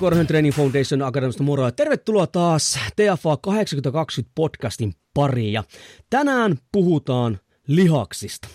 [0.00, 1.70] Korhonen Training Foundation Akademista moro.
[1.70, 5.52] Tervetuloa taas TFA 8020 podcastin pariin.
[5.52, 5.64] Ja
[6.10, 8.48] tänään puhutaan lihaksista.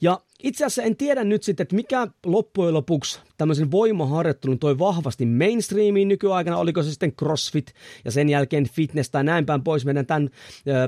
[0.00, 5.26] Ja itse asiassa en tiedä nyt sitten, että mikä loppujen lopuksi tämmöisen voimaharjoittelun toi vahvasti
[5.26, 9.84] mainstreamiin nykyaikana, oliko se sitten crossfit ja sen jälkeen fitness tai näin päin pois.
[9.84, 10.30] Meidän tämän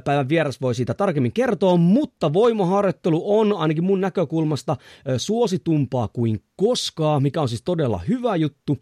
[0.05, 4.77] päivän vieras voi siitä tarkemmin kertoa, mutta voimaharjoittelu on ainakin mun näkökulmasta
[5.17, 8.79] suositumpaa kuin koskaan, mikä on siis todella hyvä juttu.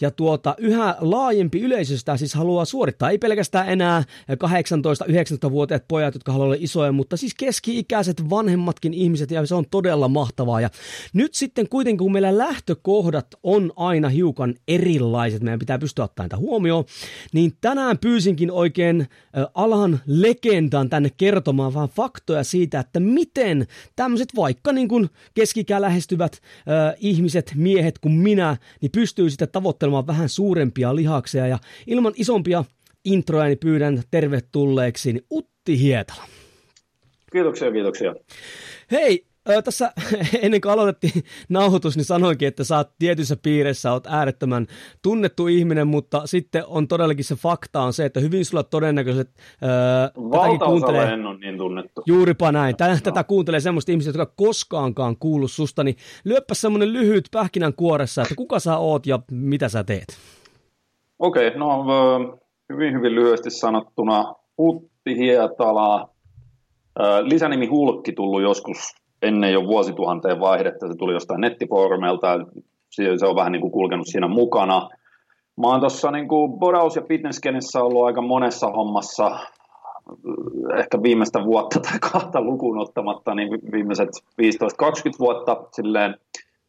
[0.00, 4.02] Ja tuota, yhä laajempi yleisö sitä siis haluaa suorittaa, ei pelkästään enää
[4.32, 10.08] 18-19-vuotiaat pojat, jotka haluaa olla isoja, mutta siis keski-ikäiset vanhemmatkin ihmiset, ja se on todella
[10.08, 10.60] mahtavaa.
[10.60, 10.70] Ja
[11.12, 12.38] nyt sitten kuitenkin, kun meillä
[13.14, 16.84] lähtökohdat on aina hiukan erilaiset, meidän pitää pystyä ottamaan tätä huomioon,
[17.32, 19.06] niin tänään pyysinkin oikein
[19.54, 26.32] alan legendan tänne kertomaan vähän faktoja siitä, että miten tämmöiset vaikka niin kuin keskikää lähestyvät
[26.32, 32.64] äh, ihmiset, miehet kuin minä, niin pystyy sitten tavoittelemaan vähän suurempia lihaksia ja ilman isompia
[33.04, 36.24] introja niin pyydän tervetulleeksi niin Utti Hietala.
[37.32, 38.14] Kiitoksia, kiitoksia.
[38.90, 39.26] Hei,
[39.64, 39.92] tässä
[40.42, 44.66] ennen kuin aloitettiin nauhoitus, niin sanoinkin, että sä oot tietyissä piirissä, oot äärettömän
[45.02, 49.30] tunnettu ihminen, mutta sitten on todellakin se fakta on se, että hyvin sulla todennäköiset...
[50.16, 52.02] Valtaosalle en ole niin tunnettu.
[52.06, 52.76] Juuripa näin.
[52.76, 52.98] Tätä, no.
[53.02, 58.34] tätä kuuntelee semmoista ihmisiä, jotka koskaankaan kuulu susta, niin lyöppä semmoinen lyhyt pähkinän kuoressa, että
[58.34, 60.06] kuka sä oot ja mitä sä teet?
[61.18, 61.84] Okei, okay, no
[62.72, 66.08] hyvin hyvin lyhyesti sanottuna Utti Hietala,
[67.22, 72.38] lisänimi Hulkki tullut joskus ennen jo vuosituhanteen vaihdetta, se tuli jostain nettifoorumeilta,
[72.90, 74.88] se on vähän niin kuin kulkenut siinä mukana.
[75.60, 79.38] Mä oon tuossa niin bodaus- ja fitnesskenessä ollut aika monessa hommassa,
[80.78, 84.08] ehkä viimeistä vuotta tai kahta lukuun ottamatta, niin viimeiset
[84.42, 86.14] 15-20 vuotta silleen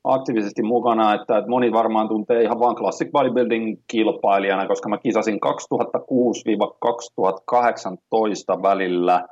[0.03, 5.39] aktiivisesti mukana, että, että moni varmaan tuntee ihan vain classic bodybuilding kilpailijana, koska mä kisasin
[8.55, 9.23] 2006-2018 välillä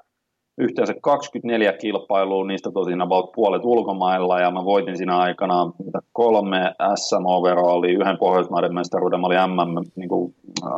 [0.58, 5.72] yhteensä 24 kilpailua, niistä tosin about puolet ulkomailla, ja mä voitin siinä aikana
[6.12, 10.72] kolme SM overallia, yhden Pohjoismaiden mestaruuden, mä olin MM niin kuin, äh,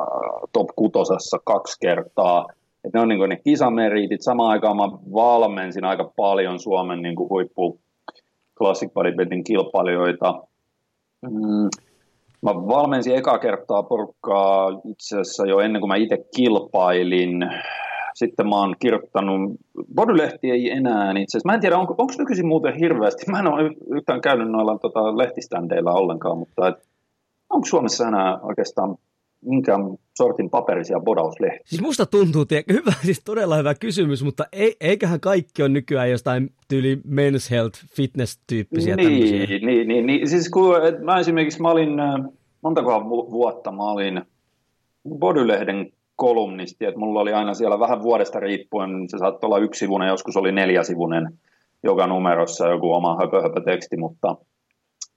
[0.53, 2.45] top kutosessa kaksi kertaa,
[2.83, 7.15] et ne on niin kuin ne kisameriitit, samaan aikaan mä valmensin aika paljon Suomen niin
[7.15, 7.79] kuin huippu
[8.57, 10.33] classic bodybuilding kilpailijoita,
[11.21, 11.69] mm.
[12.41, 17.39] Mä valmensin eka kertaa porukkaa itse asiassa jo ennen kuin mä itse kilpailin
[18.15, 19.51] sitten mä oon kirjoittanut,
[19.95, 23.47] Bodylehti ei enää itse asiassa, mä en tiedä, onko, onko nykyisin muuten hirveästi, mä en
[23.47, 26.75] ole yhtään käynyt noilla tota, lehtiständeillä ollenkaan, mutta et,
[27.49, 28.95] onko Suomessa enää oikeastaan
[29.41, 29.81] minkään
[30.17, 31.61] sortin paperisia bodauslehtiä?
[31.65, 36.11] Siis musta tuntuu, tiedä, hyvä, siis todella hyvä kysymys, mutta ei, eiköhän kaikki ole nykyään
[36.11, 39.57] jostain tyyli men's health fitness-tyyppisiä niin, tämmöisiä.
[39.67, 42.15] Niin, niin, niin, siis kun et mä esimerkiksi, mä olin, äh,
[42.61, 44.21] montakohan vuotta mä olin
[45.09, 50.37] Bodylehden kolumnisti, että mulla oli aina siellä vähän vuodesta riippuen, se saattoi olla yksivuinen, joskus
[50.37, 51.39] oli neljäsivuinen
[51.83, 54.35] joka numerossa joku oma höpö, höpö teksti, mutta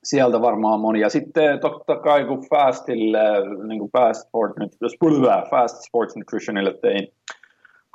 [0.04, 1.00] sieltä varmaan moni.
[1.00, 3.18] Ja sitten totta kai kun Fastille,
[3.68, 4.52] niin kuin Fast, Sport,
[5.50, 7.08] Fast Sports Nutritionille tein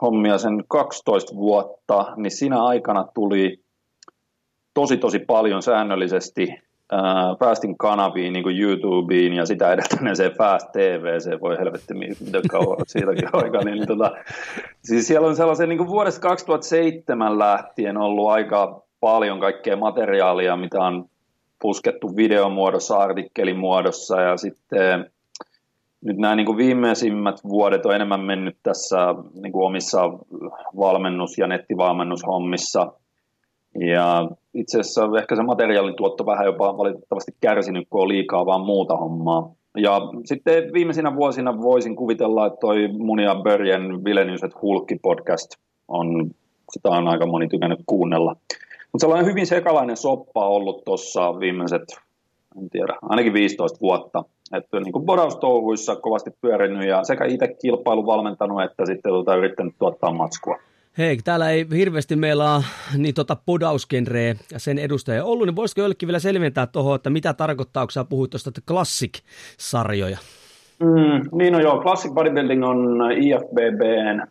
[0.02, 3.64] hommia sen 12 vuotta, niin siinä aikana tuli
[4.74, 6.63] tosi tosi paljon säännöllisesti
[6.94, 9.78] äh, Fastin kanaviin, niin kuin YouTubeen ja sitä
[10.14, 14.12] se Fast TV, se voi helvetti mitä kauan siitäkin aikaa, niin, niin tota,
[14.84, 20.80] siis siellä on sellaisen niin kuin vuodesta 2007 lähtien ollut aika paljon kaikkea materiaalia, mitä
[20.80, 21.06] on
[21.62, 25.12] puskettu videomuodossa, artikkelimuodossa ja sitten
[26.06, 28.98] nyt nämä niin kuin viimeisimmät vuodet on enemmän mennyt tässä
[29.34, 30.02] niin kuin omissa
[30.78, 32.92] valmennus- ja nettivalmennushommissa–
[33.80, 38.98] ja itse asiassa ehkä se materiaalituotto vähän jopa valitettavasti kärsinyt, kun on liikaa vaan muuta
[38.98, 39.52] hommaa.
[39.78, 46.32] Ja sitten viimeisinä vuosina voisin kuvitella, että toi mun ja Börjen Vileniuset Hulkki-podcast on,
[46.72, 48.36] sitä on aika moni tykännyt kuunnella.
[48.92, 51.84] Mutta sellainen hyvin sekalainen soppa ollut tuossa viimeiset
[52.62, 54.24] en tiedä, ainakin 15 vuotta.
[54.54, 55.06] Että niin kuin
[56.02, 60.58] kovasti pyörinyt ja sekä itse kilpailu valmentanut että sitten tuota, yrittänyt tuottaa matskua.
[60.98, 62.64] Hei, täällä ei hirveästi meillä ole
[62.98, 67.34] niin tota podausgenreä ja sen edustaja ollut, niin voisiko jollekin vielä selventää tuohon, että mitä
[67.34, 70.18] tarkoittaa, kun sä puhuit tuosta Classic-sarjoja?
[70.80, 74.28] Mm, niin no joo, Classic Bodybuilding on IFBBn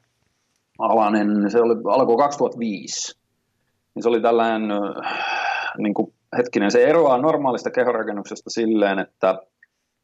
[0.78, 3.18] alainen, se oli, alkoi 2005.
[3.94, 4.68] Niin se oli tällainen,
[5.78, 9.38] niin kuin, hetkinen, se eroaa normaalista kehorakennuksesta silleen, että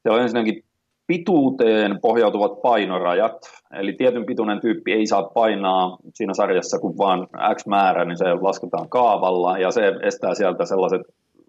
[0.03, 0.65] se on ensinnäkin
[1.09, 3.39] pituuteen pohjautuvat painorajat,
[3.73, 8.25] eli tietyn pituinen tyyppi ei saa painaa siinä sarjassa kuin vain X määrä, niin se
[8.41, 11.01] lasketaan kaavalla, ja se estää sieltä sellaiset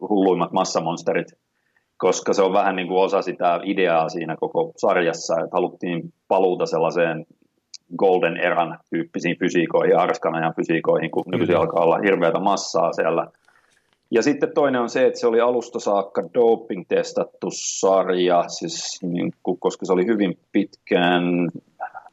[0.09, 1.27] hulluimmat massamonsterit,
[1.97, 6.65] koska se on vähän niin kuin osa sitä ideaa siinä koko sarjassa, että haluttiin paluuta
[6.65, 7.25] sellaiseen
[7.97, 13.27] golden eran tyyppisiin fysiikoihin, arskan ajan fysiikoihin, kun nykyisin alkaa olla hirveätä massaa siellä.
[14.11, 19.59] Ja sitten toinen on se, että se oli alusta saakka doping-testattu sarja, siis niin kuin,
[19.59, 21.23] koska se oli hyvin pitkään,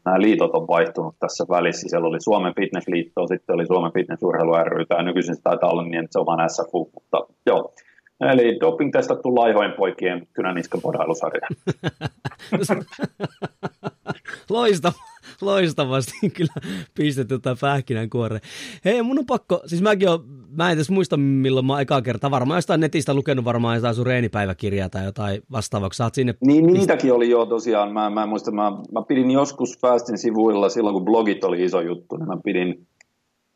[0.04, 4.84] nämä liitot on vaihtunut tässä välissä, siellä oli Suomen Fitnessliitto, sitten oli Suomen Fitnessurheilu ry,
[4.90, 7.72] ja nykyisin se taitaa olla niin, että se on vain SFU, mutta joo.
[8.20, 11.48] Eli doping-testattu laihojen poikien kynäniskapodailusarja.
[14.50, 16.52] Loistavaa loistavasti kyllä
[16.94, 18.40] pistetty tai pähkinänkuoreen.
[18.84, 20.24] Hei, mun on pakko, siis mäkin on,
[20.56, 23.94] mä en edes muista milloin mä oon ekaa kertaa, varmaan jostain netistä lukenut varmaan jotain
[23.94, 26.34] sun reenipäiväkirjaa tai jotain vastaavaa, sinne...
[26.40, 30.94] Niin, niitäkin oli jo tosiaan, mä, mä muistan, mä, mä pidin joskus Fastin sivuilla silloin,
[30.94, 32.86] kun blogit oli iso juttu, niin mä pidin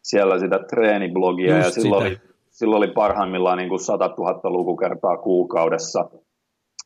[0.03, 2.21] siellä sitä treeniblogia Just ja silloin sitä.
[2.23, 6.11] oli, silloin oli parhaimmillaan niin kuin 100 000 lukukertaa kuukaudessa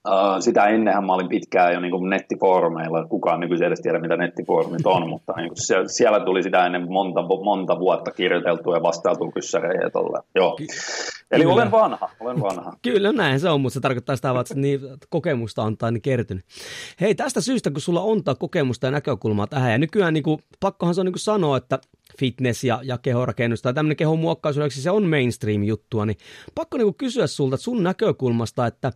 [0.08, 4.16] Uh, sitä ennenhän mä olin pitkään jo niin kuin nettifoorumeilla, kukaan nykyisin edes tiedä mitä
[4.16, 8.82] nettifoorumit on, mutta niin kuin siellä, siellä tuli sitä ennen monta, monta vuotta kirjoiteltua ja
[8.82, 10.20] vastailtua kyssäreihin ja tolle.
[10.34, 10.56] Joo.
[10.56, 10.66] Ky-
[11.30, 11.54] Eli Kyllä.
[11.54, 12.72] olen vanha, olen vanha.
[12.82, 16.44] Kyllä, näin se on, mutta se tarkoittaa sitä, että niin kokemusta on tai niin kertynyt.
[17.00, 20.94] Hei, tästä syystä, kun sulla on kokemusta ja näkökulmaa tähän, ja nykyään niin kuin, pakkohan
[20.94, 21.78] se on niin kuin sanoa, että
[22.18, 26.16] fitness ja, ja kehorakennus tai tämmöinen kehon muokkaus, se on mainstream-juttua, niin
[26.54, 28.92] pakko niin kuin kysyä sulta sun näkökulmasta, että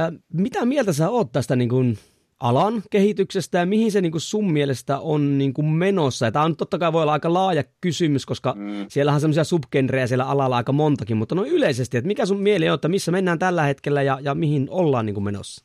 [0.00, 1.98] Äh, mitä mieltä sä oot tästä niin kuin
[2.40, 6.30] alan kehityksestä ja mihin se niin kuin sun mielestä on niin kuin menossa?
[6.30, 8.86] Tämä on totta kai voi olla aika laaja kysymys, koska mm.
[8.88, 12.68] siellä on semmoisia subgenrejä siellä alalla aika montakin, mutta no yleisesti, että mikä sun mieli
[12.68, 15.64] on, että missä mennään tällä hetkellä ja, ja mihin ollaan niin kuin menossa?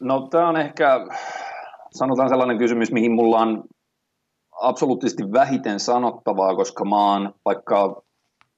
[0.00, 1.06] No tämä on ehkä,
[1.90, 3.64] sanotaan sellainen kysymys, mihin mulla on
[4.60, 8.02] absoluuttisesti vähiten sanottavaa, koska mä oon vaikka,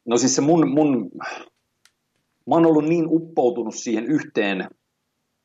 [0.05, 1.11] no siis se mun, mun
[2.47, 4.69] mä oon ollut niin uppoutunut siihen yhteen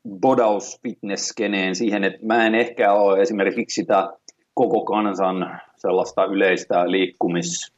[0.08, 1.34] bodaus fitness
[1.72, 4.08] siihen, että mä en ehkä ole esimerkiksi sitä
[4.54, 7.72] koko kansan sellaista yleistä liikkumis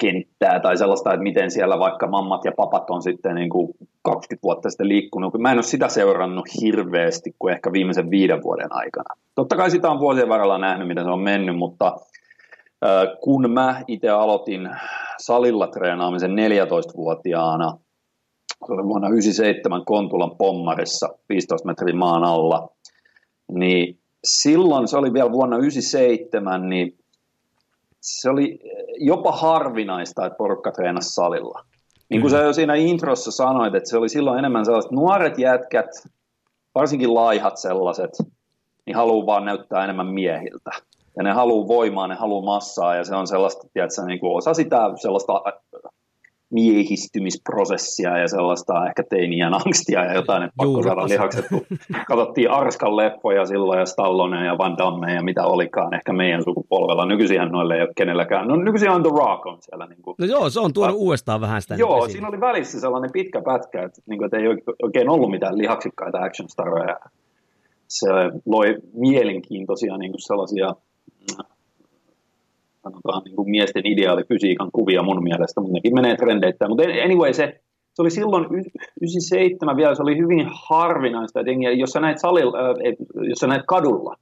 [0.00, 3.68] kenttää tai sellaista, että miten siellä vaikka mammat ja papat on sitten niin kuin
[4.02, 5.38] 20 vuotta sitten liikkunut.
[5.38, 9.14] Mä en ole sitä seurannut hirveästi kuin ehkä viimeisen viiden vuoden aikana.
[9.34, 11.96] Totta kai sitä on vuosien varrella nähnyt, miten se on mennyt, mutta
[13.20, 14.70] kun mä itse aloitin
[15.18, 17.78] salilla treenaamisen 14-vuotiaana,
[18.66, 22.68] se oli vuonna 97 Kontulan pommarissa 15 metrin maan alla,
[23.52, 26.98] niin silloin se oli vielä vuonna 97, niin
[28.00, 28.58] se oli
[28.98, 31.64] jopa harvinaista, että porukka treenasi salilla.
[32.10, 35.90] Niin kuin sä jo siinä introssa sanoit, että se oli silloin enemmän sellaiset nuoret jätkät,
[36.74, 38.10] varsinkin laihat sellaiset,
[38.86, 40.70] niin haluaa vaan näyttää enemmän miehiltä
[41.16, 44.54] ja ne haluaa voimaa, ne haluaa massaa, ja se on sellaista, tiedätkö, niin kuin osa
[44.54, 45.32] sitä sellaista
[46.52, 51.44] miehistymisprosessia ja sellaista ehkä teinien angstia ja jotain, että pakko saada lihakset.
[52.08, 57.06] Katsottiin Arskan leppoja silloin ja Stallone ja Van Damme ja mitä olikaan ehkä meidän sukupolvella.
[57.06, 58.48] Nykyisin noille ei ole kenelläkään.
[58.48, 59.86] No nykyisin on The Rock on siellä.
[59.86, 60.14] Niin kuin.
[60.18, 61.74] No joo, se on tuonut uudestaan vähän sitä.
[61.74, 64.46] Joo, siinä oli välissä sellainen pitkä pätkä, että, niin kuin, että ei
[64.82, 66.96] oikein ollut mitään lihaksikkaita action staroja.
[67.88, 68.08] Se
[68.46, 70.74] loi mielenkiintoisia niin kuin sellaisia
[72.82, 76.70] sanotaan niin kuin miesten ideaalifysiikan kuvia mun mielestä, mutta nekin menee trendeittäin.
[76.70, 77.60] Mutta anyway, se,
[77.94, 82.74] se oli silloin 97 vielä, se oli hyvin harvinaista, että jos sä näet, salilla, äh,
[83.28, 84.14] jos sä näet kadulla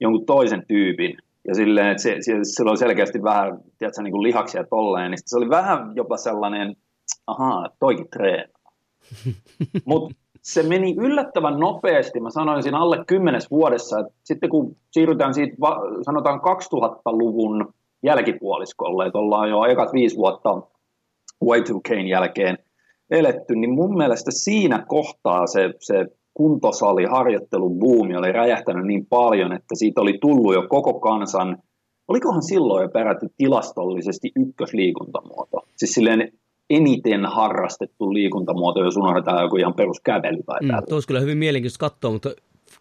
[0.00, 1.16] jonkun toisen tyypin,
[1.48, 5.18] ja silleen, että se, se, sillä oli selkeästi vähän tiedätkö, niin kuin lihaksia tolleen, niin
[5.26, 6.76] se oli vähän jopa sellainen,
[7.26, 8.72] ahaa, toikin treenaa.
[9.86, 15.56] Mutta se meni yllättävän nopeasti, mä sanoisin alle kymmenes vuodessa, että sitten kun siirrytään siitä,
[16.02, 20.62] sanotaan 2000-luvun jälkipuoliskolle, että ollaan jo ekat viisi vuotta
[21.44, 22.58] Y2Kn jälkeen
[23.10, 29.52] eletty, niin mun mielestä siinä kohtaa se, se kuntosali harjoittelun buumi oli räjähtänyt niin paljon,
[29.52, 31.58] että siitä oli tullut jo koko kansan,
[32.08, 35.60] olikohan silloin jo peräti tilastollisesti ykkösliikuntamuoto.
[35.76, 36.32] Siis silleen
[36.70, 41.90] eniten harrastettu liikuntamuoto, jos unohdetaan joku ihan peruskävely tai mm, Tuo olisi kyllä hyvin mielenkiintoista
[41.90, 42.30] katsoa, mutta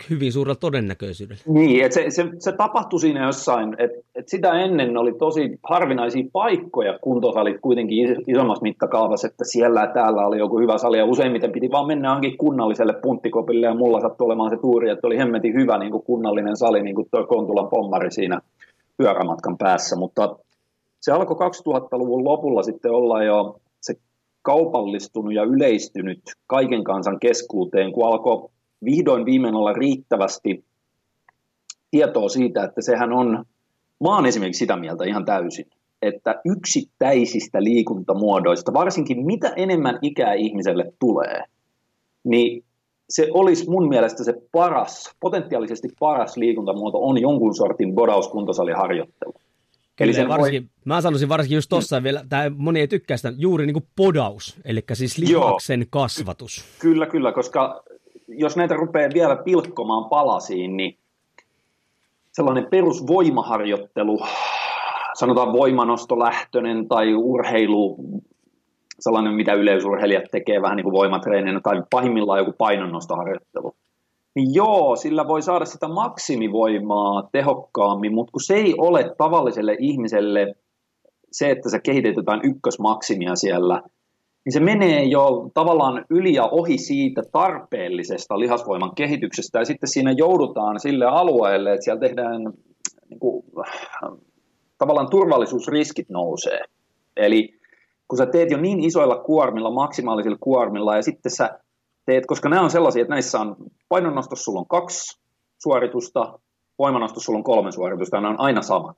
[0.10, 1.44] hyvin suurella todennäköisyydellä.
[1.48, 6.24] Niin, että se, se, se tapahtui siinä jossain, että et sitä ennen oli tosi harvinaisia
[6.34, 11.52] paikkoja kuntosalit kuitenkin isommassa mittakaavassa, että siellä ja täällä oli joku hyvä sali ja useimmiten
[11.52, 15.54] piti vaan mennä johonkin kunnalliselle punttikopille ja mulla sattui olemaan se tuuri, että oli hemmetin
[15.54, 18.42] hyvä niin kuin kunnallinen sali, niin kuin tuo Kontulan pommari siinä
[18.98, 20.36] pyörämatkan päässä, mutta
[21.02, 23.60] se alkoi 2000-luvun lopulla sitten olla jo
[24.44, 28.50] kaupallistunut ja yleistynyt kaiken kansan keskuuteen, kun alkoi
[28.86, 30.66] vihdoin viimein olla riittävästi
[31.92, 33.46] tietoa siitä, että sehän on,
[34.04, 35.66] mä oon esimerkiksi sitä mieltä ihan täysin,
[36.02, 41.44] että yksittäisistä liikuntamuodoista, varsinkin mitä enemmän ikää ihmiselle tulee,
[42.24, 42.64] niin
[43.10, 49.34] se olisi mun mielestä se paras, potentiaalisesti paras liikuntamuoto on jonkun sortin bodauskuntosaliharjoittelu.
[50.00, 50.70] Eli sen varsinkin, voi...
[50.86, 52.04] Mä sanoisin varsinkin just tuossa mm.
[52.04, 55.88] vielä, tämä moni ei tykkää sitä, juuri niin kuin podaus, eli siis lihaksen Joo.
[55.90, 56.66] kasvatus.
[56.80, 57.84] Kyllä, kyllä, koska
[58.28, 60.98] jos näitä rupeaa vielä pilkkomaan palasiin, niin
[62.32, 64.20] sellainen perusvoimaharjoittelu,
[65.14, 67.98] sanotaan voimanostolähtöinen tai urheilu,
[69.00, 73.76] sellainen mitä yleisurheilijat tekee vähän niin kuin voimatreeninä tai pahimmillaan joku painonnostoharjoittelu.
[74.36, 80.56] Niin joo, sillä voi saada sitä maksimivoimaa tehokkaammin, mutta kun se ei ole tavalliselle ihmiselle
[81.32, 83.82] se, että se kehitetään ykkösmaksimia siellä,
[84.46, 90.12] niin se menee jo tavallaan yli ja ohi siitä tarpeellisesta lihasvoiman kehityksestä, ja sitten siinä
[90.12, 92.42] joudutaan sille alueelle, että siellä tehdään
[93.10, 93.46] niin kuin,
[94.78, 96.60] tavallaan turvallisuusriskit nousee.
[97.18, 97.50] Eli
[98.08, 101.60] kun sä teet jo niin isoilla kuormilla, maksimaalisilla kuormilla, ja sitten sä
[102.06, 103.56] teet, koska nämä on sellaisia, että näissä on
[103.90, 105.20] painonnostossa sulla on kaksi
[105.64, 106.40] suoritusta,
[106.80, 108.98] voimanostossa sulla on kolme suoritusta, ja ne on aina samat.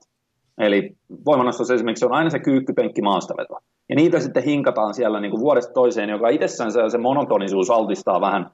[0.58, 0.96] Eli
[1.26, 3.58] voimanostossa esimerkiksi on aina se kyykkypenkki maastaveto.
[3.88, 8.20] Ja niitä sitten hinkataan siellä niin kuin vuodesta toiseen, joka itsessään se, se monotonisuus altistaa
[8.20, 8.50] vähän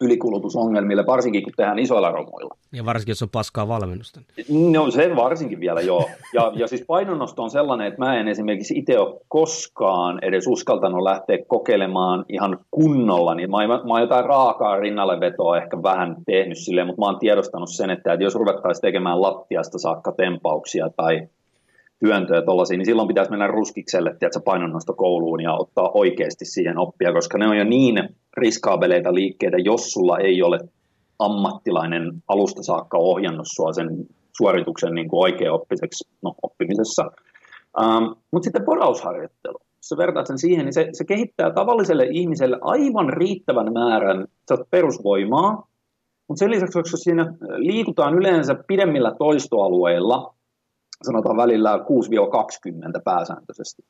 [0.00, 2.56] ylikulutusongelmille, varsinkin kun tehdään isoilla romuilla.
[2.72, 4.20] Ja varsinkin, jos on paskaa valmennusta.
[4.72, 6.08] No se varsinkin vielä, joo.
[6.34, 11.02] Ja, ja siis painonnosto on sellainen, että mä en esimerkiksi itse ole koskaan edes uskaltanut
[11.02, 13.34] lähteä kokeilemaan ihan kunnolla.
[13.34, 17.06] Niin mä, mä, mä oon jotain raakaa rinnalle vetoa ehkä vähän tehnyt silleen, mutta mä
[17.06, 21.28] oon tiedostanut sen, että, että jos ruvettaisiin tekemään lattiasta saakka tempauksia tai
[22.04, 27.38] työntöjä tuollaisia, niin silloin pitäisi mennä ruskikselle tiedätkö, painonnostokouluun ja ottaa oikeasti siihen oppia, koska
[27.38, 30.58] ne on jo niin riskaabeleita liikkeitä, jos sulla ei ole
[31.18, 37.10] ammattilainen alusta saakka ohjannut sua sen suorituksen niin kuin oppiseksi no, oppimisessa.
[37.82, 42.58] Ähm, Mutta sitten porausharjoittelu, jos sä vertaat sen siihen, niin se, se kehittää tavalliselle ihmiselle
[42.60, 44.26] aivan riittävän määrän
[44.70, 45.68] perusvoimaa,
[46.28, 50.34] mutta sen lisäksi, koska siinä liikutaan yleensä pidemmillä toistoalueilla,
[51.02, 51.80] sanotaan välillä 6-20
[53.04, 53.82] pääsääntöisesti.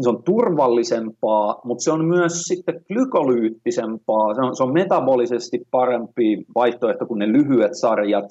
[0.00, 6.44] Se on turvallisempaa, mutta se on myös sitten glykolyyttisempaa, se on, se on metabolisesti parempi
[6.54, 8.24] vaihtoehto kuin ne lyhyet sarjat.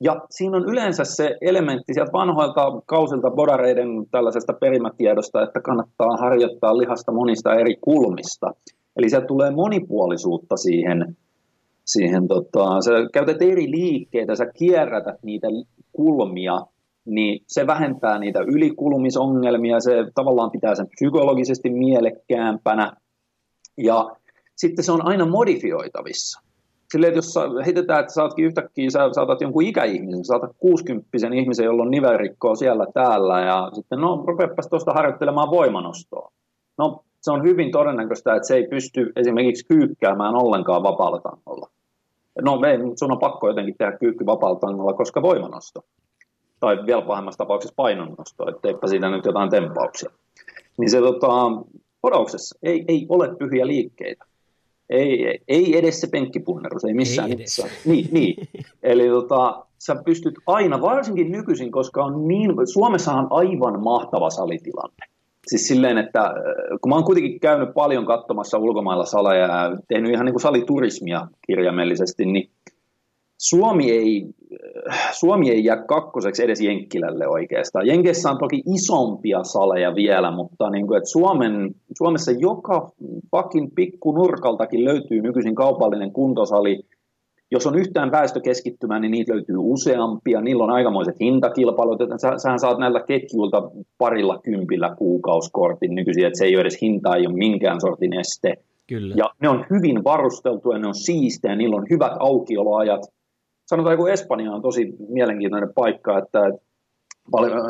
[0.00, 6.78] Ja siinä on yleensä se elementti sieltä vanhoilta kausilta bodareiden tällaisesta perimätiedosta, että kannattaa harjoittaa
[6.78, 8.46] lihasta monista eri kulmista.
[8.96, 11.16] Eli sieltä tulee monipuolisuutta siihen,
[11.84, 15.48] siihen tota, sä käytät eri liikkeitä, sä kierrätät niitä
[15.92, 16.58] kulmia
[17.04, 22.92] niin se vähentää niitä ylikulumisongelmia, se tavallaan pitää sen psykologisesti mielekkäämpänä,
[23.76, 24.10] ja
[24.56, 26.40] sitten se on aina modifioitavissa.
[26.92, 31.82] Silleen, että jos heitetään, että saatkin yhtäkkiä, sä saatat jonkun ikäihmisen, saatat 60 ihmisen, jolla
[31.82, 36.32] on nivelrikkoa siellä täällä, ja sitten no, rupeapas tuosta harjoittelemaan voimanostoa.
[36.78, 41.70] No, se on hyvin todennäköistä, että se ei pysty esimerkiksi kyykkäämään ollenkaan vapaalla tangolla.
[42.42, 45.80] No, ei, sun on pakko jotenkin tehdä kyykky vapaalla tangolla, koska voimanosto
[46.60, 50.10] tai vielä pahemmassa tapauksessa painonnosto, etteipä siitä nyt jotain tempauksia.
[50.78, 51.28] Niin se tota,
[52.00, 54.24] podauksessa ei, ei ole pyhiä liikkeitä.
[54.90, 57.46] Ei, ei edes se penkkipunnerus, ei missään ei.
[57.84, 58.48] Niin, niin.
[58.82, 65.06] Eli tota, sä pystyt aina, varsinkin nykyisin, koska on niin, Suomessa on aivan mahtava salitilanne.
[65.46, 66.32] Siis silleen, että äh,
[66.80, 71.26] kun mä oon kuitenkin käynyt paljon katsomassa ulkomailla saleja ja tehnyt ihan niin kuin saliturismia
[71.46, 72.50] kirjaimellisesti, niin
[73.38, 74.26] Suomi ei,
[75.12, 77.86] Suomi ei jää kakkoseksi edes Jenkkilälle oikeastaan.
[77.86, 82.90] Jenkeissä on toki isompia saleja vielä, mutta niin kuin, että Suomen, Suomessa joka
[83.30, 86.80] pakin pikku nurkaltakin löytyy nykyisin kaupallinen kuntosali.
[87.50, 90.40] Jos on yhtään väestökeskittymää, niin niitä löytyy useampia.
[90.40, 91.98] Niillä on aikamoiset hintakilpailut.
[92.20, 97.16] Sä, sähän saat näillä ketjuilta parilla kympillä kuukauskortin nykyisin, että se ei ole edes hinta,
[97.16, 98.54] ei ole minkään sortin este.
[98.86, 99.14] Kyllä.
[99.18, 103.00] Ja ne on hyvin varusteltuja, ne on siistejä, niillä on hyvät aukioloajat–
[103.68, 106.38] sanotaan, kun Espanja on tosi mielenkiintoinen paikka, että
[107.30, 107.60] paljon,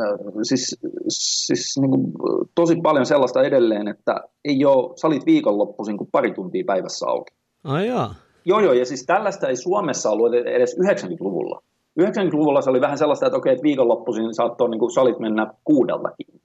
[0.42, 0.78] siis,
[1.08, 2.12] siis niin kuin,
[2.54, 7.34] tosi paljon sellaista edelleen, että ei ole salit viikonloppuisin kuin pari tuntia päivässä auki.
[7.64, 8.14] Ai jaa.
[8.44, 11.62] Joo, joo, ja siis tällaista ei Suomessa ollut edes 90-luvulla.
[12.00, 16.40] 90-luvulla se oli vähän sellaista, että okei, että viikonloppuisin saattoi niin kuin salit mennä kuudeltakin,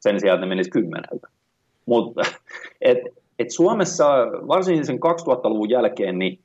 [0.00, 1.28] sen sijaan, että ne menisi kymmeneltä.
[1.86, 2.22] Mutta
[2.80, 2.98] et,
[3.38, 4.06] et Suomessa,
[4.48, 6.38] varsinkin sen 2000-luvun jälkeen, niin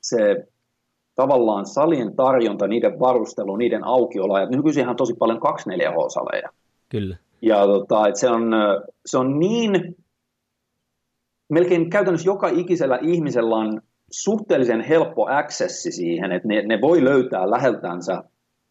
[0.00, 0.46] se
[1.16, 6.48] tavallaan salien tarjonta, niiden varustelu, niiden aukiolo, ja nykyisin on tosi paljon 24H-saleja.
[6.88, 7.16] Kyllä.
[7.42, 8.50] Ja tota, et se, on,
[9.06, 9.96] se on niin,
[11.48, 13.80] melkein käytännössä joka ikisellä ihmisellä on
[14.10, 18.22] suhteellisen helppo accessi siihen, että ne, ne voi löytää läheltänsä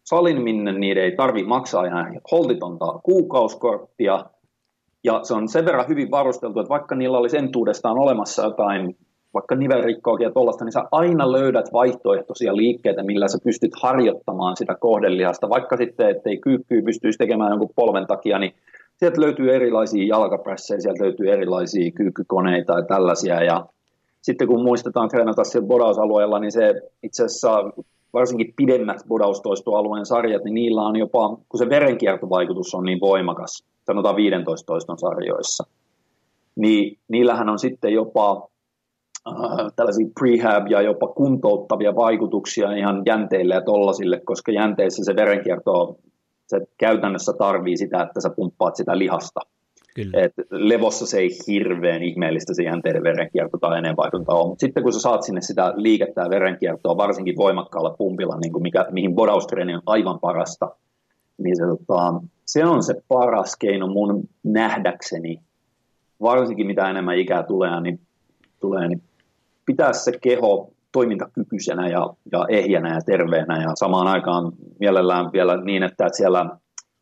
[0.04, 4.24] salin, minne niiden ei tarvitse maksaa ihan holtitonta kuukauskorttia,
[5.04, 8.96] ja se on sen verran hyvin varusteltu, että vaikka niillä olisi entuudestaan olemassa jotain,
[9.36, 14.74] vaikka nivelrikkoakin ja tuollaista, niin sä aina löydät vaihtoehtoisia liikkeitä, millä sä pystyt harjoittamaan sitä
[14.80, 18.52] kohdelihasta, vaikka sitten, ettei kyykkyy pystyisi tekemään jonkun polven takia, niin
[18.96, 23.66] sieltä löytyy erilaisia jalkapressejä, sieltä löytyy erilaisia kyykkykoneita ja tällaisia, ja
[24.22, 27.64] sitten kun muistetaan treenata siellä bodausalueella, niin se itse asiassa
[28.12, 34.16] varsinkin pidemmät bodaustoistoalueen sarjat, niin niillä on jopa, kun se verenkiertovaikutus on niin voimakas, sanotaan
[34.16, 35.64] 15 toiston sarjoissa,
[36.56, 38.48] niin niillähän on sitten jopa
[39.76, 45.98] tällaisia prehab ja jopa kuntouttavia vaikutuksia ihan jänteille ja tollasille, koska jänteissä se verenkierto
[46.46, 49.40] se käytännössä tarvii sitä, että sä pumppaat sitä lihasta.
[49.94, 50.20] Kyllä.
[50.20, 54.92] Et levossa se ei hirveän ihmeellistä se jänteiden verenkierto tai aineenvaihdunta ole, mutta sitten kun
[54.92, 59.74] sä saat sinne sitä liikettä ja verenkiertoa varsinkin voimakkaalla pumpilla, niin kuin mikä, mihin bodaustreeni
[59.74, 60.68] on aivan parasta,
[61.38, 62.14] niin se, tota,
[62.46, 65.40] se on se paras keino mun nähdäkseni,
[66.22, 68.00] varsinkin mitä enemmän ikää tulee, niin,
[68.60, 69.02] tulee, niin
[69.66, 75.82] pitää se keho toimintakykyisenä ja, ja ehjänä ja terveenä ja samaan aikaan mielellään vielä niin,
[75.82, 76.46] että siellä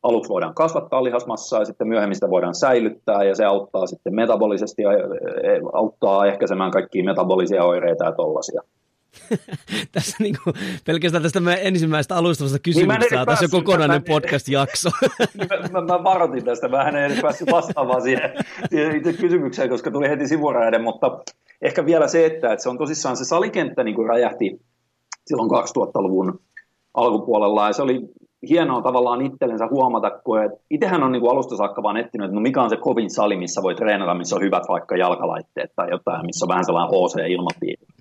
[0.02, 4.83] aluksi voidaan kasvattaa lihasmassaa ja sitten myöhemmin sitä voidaan säilyttää ja se auttaa sitten metabolisesti
[4.83, 4.90] ja
[5.73, 8.62] auttaa ehkäisemään kaikkia metabolisia oireita ja tollaisia.
[9.92, 10.56] tässä niin kuin,
[10.87, 14.90] pelkästään tästä meidän ensimmäisestä alustavasta kysymyksestä niin tässä on kokonainen mä, podcast-jakso.
[15.38, 18.35] mä, mä, mä varoitin tästä, mä en edes päässyt vastaamaan siihen,
[18.70, 21.18] siihen itse kysymykseen, koska tuli heti sivuraiden, mutta
[21.62, 24.61] ehkä vielä se, että, että se on tosissaan se salikenttä niin kuin räjähti
[25.27, 26.40] silloin 2000-luvun
[26.94, 28.00] alkupuolella ja se oli
[28.48, 30.38] hienoa tavallaan itsellensä huomata, kun
[30.70, 33.37] itsehän on niin kuin alusta saakka vaan etsinyt, että no mikä on se kovin sali,
[33.37, 37.93] missä voi treenata, missä on hyvät vaikka jalkalaitteet tai jotain, missä on vähän sellainen HC-ilmapiiri.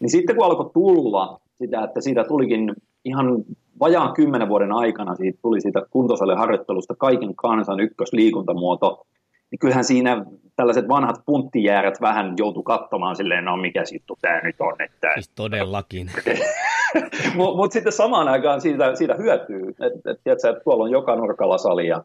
[0.00, 3.44] Niin sitten kun alkoi tulla sitä, että siitä tulikin ihan
[3.80, 9.06] vajaan kymmenen vuoden aikana, siitä tuli siitä kuntosaliharjoittelusta kaiken kansan ykkösliikuntamuoto,
[9.50, 10.24] niin kyllähän siinä
[10.56, 14.74] tällaiset vanhat punttijäärät vähän joutu katsomaan silleen, no mikä sitten tämä nyt on.
[14.84, 15.08] Että...
[15.14, 16.10] Siis todellakin.
[17.36, 21.16] Mutta mut sitten samaan aikaan siitä, siitä hyötyy, että et, et, et, tuolla on joka
[21.16, 22.04] nurkalla sali ja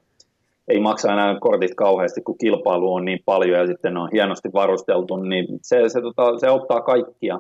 [0.67, 5.17] ei maksa enää kortit kauheasti, kun kilpailu on niin paljon ja sitten on hienosti varusteltu,
[5.17, 7.39] niin se, se, tota, se auttaa kaikkia.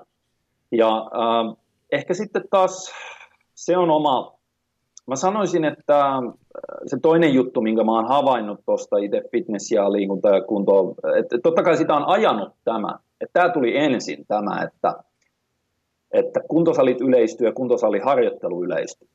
[0.71, 1.55] Ja äh,
[1.91, 2.93] ehkä sitten taas
[3.55, 4.33] se on oma,
[5.07, 6.23] mä sanoisin, että äh,
[6.85, 11.37] se toinen juttu, minkä mä oon havainnut tuosta itse fitness ja liikunta ja kunto, että
[11.43, 15.03] totta kai sitä on ajanut tämä, että tämä tuli ensin tämä, että
[16.11, 19.07] että kuntosalit yleistyy ja kuntosaliharjoittelu yleistyy.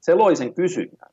[0.00, 1.11] Se loi sen kysynnän.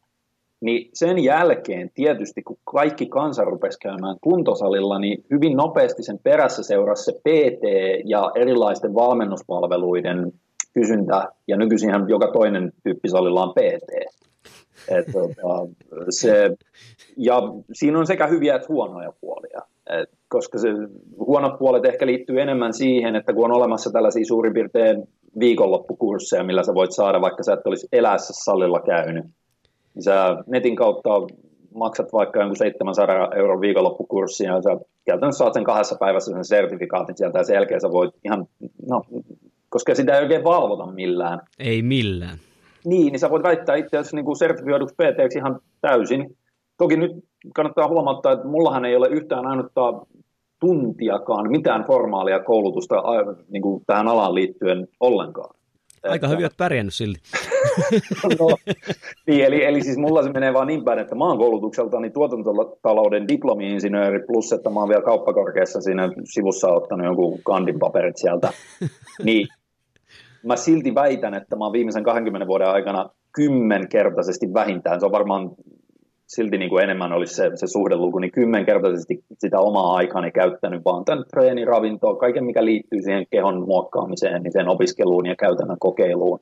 [0.62, 6.64] Niin sen jälkeen tietysti, kun kaikki kansa rupesi käymään kuntosalilla, niin hyvin nopeasti sen perässä
[6.64, 7.64] seurasi se PT
[8.06, 10.32] ja erilaisten valmennuspalveluiden
[10.74, 14.20] kysyntä, ja nykyisinhän joka toinen tyyppisalilla on PT.
[14.88, 15.68] Et, tota,
[16.10, 16.52] se,
[17.18, 17.42] ja
[17.74, 20.68] siinä on sekä hyviä että huonoja puolia, et, koska se
[21.20, 25.04] huonot puolet ehkä liittyy enemmän siihen, että kun on olemassa tällaisia suurin piirtein
[25.40, 29.26] viikonloppukursseja, millä sä voit saada, vaikka sä et olisi elässä salilla käynyt.
[30.00, 31.10] Niin sä netin kautta
[31.76, 37.18] maksat vaikka jonkun 700 euron viikonloppukurssin ja sä käytännössä saat sen kahdessa päivässä sen sertifikaatin
[37.18, 38.46] sieltä ja sen jälkeen sä voit ihan,
[38.90, 39.02] no,
[39.70, 41.40] koska sitä ei oikein valvota millään.
[41.60, 42.38] Ei millään.
[42.86, 46.38] Niin, niin sä voit väittää itse asiassa niin sertifioiduksi PT ihan täysin.
[46.78, 47.12] Toki nyt
[47.56, 49.94] kannattaa huomauttaa, että mullahan ei ole yhtään ainutta
[50.60, 52.96] tuntiakaan mitään formaalia koulutusta
[53.50, 55.59] niin kuin tähän alaan liittyen ollenkaan.
[56.04, 57.20] Aika hyvin olet pärjännyt silti.
[58.40, 58.58] no,
[59.28, 63.28] niin, eli, eli siis mulla se menee vaan niin päin, että mä oon koulutukseltani tuotantotalouden
[63.28, 68.54] diplomi-insinööri, plus että mä oon vielä kauppakorkeassa siinä sivussa ottanut jonkun kandin paperit sieltä.
[69.24, 69.48] Niin
[70.46, 75.52] mä silti väitän, että mä oon viimeisen 20 vuoden aikana kymmenkertaisesti vähintään, se on varmaan
[76.30, 81.06] silti niin kuin enemmän olisi se, se suhdeluku, niin kymmenkertaisesti sitä omaa aikaani käyttänyt vaan
[81.06, 86.40] tämän treeni, ravintoon, kaiken mikä liittyy siihen kehon muokkaamiseen, niin sen opiskeluun ja käytännön kokeiluun.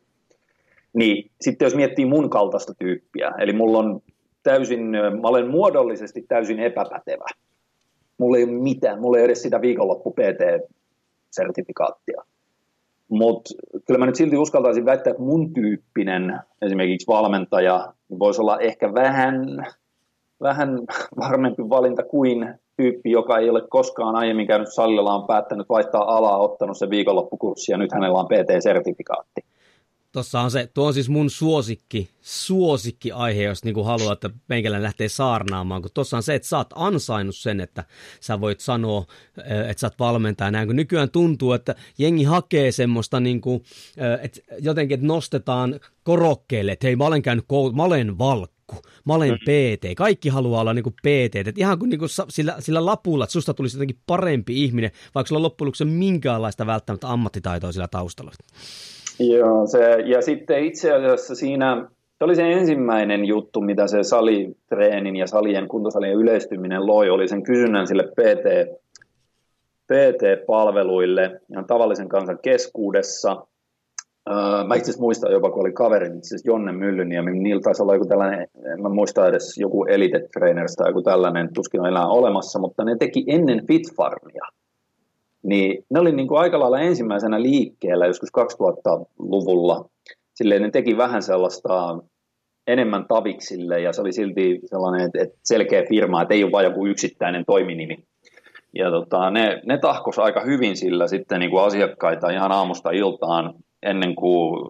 [0.93, 4.01] Niin sitten jos miettii mun kaltaista tyyppiä, eli mulla on
[4.43, 4.81] täysin,
[5.21, 7.25] mä olen muodollisesti täysin epäpätevä.
[8.17, 12.23] Mulla ei ole mitään, mulla ei edes sitä viikonloppu PT-sertifikaattia.
[13.09, 13.53] Mutta
[13.85, 19.65] kyllä mä nyt silti uskaltaisin väittää, että mun tyyppinen esimerkiksi valmentaja voisi olla ehkä vähän,
[20.41, 20.79] vähän
[21.19, 26.37] varmempi valinta kuin tyyppi, joka ei ole koskaan aiemmin käynyt salilla, on päättänyt vaihtaa alaa,
[26.37, 29.41] ottanut sen viikonloppukurssi ja nyt hänellä on PT-sertifikaatti.
[30.17, 34.83] Tuossa on se, tuo on siis mun suosikki, suosikki aihe, jos niinku haluaa, että meikällä
[34.83, 37.83] lähtee saarnaamaan, kun tuossa on se, että sä oot ansainnut sen, että
[38.19, 39.05] sä voit sanoa,
[39.37, 43.63] eh, että sä oot valmentaja näin, kun nykyään tuntuu, että jengi hakee semmoista niinku,
[43.97, 48.75] eh, että jotenkin, että nostetaan korokkeelle, että hei mä olen käynyt koulu, mä olen valkku,
[49.05, 49.37] mä olen mm.
[49.37, 53.53] PT, kaikki haluaa olla niinku PT, että ihan kuin niinku sillä, sillä lapulla, että susta
[53.53, 58.31] tulisi jotenkin parempi ihminen, vaikka sulla on loppujen lopuksi minkäänlaista välttämättä ammattitaitoa sillä taustalla.
[59.19, 65.15] Joo, se, ja sitten itse asiassa siinä, se oli se ensimmäinen juttu, mitä se salitreenin
[65.15, 68.77] ja salien, kuntosalien yleistyminen loi, oli sen kysynnän sille PT,
[69.87, 73.47] PT-palveluille ihan tavallisen kansan keskuudessa.
[74.67, 77.93] mä itse asiassa muistan jopa, kun oli kaveri, itse asiassa Jonne Myllyniemi, niillä taisi olla
[77.93, 80.29] joku tällainen, en mä muista edes joku Elite
[80.77, 84.45] tai joku tällainen, tuskin on enää olemassa, mutta ne teki ennen Fitfarmia
[85.43, 89.85] niin ne oli niin kuin aika lailla ensimmäisenä liikkeellä joskus 2000-luvulla.
[90.35, 91.97] Silleen ne teki vähän sellaista
[92.67, 96.87] enemmän taviksille ja se oli silti sellainen että selkeä firma, että ei ole vain joku
[96.87, 97.97] yksittäinen toiminimi.
[98.75, 103.53] Ja tota, ne, ne tahkos aika hyvin sillä sitten niin kuin asiakkaita ihan aamusta iltaan
[103.83, 104.69] ennen kuin,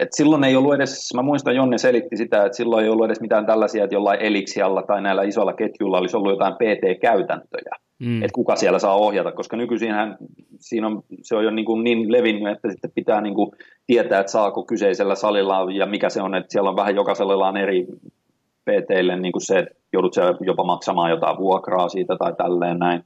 [0.00, 3.20] että silloin ei ollut edes, mä muistan Jonne selitti sitä, että silloin ei ollut edes
[3.20, 8.22] mitään tällaisia, että jollain Elixialla tai näillä isoilla ketjuilla olisi ollut jotain PT-käytäntöjä mm.
[8.22, 10.16] että kuka siellä saa ohjata, koska nykyisinhän
[10.58, 13.50] siinä on, se on jo niin, kuin niin levinnyt, että sitten pitää niin kuin
[13.86, 17.56] tietää, että saako kyseisellä salilla ja mikä se on, että siellä on vähän jokaisella on
[17.56, 17.86] eri
[18.64, 23.04] PTille niin kuin se, että joudut jopa maksamaan jotain vuokraa siitä tai tälleen näin.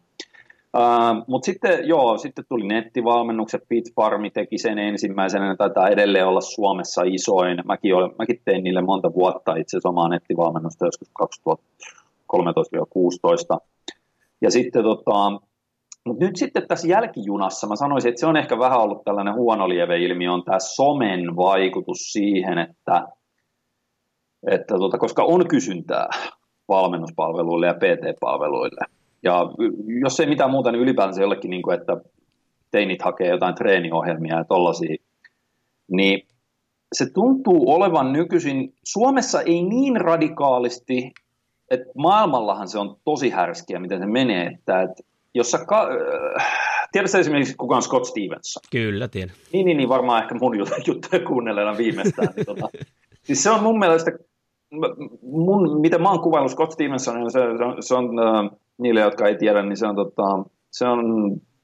[0.77, 7.03] Uh, Mutta sitten, joo, sitten tuli nettivalmennukset, Bitfarmi teki sen ensimmäisenä, taitaa edelleen olla Suomessa
[7.05, 7.59] isoin.
[7.65, 11.11] Mäkin, olen, mäkin tein niille monta vuotta itse asiassa omaa nettivalmennusta joskus
[13.53, 13.59] 2013-2016.
[14.41, 15.41] Ja sitten tota,
[16.07, 19.69] mutta nyt sitten tässä jälkijunassa mä sanoisin, että se on ehkä vähän ollut tällainen huono
[19.69, 23.03] lieveilmiö, on tämä somen vaikutus siihen, että,
[24.51, 26.09] että tota, koska on kysyntää
[26.69, 28.87] valmennuspalveluille ja PT-palveluille.
[29.23, 29.51] Ja
[30.01, 31.97] jos ei mitään muuta, niin ylipäänsä jollekin, niin kuin, että
[32.71, 34.97] teinit hakee jotain treeniohjelmia ja tollaisia,
[35.91, 36.27] niin
[36.93, 41.13] se tuntuu olevan nykyisin, Suomessa ei niin radikaalisti
[41.71, 44.91] et maailmallahan se on tosi härskiä, miten se menee, että et,
[45.35, 45.89] jos sä, ka-
[46.41, 46.47] äh,
[46.93, 48.63] tiedätkö esimerkiksi kuka on Scott Stevenson?
[48.71, 49.35] Kyllä, tiedän.
[49.53, 52.29] Niin, niin, niin varmaan ehkä mun juttuja kuunnelleena viimeistään.
[52.37, 52.69] niin, tota,
[53.27, 54.11] siis se on mun mielestä,
[55.23, 59.29] mun, miten mä oon kuvaillut Scott Stevensonin, se, se on, se on äh, niille, jotka
[59.29, 60.23] ei tiedä, niin se on, tota,
[60.71, 61.01] se on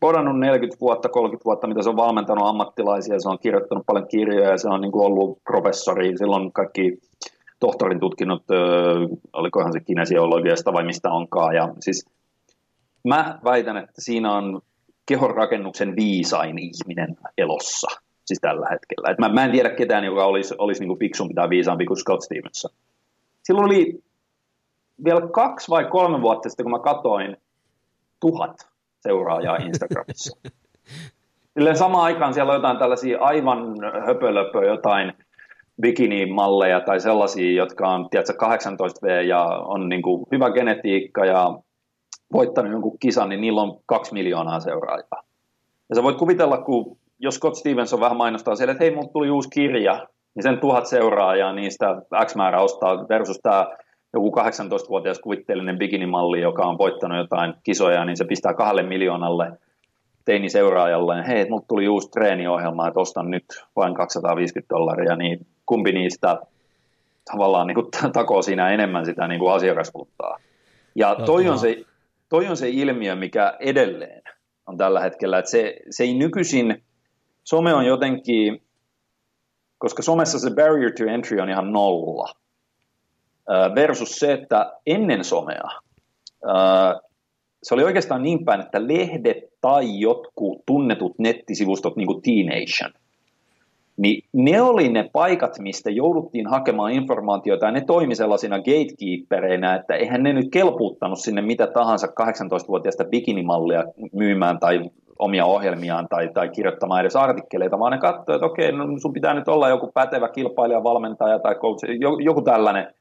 [0.01, 4.51] podannut 40 vuotta, 30 vuotta, mitä se on valmentanut ammattilaisia, se on kirjoittanut paljon kirjoja
[4.51, 6.99] ja se on niin kuin ollut professori, silloin kaikki
[7.63, 8.43] tohtorin tutkinnut,
[9.33, 11.55] olikohan se kinesiologiasta vai mistä onkaan.
[11.55, 12.07] Ja siis
[13.09, 14.61] mä väitän, että siinä on
[15.07, 17.87] kehonrakennuksen viisain ihminen elossa
[18.25, 19.11] siis tällä hetkellä.
[19.11, 21.97] Et mä, mä en tiedä ketään, joka olisi, olisi niin kuin fiksumpi tai viisaampi kuin
[21.97, 22.71] Scott Stevenson.
[23.43, 24.03] Silloin oli
[25.05, 27.37] vielä kaksi vai kolme vuotta sitten, kun mä katoin
[28.21, 28.69] tuhat
[29.01, 30.39] seuraajaa Instagramissa.
[31.55, 33.59] Silleen samaan aikaan siellä on jotain tällaisia aivan
[34.07, 35.13] höpölöpö, jotain
[35.81, 41.59] bikini-malleja tai sellaisia, jotka on tiedätkö, 18V ja on niin kuin hyvä genetiikka ja
[42.33, 45.23] voittanut jonkun kisan, niin niillä on kaksi miljoonaa seuraajaa.
[45.89, 49.31] Ja sä voit kuvitella, kun jos Scott Stevenson vähän mainostaa siellä, että hei, mulla tuli
[49.31, 53.67] uusi kirja, niin sen tuhat seuraajaa niistä X määrä ostaa versus tämä
[54.15, 59.53] joku 18-vuotias kuvitteellinen bikinimalli, joka on voittanut jotain kisoja, niin se pistää kahdelle miljoonalle
[60.25, 63.45] teini seuraajalle, hei, mulla tuli uusi treeniohjelma, että ostan nyt
[63.77, 66.37] vain 250 dollaria, niin kumpi niistä
[67.33, 70.39] tavallaan niin kuin takoo siinä enemmän sitä niin kuin asiakaskuntaa.
[70.95, 71.85] Ja toi on, se,
[72.29, 74.23] toi on se ilmiö, mikä edelleen
[74.67, 76.85] on tällä hetkellä, että se, se ei nykyisin,
[77.45, 78.63] some on jotenkin,
[79.79, 82.33] koska somessa se barrier to entry on ihan nolla,
[83.75, 85.69] versus se, että ennen somea,
[87.63, 93.02] se oli oikeastaan niin päin, että lehdet tai jotkut tunnetut nettisivustot, niin kuin Teenation,
[93.97, 99.95] niin ne oli ne paikat, mistä jouduttiin hakemaan informaatiota, ja ne toimi sellaisina gatekeepereinä, että
[99.95, 104.81] eihän ne nyt kelpuuttanut sinne mitä tahansa 18-vuotiaista bikinimallia myymään tai
[105.19, 109.35] omia ohjelmiaan tai, tai kirjoittamaan edes artikkeleita, vaan ne katsoivat, että okei, no sun pitää
[109.35, 111.85] nyt olla joku pätevä kilpailija, valmentaja tai coach,
[112.25, 112.95] joku tällainen.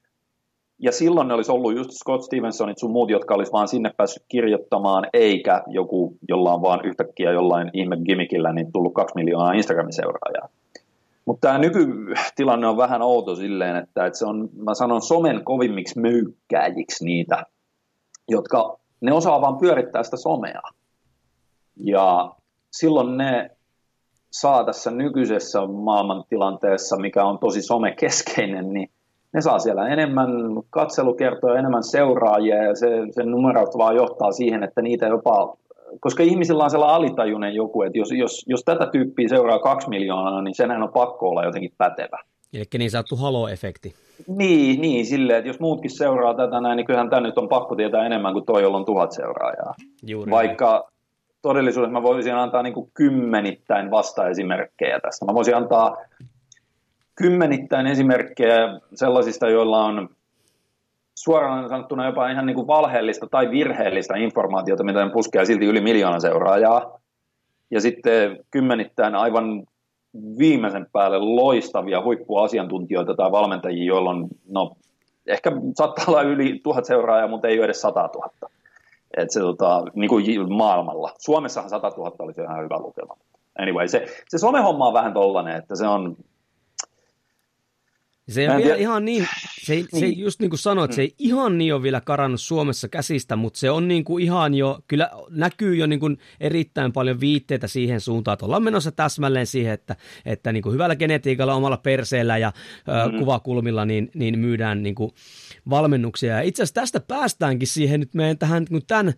[0.80, 4.24] ja silloin ne olisi ollut just Scott Stevensonit sun muut, jotka olisi vaan sinne päässyt
[4.28, 9.94] kirjoittamaan, eikä joku, jolla on vaan yhtäkkiä jollain ihme gimmickillä, niin tullut kaksi miljoonaa Instagramin
[9.94, 10.50] seuraajaa.
[11.32, 16.00] Mutta tämä nykytilanne on vähän outo silleen, että, että se on, mä sanon somen kovimmiksi
[16.00, 17.44] möykkääjiksi niitä,
[18.30, 20.62] jotka ne osaa vaan pyörittää sitä somea.
[21.76, 22.32] Ja
[22.72, 23.50] silloin ne
[24.32, 28.90] saa tässä nykyisessä maailmantilanteessa, mikä on tosi somekeskeinen, niin
[29.34, 30.30] ne saa siellä enemmän
[30.70, 35.58] katselukertoja, enemmän seuraajia ja se, se numerot vaan johtaa siihen, että niitä jopa,
[36.00, 40.42] koska ihmisillä on sellainen alitajuinen joku, että jos, jos, jos tätä tyyppiä seuraa kaksi miljoonaa,
[40.42, 42.20] niin senhän on pakko olla jotenkin pätevä.
[42.54, 43.94] Eli niin sanottu halo-efekti.
[44.28, 47.76] Niin, niin silleen, että jos muutkin seuraa tätä näin, niin kyllähän tämä nyt on pakko
[47.76, 49.74] tietää enemmän kuin toi, jolla on tuhat seuraajaa.
[50.08, 50.98] Juuri Vaikka niin.
[51.42, 55.26] todellisuudessa mä voisin antaa niin kuin kymmenittäin vastaesimerkkejä tästä.
[55.26, 55.98] Mä voisin antaa
[57.16, 60.10] kymmenittäin esimerkkejä sellaisista, joilla on
[61.16, 65.82] suoraan sanottuna jopa ihan niin kuin valheellista tai virheellistä informaatiota, mitä ne puskee silti yli
[65.82, 67.00] miljoona seuraajaa.
[67.72, 69.64] Ja sitten kymmenittäin aivan
[70.38, 74.76] viimeisen päälle loistavia huippuasiantuntijoita tai valmentajia, joilla on, no,
[75.28, 78.50] ehkä saattaa olla yli tuhat seuraajaa, mutta ei ole edes sata tuhatta.
[79.18, 81.14] Et se, tota, niin kuin maailmalla.
[81.18, 83.18] Suomessahan sata tuhatta olisi ihan hyvä lukema.
[83.60, 86.16] Anyway, se, se somehomma on vähän tollainen, että se on,
[88.30, 89.28] se ei ole vielä ihan niin,
[89.64, 90.20] se ei, se ei, niin.
[90.20, 93.72] just niin kuin sanoit, se ei ihan niin ole vielä karannut Suomessa käsistä, mutta se
[93.72, 98.34] on niin kuin ihan jo, kyllä näkyy jo niin kuin erittäin paljon viitteitä siihen suuntaan,
[98.34, 102.52] että ollaan menossa täsmälleen siihen, että, että niin kuin hyvällä genetiikalla, omalla perseellä ja
[102.88, 103.20] mm-hmm.
[103.20, 105.12] kuvakulmilla niin, niin myydään niin kuin
[105.70, 106.36] valmennuksia.
[106.36, 109.14] Ja itse asiassa tästä päästäänkin siihen nyt meidän tähän niin tämän ö,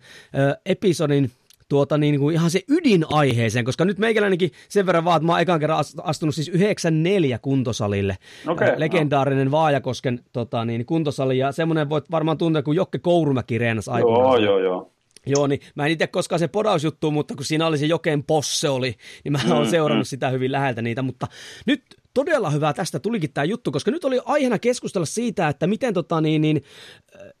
[0.66, 1.30] episodin
[1.68, 5.40] tuota niin, kuin ihan se ydinaiheeseen, koska nyt meikäläinenkin sen verran vaan, että mä oon
[5.40, 8.16] ekan kerran astunut siis 94 kuntosalille.
[8.48, 9.50] Okay, äh, legendaarinen no.
[9.50, 14.42] Vaajakosken tota, niin, kuntosali, ja semmoinen voit varmaan tuntea, kun Jokke Kourumäki reenasi aikoinaan.
[14.42, 14.90] Joo, joo, joo.
[15.26, 18.68] Joo, niin mä en itse koskaan se podausjuttu, mutta kun siinä oli se Joken posse
[18.68, 20.08] oli, niin mä oon mm, seurannut mm.
[20.08, 21.26] sitä hyvin läheltä niitä, mutta
[21.66, 21.82] nyt
[22.14, 26.20] todella hyvä tästä tulikin tämä juttu, koska nyt oli aiheena keskustella siitä, että miten tota,
[26.20, 26.62] niin, niin,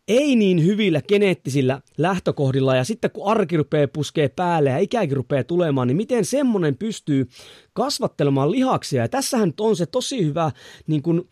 [0.08, 5.44] ei niin hyvillä geneettisillä lähtökohdilla ja sitten kun arki rupeaa puskee päälle ja ikäkin rupeaa
[5.44, 7.28] tulemaan, niin miten semmoinen pystyy
[7.72, 9.02] kasvattelemaan lihaksia.
[9.02, 10.50] Ja tässähän nyt on se tosi hyvä
[10.86, 11.28] niin kuin,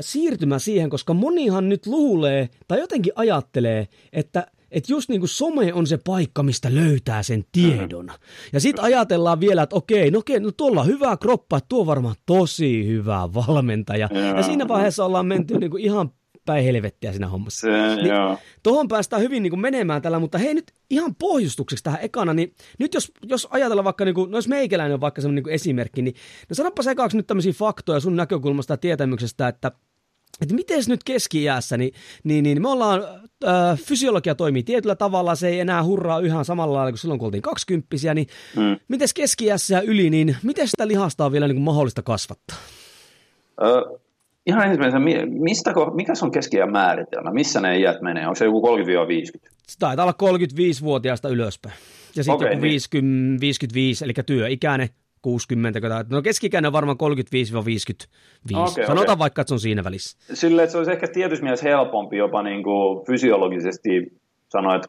[0.00, 5.72] siirtymä siihen, koska monihan nyt luulee tai jotenkin ajattelee, että että just niin kuin some
[5.74, 8.06] on se paikka, mistä löytää sen tiedon.
[8.06, 8.50] Mm-hmm.
[8.52, 11.80] Ja sitten ajatellaan vielä, että okei, no, okei, no tuolla on hyvä kroppa, että tuo
[11.80, 14.08] on varmaan tosi hyvä valmentaja.
[14.36, 16.10] Ja siinä vaiheessa ollaan menty niin kuin ihan
[16.46, 17.60] päin helvettiä siinä hommassa.
[17.60, 22.00] Se, niin, Tuohon päästään hyvin niin kuin menemään tällä, mutta hei nyt ihan pohjustukseksi tähän
[22.02, 25.44] ekana, niin nyt jos, jos ajatellaan vaikka, niin kuin, no jos meikäläinen on vaikka semmoinen
[25.44, 26.14] niin esimerkki, niin
[26.48, 29.72] no sanoppa sekaaksi nyt tämmöisiä faktoja sun näkökulmasta ja tietämyksestä, että
[30.40, 31.92] että miten nyt keski-iässä, niin,
[32.24, 33.02] niin, niin me ollaan,
[33.46, 37.26] äh, fysiologia toimii tietyllä tavalla, se ei enää hurraa yhä samalla lailla kuin silloin, kun
[37.26, 38.26] oltiin kaksikymppisiä, niin
[38.56, 38.76] mm.
[38.88, 42.56] miten keski ja yli, niin miten sitä lihasta on vielä niin kuin mahdollista kasvattaa?
[43.62, 43.98] Ö,
[44.46, 47.30] ihan ensimmäisenä, mistä, mikä on keski määritelmä?
[47.32, 48.26] Missä ne iät menee?
[48.26, 49.50] Onko se joku 30-50?
[49.66, 51.74] Se taitaa olla 35-vuotiaasta ylöspäin.
[52.16, 52.70] Ja sitten okay, joku niin.
[52.70, 54.88] 50, 55, eli työikäinen
[55.22, 55.80] 60,
[56.10, 58.06] no keskikäinen on varmaan 35-55.
[58.54, 59.18] Okay, Sanotaan okay.
[59.18, 60.18] vaikka, että se on siinä välissä.
[60.34, 64.88] Sille, että se olisi ehkä tietysti mielessä helpompi jopa niin kuin fysiologisesti sanoa, että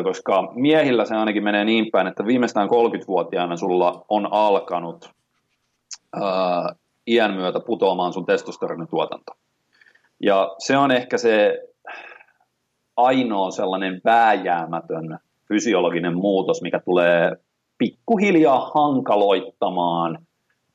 [0.00, 5.10] 30-50, koska miehillä se ainakin menee niin päin, että viimeistään 30-vuotiaana sulla on alkanut
[6.12, 6.74] ää,
[7.06, 9.32] iän myötä putoamaan sun testosteronituotanto.
[10.22, 11.62] Ja se on ehkä se
[12.96, 17.36] ainoa sellainen vääjäämätön fysiologinen muutos, mikä tulee
[17.80, 20.18] pikkuhiljaa hankaloittamaan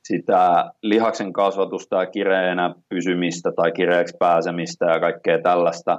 [0.04, 5.98] sitä lihaksen kasvatusta ja kireenä pysymistä tai kireeksi pääsemistä ja kaikkea tällaista.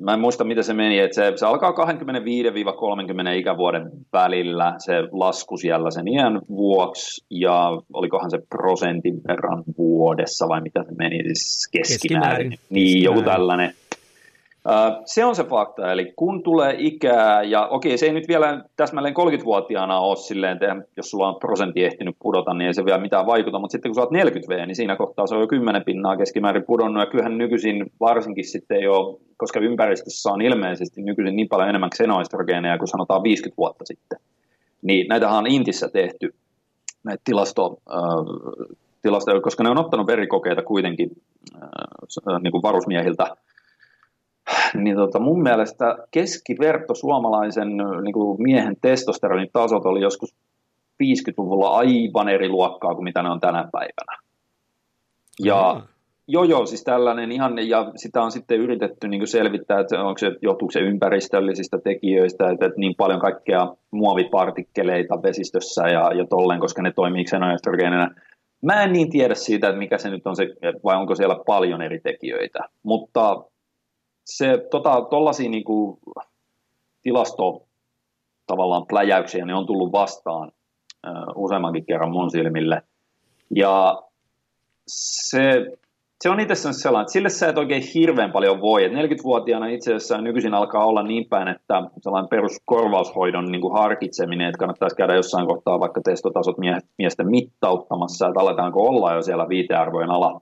[0.00, 1.74] Mä en muista, miten se meni, että se, se alkaa 25-30
[3.34, 10.60] ikävuoden välillä se lasku siellä sen iän vuoksi, ja olikohan se prosentin verran vuodessa vai
[10.60, 12.50] mitä se meni, siis keskimäärin.
[12.50, 12.58] keskimäärin.
[12.70, 13.74] Niin, joku tällainen.
[15.04, 19.14] Se on se fakta, eli kun tulee ikää, ja okei, se ei nyt vielä täsmälleen
[19.14, 23.26] 30-vuotiaana ole silleen, että jos sulla on prosentti ehtinyt pudota, niin ei se vielä mitään
[23.26, 25.84] vaikuta, mutta sitten kun sä oot 40 V, niin siinä kohtaa se on jo 10
[25.84, 31.48] pinnaa keskimäärin pudonnut, ja kyllähän nykyisin varsinkin sitten ole, koska ympäristössä on ilmeisesti nykyisin niin
[31.48, 34.18] paljon enemmän xenoestrogeeneja kuin sanotaan 50 vuotta sitten,
[34.82, 36.34] niin näitähän on Intissä tehty,
[37.04, 38.58] näitä tilasto, äh,
[39.02, 41.10] tilasto, koska ne on ottanut verikokeita kuitenkin
[41.54, 43.36] äh, niin kuin varusmiehiltä,
[44.74, 47.68] niin tota, mun mielestä keskiverto suomalaisen
[48.02, 50.34] niin kuin miehen testosteronin tasot oli joskus
[51.02, 54.18] 50-luvulla aivan eri luokkaa kuin mitä ne on tänä päivänä.
[55.44, 55.82] Ja
[56.30, 60.30] Joo, joo, siis tällainen ihan, ja sitä on sitten yritetty niin selvittää, että onko se,
[60.42, 66.82] johtuuko se ympäristöllisistä tekijöistä, että, että niin paljon kaikkea muovipartikkeleita vesistössä ja, ja tolleen, koska
[66.82, 68.10] ne toimii xenoestrogeenina.
[68.62, 70.46] Mä en niin tiedä siitä, että mikä se nyt on se,
[70.84, 73.44] vai onko siellä paljon eri tekijöitä, mutta
[74.28, 75.98] se tota, tollaisia niin kuin,
[77.02, 77.62] tilasto
[78.46, 80.52] tavallaan pläjäyksiä, ne on tullut vastaan
[81.06, 82.82] uh, useammankin kerran mun silmille.
[83.54, 84.02] Ja
[84.86, 85.42] se,
[86.20, 88.84] se on itse sellainen, että sille sä et oikein hirveän paljon voi.
[88.84, 94.48] Et 40-vuotiaana itse asiassa nykyisin alkaa olla niin päin, että sellainen peruskorvaushoidon niin kuin harkitseminen,
[94.48, 96.56] että kannattaisi käydä jossain kohtaa vaikka testotasot
[96.98, 100.40] miesten mittauttamassa, että aletaanko olla jo siellä viitearvojen ala,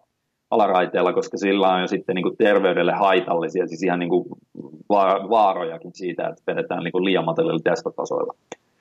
[0.50, 4.28] alaraiteella, koska sillä on jo sitten niin kuin terveydelle haitallisia, siis ihan niin kuin
[5.30, 8.34] vaarojakin siitä, että vedetään niin kuin liian matalilla testotasoilla.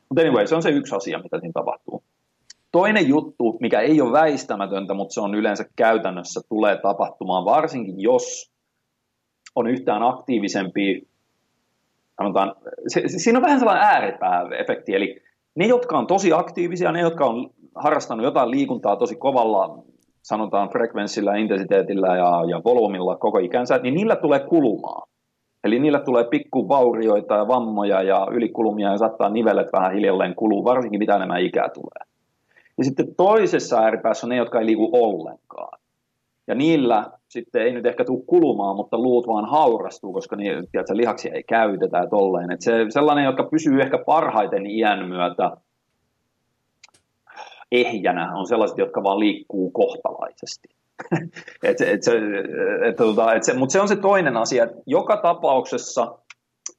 [0.09, 2.03] Mutta anyway, se on se yksi asia, mitä siinä tapahtuu.
[2.71, 8.51] Toinen juttu, mikä ei ole väistämätöntä, mutta se on yleensä käytännössä tulee tapahtumaan, varsinkin jos
[9.55, 11.07] on yhtään aktiivisempi,
[12.17, 12.55] sanotaan,
[12.87, 15.21] se, se, siinä on vähän sellainen ääripää-efekti, eli
[15.55, 19.83] ne, jotka on tosi aktiivisia, ne, jotka on harrastanut jotain liikuntaa tosi kovalla,
[20.25, 25.07] sanotaan frekvenssillä, intensiteetillä ja, ja volyymilla koko ikänsä, niin niillä tulee kulumaan.
[25.63, 30.99] Eli niillä tulee pikkuvaurioita ja vammoja ja ylikulumia ja saattaa nivelet vähän hiljalleen kuluu, varsinkin
[30.99, 32.05] mitä enemmän ikää tulee.
[32.77, 35.79] Ja sitten toisessa ääripäässä on ne, jotka ei liiku ollenkaan.
[36.47, 40.97] Ja niillä sitten ei nyt ehkä tule kulumaan, mutta luut vaan haurastuu, koska niin, tiedätkö,
[40.97, 42.51] lihaksia ei käytetä ja tolleen.
[42.51, 45.51] Et se, sellainen, joka pysyy ehkä parhaiten iän myötä
[47.81, 50.67] ehjänä, on sellaiset, jotka vaan liikkuu kohtalaisesti.
[51.63, 52.01] et, et
[52.87, 56.17] et, tota, et mutta se on se toinen asia, että joka tapauksessa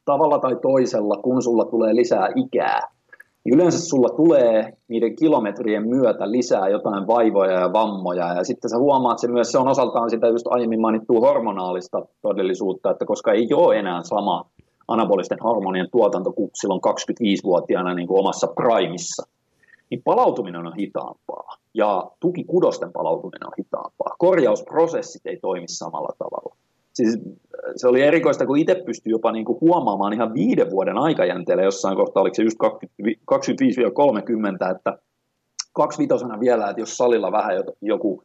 [0.05, 2.81] tavalla tai toisella, kun sulla tulee lisää ikää,
[3.45, 8.79] niin yleensä sulla tulee niiden kilometrien myötä lisää jotain vaivoja ja vammoja, ja sitten sä
[8.79, 13.49] huomaat se myös, se on osaltaan sitä just aiemmin mainittua hormonaalista todellisuutta, että koska ei
[13.55, 14.45] ole enää sama
[14.89, 19.36] anabolisten hormonien tuotanto kuin silloin 25-vuotiaana niin kuin omassa primissa,
[19.91, 24.17] niin palautuminen on hitaampaa, ja tukikudosten palautuminen on hitaampaa.
[24.19, 26.57] Korjausprosessit ei toimi samalla tavalla
[26.97, 27.19] siis
[27.77, 31.97] se oli erikoista, kun itse pystyi jopa niin kuin huomaamaan ihan viiden vuoden aikajänteellä jossain
[31.97, 32.59] kohtaa, oliko se just
[34.71, 34.99] 25-30, että
[35.73, 38.23] kaksivitosena vielä, että jos salilla vähän joku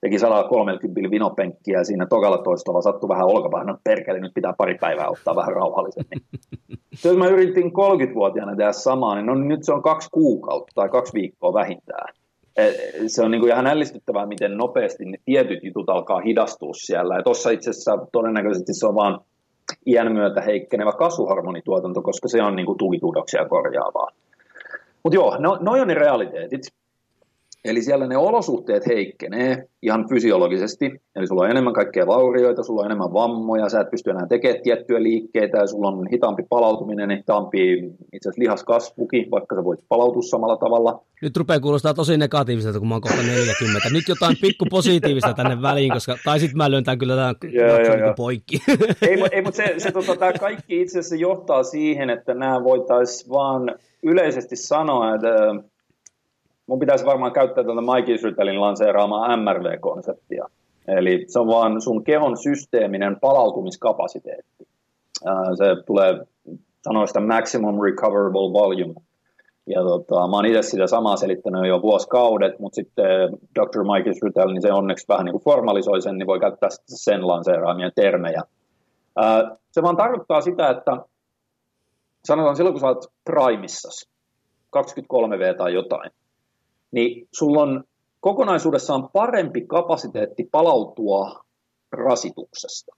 [0.00, 4.74] teki 130 vinopenkkiä ja siinä tokalla toistolla sattui vähän olkapäähän, no perkele, nyt pitää pari
[4.80, 6.20] päivää ottaa vähän rauhallisemmin.
[7.04, 11.12] jos mä yritin 30-vuotiaana tehdä samaa, niin no, nyt se on kaksi kuukautta tai kaksi
[11.14, 12.14] viikkoa vähintään.
[12.56, 12.74] Eh,
[13.06, 17.16] se on niin kuin ihan ällistyttävää, miten nopeasti ne tietyt jutut alkaa hidastua siellä.
[17.16, 19.20] Ja tuossa itse asiassa todennäköisesti se on vaan
[19.86, 24.08] iän myötä heikkenevä kasvuhormonituotanto, koska se on niin kuin tukitudoksia korjaavaa.
[25.02, 26.60] Mutta joo, no, noi on ne realiteetit.
[27.66, 32.86] Eli siellä ne olosuhteet heikkenee ihan fysiologisesti, eli sulla on enemmän kaikkea vaurioita, sulla on
[32.86, 37.72] enemmän vammoja, sä et pysty enää tekemään tiettyjä liikkeitä, ja sulla on hitaampi palautuminen, hitaampi
[38.12, 41.02] itse asiassa lihaskasvukin, vaikka sä voit palautua samalla tavalla.
[41.22, 43.90] Nyt rupeaa kuulostaa tosi negatiiviselta, kun mä oon kohta 40.
[43.92, 47.96] Nyt jotain pikku positiivista tänne väliin, koska, tai sitten mä lyön kyllä tämän joo, joo,
[47.96, 48.14] joo.
[48.16, 48.58] poikki.
[49.08, 53.30] ei, ei mutta se, se tota, tämä kaikki itse asiassa johtaa siihen, että nämä voitaisiin
[53.30, 55.28] vaan yleisesti sanoa, että
[56.66, 60.48] mun pitäisi varmaan käyttää tätä Mike Israelin lanseeraamaa MRV-konseptia.
[60.88, 64.68] Eli se on vaan sun kehon systeeminen palautumiskapasiteetti.
[65.54, 66.26] Se tulee
[66.84, 68.94] sanoista maximum recoverable volume.
[69.66, 73.84] Ja tota, mä oon itse sitä samaa selittänyt jo vuosikaudet, mutta sitten Dr.
[73.84, 77.90] Mike Israel, niin se onneksi vähän niin kuin formalisoi sen, niin voi käyttää sen lanseeraamia
[77.94, 78.42] termejä.
[79.70, 80.96] Se vaan tarkoittaa sitä, että
[82.24, 84.08] sanotaan silloin, kun sä oot primissas,
[84.76, 86.10] 23V tai jotain,
[86.90, 87.84] niin sulla on
[88.20, 91.44] kokonaisuudessaan parempi kapasiteetti palautua
[91.92, 92.96] rasituksesta.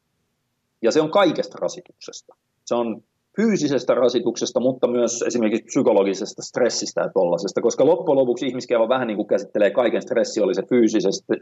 [0.82, 2.34] Ja se on kaikesta rasituksesta.
[2.64, 3.02] Se on
[3.36, 9.16] fyysisestä rasituksesta, mutta myös esimerkiksi psykologisesta stressistä ja tollasesta, koska loppujen lopuksi ihmiskeho vähän niin
[9.16, 11.34] kuin käsittelee kaiken stressi, oli se fyysisestä,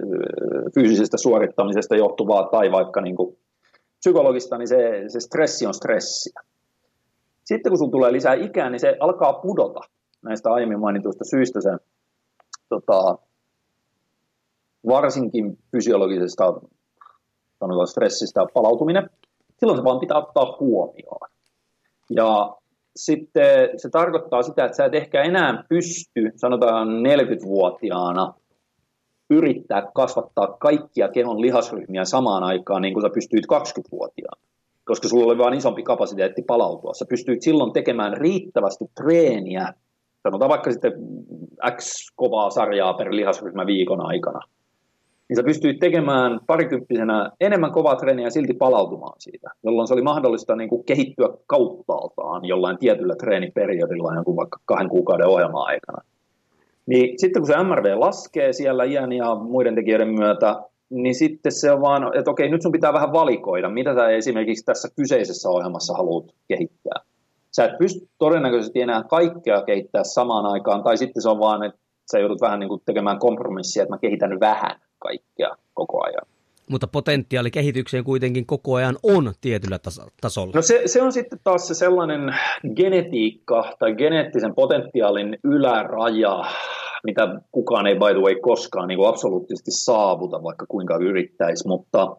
[0.75, 3.37] fyysisestä suorittamisesta johtuvaa tai vaikka niin kuin
[3.99, 6.41] psykologista, niin se, se stressi on stressiä.
[7.45, 9.81] Sitten kun sun tulee lisää ikää, niin se alkaa pudota
[10.23, 11.71] näistä aiemmin mainituista syistä se
[12.69, 13.19] tota,
[14.88, 16.60] varsinkin fysiologisesta
[17.60, 19.10] sanotaan stressistä palautuminen,
[19.60, 21.31] silloin se vaan pitää ottaa huomioon.
[22.10, 22.56] Ja
[22.96, 28.35] sitten se tarkoittaa sitä, että sä et ehkä enää pysty, sanotaan 40-vuotiaana,
[29.31, 34.42] yrittää kasvattaa kaikkia kehon lihasryhmiä samaan aikaan niin kuin sä pystyit 20-vuotiaana.
[34.85, 36.94] Koska sulla oli vain isompi kapasiteetti palautua.
[36.94, 39.73] Sä pystyit silloin tekemään riittävästi treeniä
[40.27, 40.92] sanotaan vaikka sitten
[41.77, 44.40] X kovaa sarjaa per lihasryhmä viikon aikana.
[45.29, 50.02] niin sä pystyit tekemään parikymppisenä enemmän kovaa treeniä ja silti palautumaan siitä, jolloin se oli
[50.02, 56.02] mahdollista niin kuin kehittyä kauttaaltaan jollain tietyllä treeniperiodilla jonkun vaikka kahden kuukauden ohjelman aikana.
[56.87, 60.56] Niin sitten kun se MRV laskee siellä iän ja muiden tekijöiden myötä,
[60.90, 64.64] niin sitten se on vaan, että okei, nyt sun pitää vähän valikoida, mitä sä esimerkiksi
[64.64, 67.00] tässä kyseisessä ohjelmassa haluat kehittää.
[67.57, 71.81] Sä et pysty todennäköisesti enää kaikkea kehittää samaan aikaan, tai sitten se on vaan, että
[72.13, 76.27] sä joudut vähän niin kuin tekemään kompromissia, että mä kehitän vähän kaikkea koko ajan.
[76.71, 79.79] Mutta potentiaali kehitykseen kuitenkin koko ajan on tietyllä
[80.21, 80.52] tasolla.
[80.54, 82.35] No se, se on sitten taas se sellainen
[82.77, 86.44] genetiikka tai geneettisen potentiaalin yläraja,
[87.04, 92.17] mitä kukaan ei by the way koskaan niin kuin absoluuttisesti saavuta, vaikka kuinka yrittäisi, mutta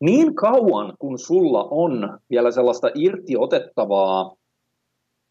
[0.00, 4.36] niin kauan kun sulla on vielä sellaista irtiotettavaa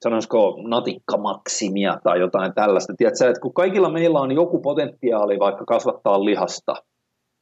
[0.03, 2.93] sanoisiko natikkamaksimia tai jotain tällaista.
[2.97, 6.75] Tiedätkö, että kun kaikilla meillä on joku potentiaali vaikka kasvattaa lihasta,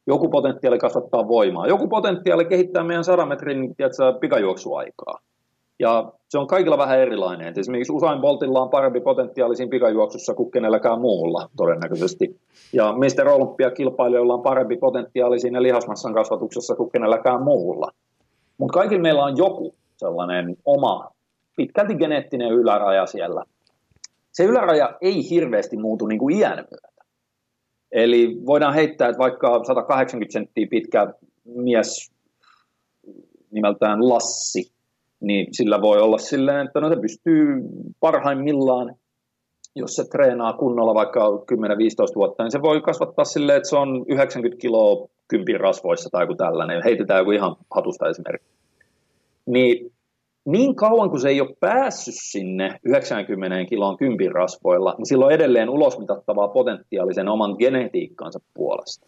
[0.06, 5.18] joku potentiaali kasvattaa voimaa, joku potentiaali kehittää meidän 100 metrin tiedätkö, pikajuoksuaikaa.
[5.78, 7.54] Ja se on kaikilla vähän erilainen.
[7.56, 12.40] Esimerkiksi Usain Boltilla on parempi potentiaali siinä pikajuoksussa kuin kenelläkään muulla todennäköisesti.
[12.72, 13.28] Ja Mr.
[13.28, 17.90] Olympia-kilpailijoilla on parempi potentiaali siinä lihasmassan kasvatuksessa kuin kenelläkään muulla.
[18.58, 21.10] Mutta kaikilla meillä on joku sellainen oma
[21.60, 23.44] pitkälti geneettinen yläraja siellä.
[24.32, 26.88] Se yläraja ei hirveästi muutu niin kuin iän myötä.
[27.92, 32.12] Eli voidaan heittää, että vaikka 180 senttiä pitkä mies
[33.50, 34.72] nimeltään Lassi,
[35.20, 37.46] niin sillä voi olla silleen, että no se pystyy
[38.00, 38.94] parhaimmillaan,
[39.76, 44.04] jos se treenaa kunnolla vaikka 10-15 vuotta, niin se voi kasvattaa silleen, että se on
[44.08, 48.48] 90 kiloa kympin rasvoissa tai joku tällainen, heitetään joku ihan hatusta esimerkki.
[49.46, 49.92] Niin
[50.44, 55.32] niin kauan kuin se ei ole päässyt sinne 90 kilon kympin rasvoilla, niin sillä on
[55.32, 59.06] edelleen ulosmitattavaa potentiaalisen oman genetiikkansa puolesta.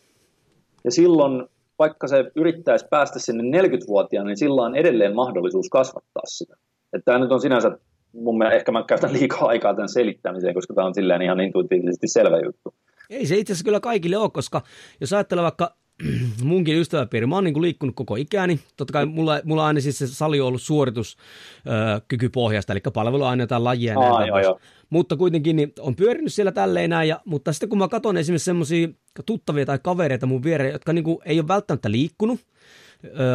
[0.85, 6.57] Ja silloin, vaikka se yrittäisi päästä sinne 40-vuotiaana, niin sillä on edelleen mahdollisuus kasvattaa sitä.
[6.93, 7.79] Että tämä nyt on sinänsä,
[8.13, 12.09] mun mielestä ehkä mä käytän liikaa aikaa tämän selittämiseen, koska tämä on silleen ihan intuitiivisesti
[12.09, 12.75] selvä juttu.
[13.11, 14.63] Ei se itse asiassa kyllä kaikille ole, koska
[15.01, 15.75] jos ajattelee vaikka
[16.45, 17.27] munkin ystäväpiiri.
[17.27, 18.61] Mä oon niin kuin liikkunut koko ikäni.
[18.77, 23.99] Totta kai mulla, mulla aina siis se sali on ollut suorituskykypohjasta, eli palveluaine tai lajia.
[23.99, 24.61] Aa, joo, joo.
[24.91, 27.09] Mutta kuitenkin niin on pyörinyt siellä tälleen näin.
[27.09, 28.89] Ja, mutta sitten kun mä katson esimerkiksi semmoisia
[29.27, 32.41] tuttavia tai kavereita mun viereen, jotka niin kuin ei ole välttämättä liikkunut,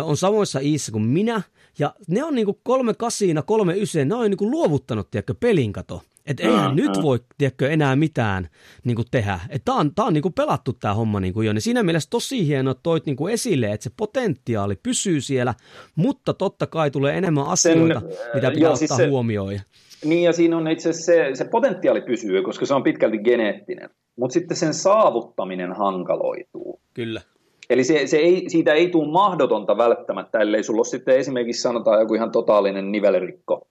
[0.04, 1.42] on samoissa iissä kuin minä,
[1.80, 6.02] ja ne on niinku kolme kasiina, kolme yseen, ne on niinku luovuttanut, tiedätkö, pelin kato.
[6.28, 7.02] Että eihän mm, nyt mm.
[7.02, 8.48] voi, tiedätkö, enää mitään
[8.84, 9.40] niin kuin tehdä.
[9.50, 11.54] Että tämä on, tää on niin kuin pelattu tämä homma niin kuin jo.
[11.54, 15.54] Niin siinä mielessä tosi hieno toit niin kuin esille, että se potentiaali pysyy siellä,
[15.96, 19.60] mutta totta kai tulee enemmän asioita, Sen, mitä pitää joo, siis ottaa siis se, huomioon.
[20.06, 23.90] Niin ja siinä on itse se, se potentiaali pysyy, koska se on pitkälti geneettinen.
[24.16, 26.80] Mutta sitten sen saavuttaminen hankaloituu.
[26.94, 27.22] Kyllä.
[27.70, 32.00] Eli se, se ei, siitä ei tule mahdotonta välttämättä, ellei sulla ole sitten esimerkiksi sanotaan
[32.00, 33.68] joku ihan totaalinen nivelrikko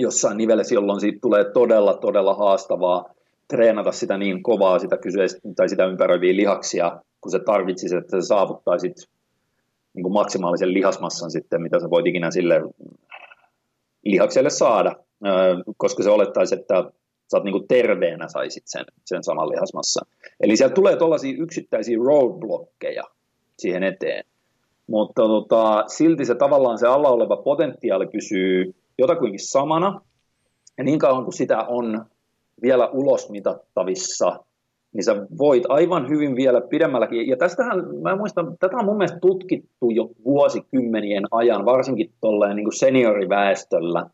[0.00, 3.04] jossain nivelessä, jolloin siitä tulee todella, todella haastavaa
[3.48, 8.26] treenata sitä niin kovaa, sitä kyseistä tai sitä ympäröiviä lihaksia, kun se tarvitsisi, että sä
[8.26, 8.96] saavuttaisit
[9.94, 12.60] niin kuin maksimaalisen lihasmassan sitten, mitä sä voit ikinä sille
[14.04, 14.96] lihakselle saada,
[15.76, 16.84] koska se olettaisi, että
[17.30, 20.06] sä oot niin terveenä saisit sen, sen saman lihasmassan.
[20.40, 23.02] Eli sieltä tulee tuollaisia yksittäisiä roadblockeja
[23.58, 24.24] siihen eteen.
[24.86, 30.00] Mutta tota, silti se tavallaan se alla oleva potentiaali pysyy jotakuinkin samana.
[30.78, 32.04] Ja niin kauan kuin sitä on
[32.62, 34.44] vielä ulosmitattavissa,
[34.92, 37.28] niin sä voit aivan hyvin vielä pidemmälläkin.
[37.28, 42.64] Ja tästähän, mä muistan, tätä on mun mielestä tutkittu jo vuosikymmenien ajan, varsinkin tolleen niin
[42.64, 44.06] kuin senioriväestöllä,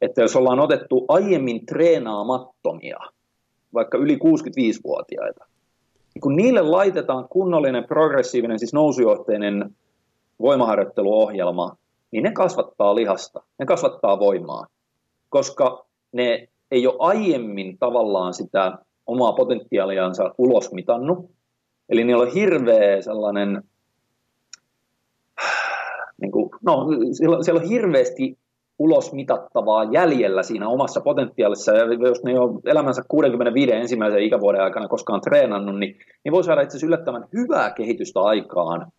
[0.00, 2.98] että jos ollaan otettu aiemmin treenaamattomia,
[3.74, 5.44] vaikka yli 65-vuotiaita,
[6.14, 9.74] niin kun niille laitetaan kunnollinen progressiivinen, siis nousujohteinen
[10.40, 11.76] voimaharjoitteluohjelma,
[12.16, 14.66] niin ne kasvattaa lihasta, ne kasvattaa voimaa,
[15.28, 21.30] koska ne ei ole aiemmin tavallaan sitä omaa potentiaaliansa ulosmitannut.
[21.88, 23.62] Eli niillä on hirveä sellainen,
[26.20, 26.86] niin kuin, no,
[27.42, 28.38] siellä, on hirveästi
[28.78, 35.20] ulosmitattavaa jäljellä siinä omassa potentiaalissa, ja jos ne on elämänsä 65 ensimmäisen ikävuoden aikana koskaan
[35.20, 38.92] treenannut, niin, niin voi saada itse asiassa yllättävän hyvää kehitystä aikaan,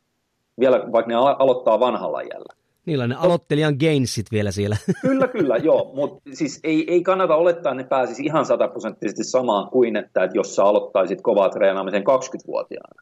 [0.59, 2.66] vielä vaikka ne aloittaa vanhalla jällä.
[2.87, 4.77] Niillä on ne aloittelijan gainsit vielä siellä.
[5.01, 5.91] Kyllä, kyllä, joo.
[5.95, 10.37] Mutta siis ei, ei kannata olettaa, että ne pääsisi ihan sataprosenttisesti samaan kuin, että, että
[10.37, 13.01] jos sä aloittaisit kovaa treenaamisen 20-vuotiaana.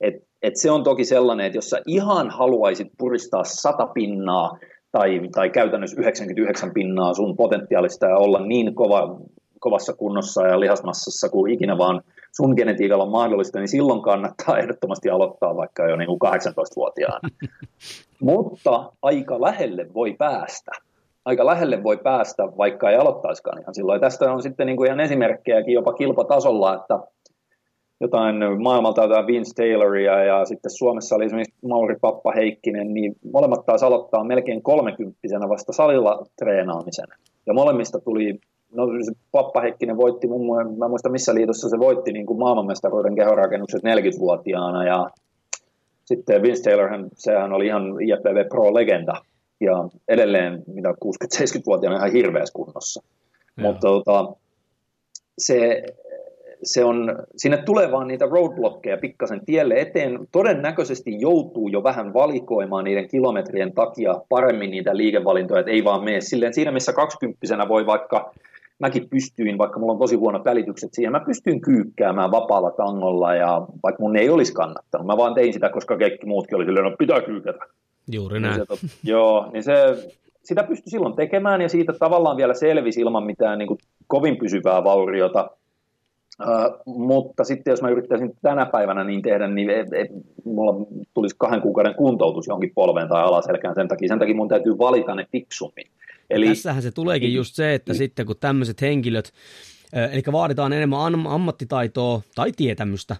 [0.00, 4.58] Et, et se on toki sellainen, että jos sä ihan haluaisit puristaa sata pinnaa
[4.92, 9.20] tai, tai käytännössä 99 pinnaa sun potentiaalista ja olla niin kova,
[9.60, 12.02] kovassa kunnossa ja lihasmassassa kuin ikinä vaan
[12.36, 17.28] sun genetiikalla on mahdollista, niin silloin kannattaa ehdottomasti aloittaa vaikka jo niin kuin 18-vuotiaana.
[18.20, 20.70] Mutta aika lähelle voi päästä.
[21.24, 23.96] Aika lähelle voi päästä, vaikka ei aloittaisikaan ihan silloin.
[23.96, 26.98] Ja tästä on sitten niin kuin ihan esimerkkejäkin jopa kilpatasolla, että
[28.00, 33.66] jotain maailmalta jotain Vince Tayloria ja sitten Suomessa oli esimerkiksi Mauri Pappa Heikkinen, niin molemmat
[33.66, 37.06] taas aloittaa melkein kolmekymppisenä vasta salilla treenaamisen.
[37.46, 38.40] Ja molemmista tuli,
[38.74, 43.14] no se Pappa Heikkinen voitti, mun, mä muista missä liitossa se voitti niin kuin maailmanmestaruuden
[43.14, 45.10] kehorakennukset 40-vuotiaana ja
[46.04, 49.12] sitten Vince Taylor, sehän oli ihan IFBB Pro-legenda
[49.60, 53.02] ja edelleen mitä 60-70-vuotiaana ihan hirveässä kunnossa.
[53.56, 53.62] Ja.
[53.62, 54.32] Mutta tota,
[55.38, 55.82] se,
[56.62, 60.18] se on, sinne tulee vaan niitä roadblockeja pikkasen tielle eteen.
[60.32, 66.20] Todennäköisesti joutuu jo vähän valikoimaan niiden kilometrien takia paremmin niitä liikevalintoja, että ei vaan mene
[66.20, 66.54] silleen.
[66.54, 68.34] Siinä missä 20 voi vaikka,
[68.78, 73.66] mäkin pystyin, vaikka mulla on tosi huonot välitykset siihen, mä pystyin kyykkäämään vapaalla tangolla ja
[73.82, 75.06] vaikka mun ei olisi kannattanut.
[75.06, 77.64] Mä vaan tein sitä, koska kaikki muutkin oli silleen, no pitää kyykätä.
[78.12, 78.62] Juuri näin.
[78.68, 79.74] Niin se, joo, niin se,
[80.42, 84.84] sitä pystyi silloin tekemään ja siitä tavallaan vielä selvisi ilman mitään niin kuin, kovin pysyvää
[84.84, 85.50] vauriota–
[86.42, 90.08] Uh, mutta sitten jos mä yrittäisin tänä päivänä niin tehdä, niin ei, ei,
[90.44, 94.08] mulla tulisi kahden kuukauden kuntoutus johonkin polveen tai alaselkään sen takia.
[94.08, 95.86] Sen takia mun täytyy valita ne fiksummin.
[96.30, 97.36] Eli, Tässähän se tuleekin niin.
[97.36, 97.98] just se, että niin.
[97.98, 99.32] sitten kun tämmöiset henkilöt,
[100.12, 103.16] Eli vaaditaan enemmän ammattitaitoa tai tietämystä,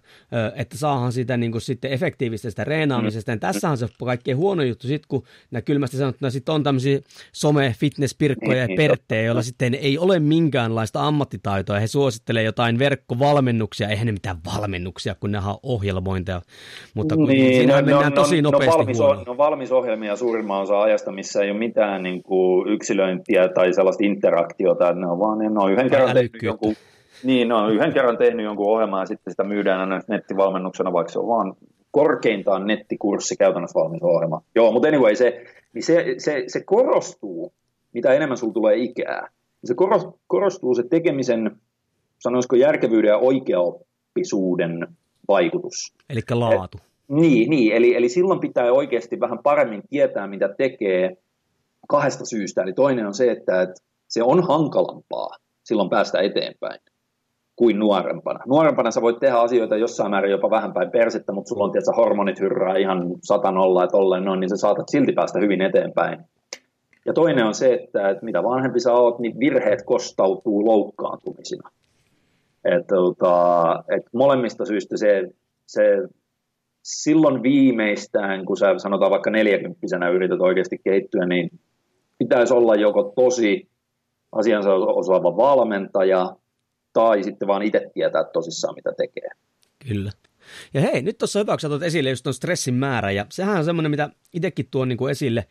[0.54, 3.30] että saahan sitä niin kuin sitten efektiivistä sitä reenaamisesta.
[3.30, 6.98] Ja tässä on se kaikkein huono juttu, sit, kun nämä kylmästi sanottuna sit on tämmöisiä
[7.32, 11.78] some fitness ja niin, niin, perttejä, joilla sitten ei ole minkäänlaista ammattitaitoa.
[11.78, 16.42] He suosittelee jotain verkkovalmennuksia, eihän ne mitään valmennuksia, kun ne on ohjelmointeja.
[16.94, 19.24] Mutta kun niin, siinähän no, mennään no, tosi no, nopeasti no, valmis, huono.
[19.26, 24.88] No valmisohjelmia suurimman osa ajasta, missä ei ole mitään niin kuin yksilöintiä tai sellaista interaktiota,
[24.88, 26.32] että ne on vaan ne on yhden kerran tehnyt
[26.66, 30.92] jonkun joku, niin, no, yhden kerran tehnyt jonkun ohjelman ja sitten sitä myydään aina nettivalmennuksena,
[30.92, 31.54] vaikka se on vaan
[31.90, 34.42] korkeintaan nettikurssi, käytännössä valmis ohjelma.
[34.54, 37.52] Joo, mutta anyway, se, niin se, se, se korostuu,
[37.92, 39.28] mitä enemmän sulla tulee ikää.
[39.64, 39.74] Se
[40.26, 41.56] korostuu se tekemisen,
[42.18, 44.86] sanoisiko järkevyyden ja oikeaoppisuuden
[45.28, 45.94] vaikutus.
[46.10, 46.78] Eli laatu.
[46.80, 51.16] Et, niin, niin eli, eli silloin pitää oikeasti vähän paremmin tietää, mitä tekee
[51.88, 52.62] kahdesta syystä.
[52.62, 53.74] Eli toinen on se, että, että
[54.08, 55.30] se on hankalampaa
[55.64, 56.80] silloin päästä eteenpäin
[57.56, 58.40] kuin nuorempana.
[58.46, 61.96] Nuorempana sä voit tehdä asioita jossain määrin jopa vähän päin persettä, mutta sulla on tietysti
[61.96, 66.24] hormonit hyrrää ihan satan olla, että ollen noin, niin sä saatat silti päästä hyvin eteenpäin.
[67.06, 71.70] Ja toinen on se, että, että mitä vanhempi sä oot, niin virheet kostautuu loukkaantumisina.
[72.64, 75.28] Että, tota, että molemmista syistä se,
[75.66, 75.82] se
[76.82, 81.50] silloin viimeistään, kun sä sanotaan vaikka neljäkymppisenä yrität oikeasti kehittyä, niin
[82.18, 83.68] pitäisi olla joko tosi
[84.34, 86.36] asiansa osaava valmentaja,
[86.92, 89.28] tai sitten vaan itse tietää tosissaan, mitä tekee.
[89.88, 90.10] Kyllä.
[90.74, 93.90] Ja hei, nyt tuossa hyvä, kun esille just tuon stressin määrä, ja sehän on semmoinen,
[93.90, 95.46] mitä itsekin tuon niin kuin esille,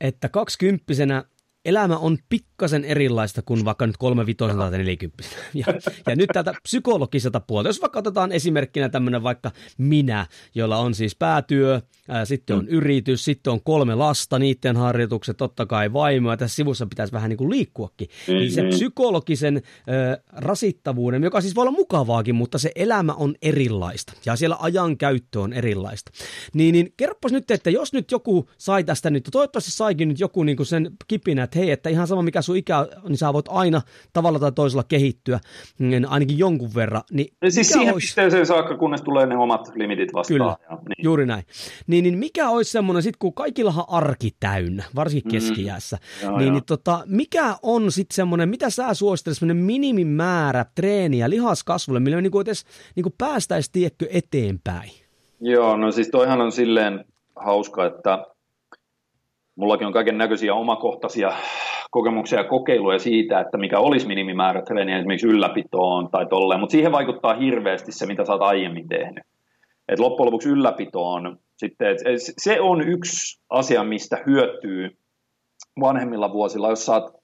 [0.00, 1.24] että kaksikymppisenä
[1.68, 5.36] elämä on pikkasen erilaista kuin vaikka nyt kolme vitosen tai nelikymppistä.
[5.54, 5.66] Ja,
[6.06, 11.16] ja nyt täältä psykologiselta puolta, jos vaikka otetaan esimerkkinä tämmöinen vaikka minä, jolla on siis
[11.16, 12.68] päätyö, ää, sitten on mm.
[12.68, 17.38] yritys, sitten on kolme lasta, niiden harjoitukset, totta kai vaimoa, tässä sivussa pitäisi vähän niin
[17.38, 18.08] kuin liikkuakin.
[18.08, 18.34] Mm-hmm.
[18.34, 24.12] Niin se psykologisen ää, rasittavuuden, joka siis voi olla mukavaakin, mutta se elämä on erilaista
[24.26, 26.10] ja siellä ajankäyttö on erilaista.
[26.54, 30.42] Niin, niin kerropas nyt, että jos nyt joku sai tästä nyt, toivottavasti saikin nyt joku
[30.42, 33.46] niin kuin sen kipinä, että hei, että ihan sama mikä sun ikä niin sä voit
[33.48, 33.82] aina
[34.12, 35.40] tavalla tai toisella kehittyä,
[35.78, 37.02] niin ainakin jonkun verran.
[37.10, 38.06] Niin ja siis siihen olisi...
[38.06, 40.38] pisteeseen saakka, kunnes tulee ne omat limitit vastaan.
[40.38, 41.04] Kyllä, ja, niin.
[41.04, 41.44] juuri näin.
[41.86, 46.46] Niin, niin mikä olisi semmoinen, sit kun kaikillahan arki täynnä, varsinkin keskiässä, mm, joo, niin,
[46.46, 46.52] joo.
[46.52, 52.22] niin tota, mikä on sitten semmoinen, mitä sä suosittelisit semmoinen minimimäärä treeniä lihaskasvulle, millä me
[52.22, 52.64] niinku edes
[52.96, 54.90] niinku päästäisiin tiekkö eteenpäin?
[55.40, 57.04] Joo, no siis toihan on silleen
[57.36, 58.26] hauska, että
[59.58, 61.32] mullakin on kaiken näköisiä omakohtaisia
[61.90, 66.92] kokemuksia ja kokeiluja siitä, että mikä olisi minimimäärä treeniä esimerkiksi ylläpitoon tai tolleen, mutta siihen
[66.92, 69.24] vaikuttaa hirveästi se, mitä sä oot aiemmin tehnyt.
[69.88, 71.98] Et loppujen lopuksi ylläpitoon, sitten, et
[72.38, 74.96] se on yksi asia, mistä hyötyy
[75.80, 77.18] vanhemmilla vuosilla, jos sä oot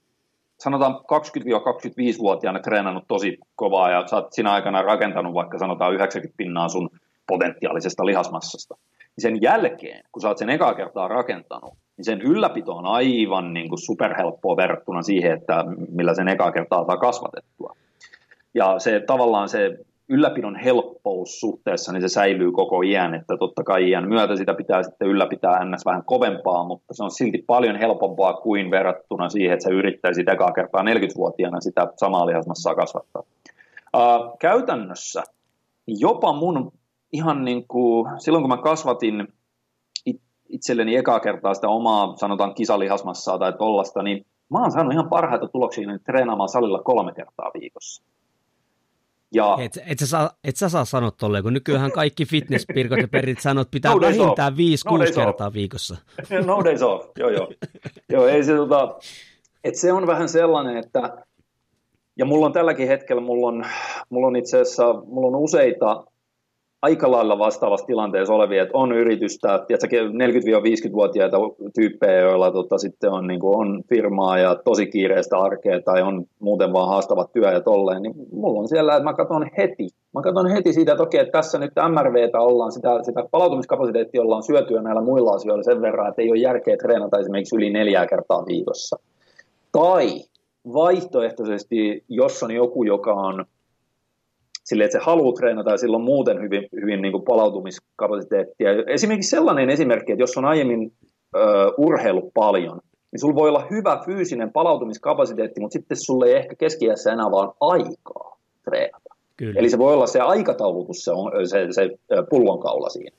[0.59, 6.69] sanotaan 20-25-vuotiaana treenannut tosi kovaa ja sä oot siinä aikana rakentanut vaikka sanotaan 90 pinnaa
[6.69, 6.89] sun
[7.27, 8.75] potentiaalisesta lihasmassasta.
[8.99, 13.53] Niin sen jälkeen, kun sä oot sen ekaa kertaa rakentanut, niin sen ylläpito on aivan
[13.53, 17.75] niin kuin superhelppoa verrattuna siihen, että millä sen ekaa kertaa saa kasvatettua.
[18.53, 19.77] Ja se tavallaan se
[20.09, 24.83] ylläpidon helppous suhteessa, niin se säilyy koko iän, että totta kai iän myötä sitä pitää
[24.83, 25.85] sitten ylläpitää ns.
[25.85, 30.51] vähän kovempaa, mutta se on silti paljon helpompaa kuin verrattuna siihen, että sä yrittäisit ekaa
[30.51, 33.23] kertaa 40-vuotiaana sitä samaa lihasmassaa kasvattaa.
[33.97, 35.23] Uh, käytännössä
[35.87, 36.71] jopa mun
[37.13, 39.27] ihan niin kuin, silloin kun mä kasvatin
[40.49, 45.47] itselleni ekaa kertaa sitä omaa, sanotaan kisalihasmassaa tai tollasta, niin mä oon saanut ihan parhaita
[45.47, 48.03] tuloksia niin treenaamaan salilla kolme kertaa viikossa.
[49.33, 49.57] Ja...
[49.59, 53.41] Et, et, sä saa, et sä saa sanoa tolleen, kun nykyään kaikki fitnesspirkot ja perit
[53.41, 54.55] sanoo, että pitää no vähintään 5-6
[54.91, 55.97] no kertaa viikossa.
[56.45, 57.51] no days off, joo joo.
[58.09, 58.95] joo ei se, tota,
[59.63, 61.17] et se on vähän sellainen, että
[62.17, 63.65] ja mulla on tälläkin hetkellä, mulla on,
[64.09, 66.03] mulla on itse asiassa mulla on useita
[66.85, 71.37] aika lailla vastaavassa tilanteessa olevia, että on yritystä, tiedätkö, 40-50-vuotiaita
[71.75, 76.25] tyyppejä, joilla tota, sitten on, niin kuin, on firmaa ja tosi kiireistä arkea tai on
[76.39, 80.21] muuten vaan haastavat työ ja tolleen, niin mulla on siellä, että mä katson heti, mä
[80.21, 84.81] katson heti siitä, että okei, että tässä nyt MRVtä ollaan, sitä, sitä palautumiskapasiteettia ollaan syötyä
[84.81, 88.99] näillä muilla asioilla sen verran, että ei ole järkeä treenata esimerkiksi yli neljää kertaa viikossa.
[89.71, 90.07] Tai
[90.73, 93.45] vaihtoehtoisesti, jos on joku, joka on
[94.65, 98.69] sille, että se haluaa treenata ja sillä on muuten hyvin, hyvin niin kuin palautumiskapasiteettia.
[98.87, 100.91] Esimerkiksi sellainen esimerkki, että jos on aiemmin
[101.35, 101.39] ö,
[101.77, 102.79] urheilu paljon,
[103.11, 107.51] niin sulla voi olla hyvä fyysinen palautumiskapasiteetti, mutta sitten sulle ei ehkä keskiässä enää vaan
[107.59, 109.15] aikaa treenata.
[109.37, 109.59] Kyllä.
[109.59, 111.89] Eli se voi olla se aikataulutus, se, on, se, se
[112.29, 113.17] pullonkaula siinä.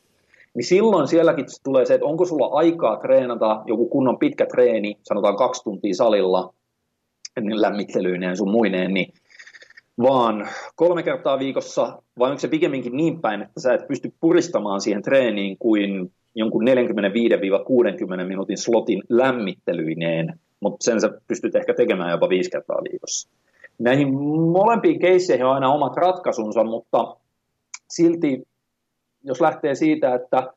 [0.55, 5.37] Niin silloin sielläkin tulee se, että onko sulla aikaa treenata joku kunnon pitkä treeni, sanotaan
[5.37, 6.55] kaksi tuntia salilla,
[7.41, 9.13] niin lämmittelyineen sun muineen, niin
[10.03, 14.81] vaan kolme kertaa viikossa, vai onko se pikemminkin niin päin, että sä et pysty puristamaan
[14.81, 16.63] siihen treeniin kuin jonkun
[18.23, 23.31] 45-60 minuutin slotin lämmittelyineen, mutta sen sä pystyt ehkä tekemään jopa viisi kertaa viikossa.
[23.79, 24.15] Näihin
[24.53, 27.17] molempiin keisseihin on aina omat ratkaisunsa, mutta
[27.91, 28.43] silti
[29.25, 30.53] jos lähtee siitä, että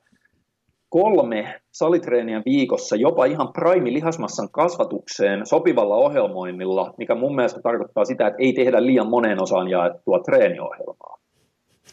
[0.89, 8.27] kolme salitreeniä viikossa, jopa ihan prime lihasmassan kasvatukseen sopivalla ohjelmoinnilla, mikä mun mielestä tarkoittaa sitä,
[8.27, 11.19] että ei tehdä liian moneen osaan jaettua treeniohjelmaa.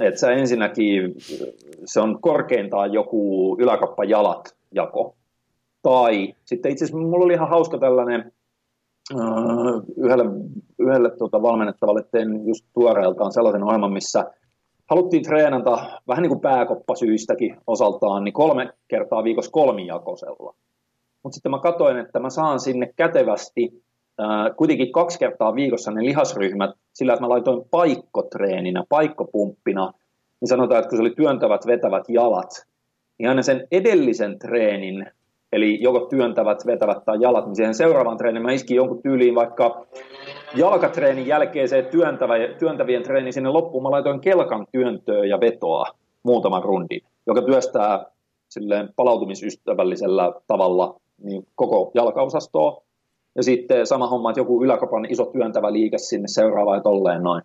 [0.01, 1.15] Et sä ensinnäkin,
[1.85, 5.15] se on korkeintaan joku yläkappa jalat jako.
[5.83, 8.33] Tai sitten itse asiassa mulla oli ihan hauska tällainen,
[9.15, 10.25] uh, yhdelle,
[10.79, 14.25] yhdelle tuota valmennettavalle tein just tuoreeltaan sellaisen ohjelman, missä
[14.91, 20.55] haluttiin treenata vähän niin kuin pääkoppasyistäkin osaltaan, niin kolme kertaa viikossa kolmijakosella.
[21.23, 23.83] Mutta sitten mä katsoin, että mä saan sinne kätevästi
[24.57, 29.93] kuitenkin kaksi kertaa viikossa ne lihasryhmät sillä, että mä laitoin paikkotreeninä, paikkopumppina,
[30.41, 32.67] niin sanotaan, että kun se oli työntävät, vetävät jalat,
[33.19, 35.07] niin aina sen edellisen treenin
[35.53, 39.87] eli joko työntävät, vetävät tai jalat, niin siihen seuraavaan treeniin mä iskin jonkun tyyliin vaikka
[40.55, 45.87] jalkatreenin jälkeen se työntävä, työntävien treeni sinne loppuun, mä laitoin kelkan työntöä ja vetoa
[46.23, 48.07] muutaman rundin, joka työstää
[48.49, 52.83] silleen palautumisystävällisellä tavalla niin koko jalkaosastoa.
[53.35, 57.43] Ja sitten sama homma, että joku yläkapan iso työntävä liike sinne seuraavaan ja tolleen noin.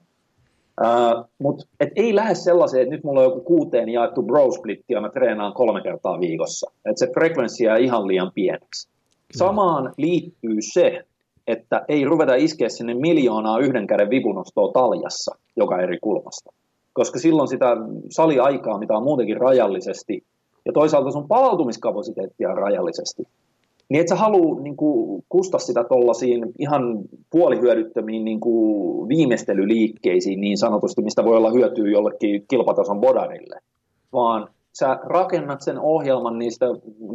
[0.81, 5.01] Uh, Mutta ei lähde sellaiseen, että nyt mulla on joku kuuteen jaettu bro splitti ja
[5.01, 6.71] mä treenaan kolme kertaa viikossa.
[6.85, 8.89] Että se frekvenssi jää ihan liian pieneksi.
[9.37, 11.03] Samaan liittyy se,
[11.47, 16.53] että ei ruveta iskeä sinne miljoonaa yhden käden vipunostoa taljassa joka eri kulmasta.
[16.93, 17.77] Koska silloin sitä
[18.09, 20.23] saliaikaa, mitä on muutenkin rajallisesti,
[20.65, 23.23] ja toisaalta sun palautumiskapasiteettia rajallisesti,
[23.89, 30.57] niin et sä halua niin kuin, kusta sitä tuollaisiin ihan puolihyödyttömiin niin kuin, viimeistelyliikkeisiin niin
[30.57, 33.59] sanotusti, mistä voi olla hyötyä jollekin kilpatason bodarille,
[34.13, 34.47] vaan
[34.79, 36.65] sä rakennat sen ohjelman niistä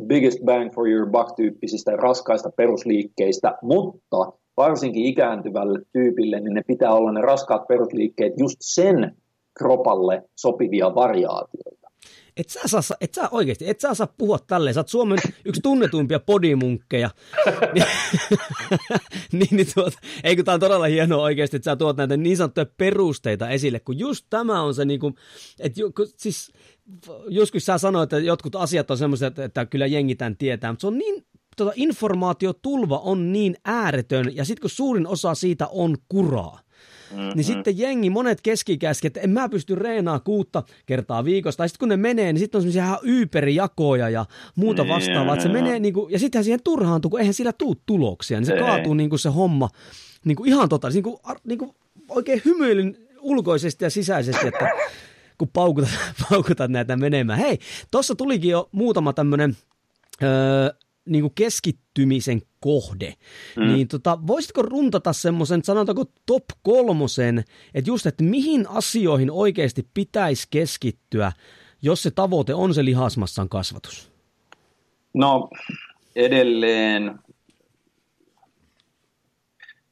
[0.07, 6.93] biggest bang for your buck tyyppisistä raskaista perusliikkeistä, mutta varsinkin ikääntyvälle tyypille, niin ne pitää
[6.93, 9.17] olla ne raskaat perusliikkeet just sen
[9.59, 11.76] kropalle sopivia variaatioita
[12.37, 14.75] et sä, saa, et sä oikeasti, et sä saa puhua tälleen.
[14.75, 17.11] Sä oot Suomen yksi tunnetuimpia podimunkkeja.
[19.33, 22.67] niin, niin tuot, eikö tää on todella hienoa oikeasti, että sä tuot näitä niin sanottuja
[22.77, 25.15] perusteita esille, kun just tämä on se niin kuin,
[25.61, 25.81] että
[26.17, 26.53] siis
[27.29, 30.81] joskus sä sanoit, että jotkut asiat on semmoiset, että, että kyllä jengi tämän tietää, mutta
[30.81, 31.27] se on niin
[31.57, 36.61] tota, informaatiotulva on niin ääretön, ja sitten kun suurin osa siitä on kuraa,
[37.11, 37.31] Mm-hmm.
[37.35, 41.65] Niin sitten jengi, monet keskikäsket, että en mä pysty reenaa kuutta kertaa viikosta.
[41.65, 44.27] Ja sitten kun ne menee, niin sitten on semmoisia ihan yyperijakoja ja
[44.57, 45.35] muuta niin, vastaavaa.
[45.35, 48.39] Että se menee niinku, ja sittenhän siihen turhaantuu, kun eihän sillä tuu tuloksia.
[48.41, 48.61] Niin se Ei.
[48.61, 49.69] kaatuu niinku se homma
[50.25, 51.75] niinku ihan tota, niinku, niinku
[52.09, 54.71] oikein hymyilyn ulkoisesti ja sisäisesti, että
[55.39, 55.91] kun paukutat,
[56.31, 57.39] paukutat näitä menemään.
[57.39, 57.59] Hei,
[57.91, 59.57] tuossa tulikin jo muutama tämmöinen
[60.23, 60.29] öö,
[61.07, 63.15] niin kuin keskittymisen kohde,
[63.57, 63.67] mm.
[63.67, 67.45] niin tota, voisitko runtata semmoisen, sanotaanko top kolmosen,
[67.75, 71.33] että just, että mihin asioihin oikeasti pitäisi keskittyä,
[71.83, 74.13] jos se tavoite on se lihasmassan kasvatus?
[75.15, 75.49] No
[76.17, 77.19] edelleen,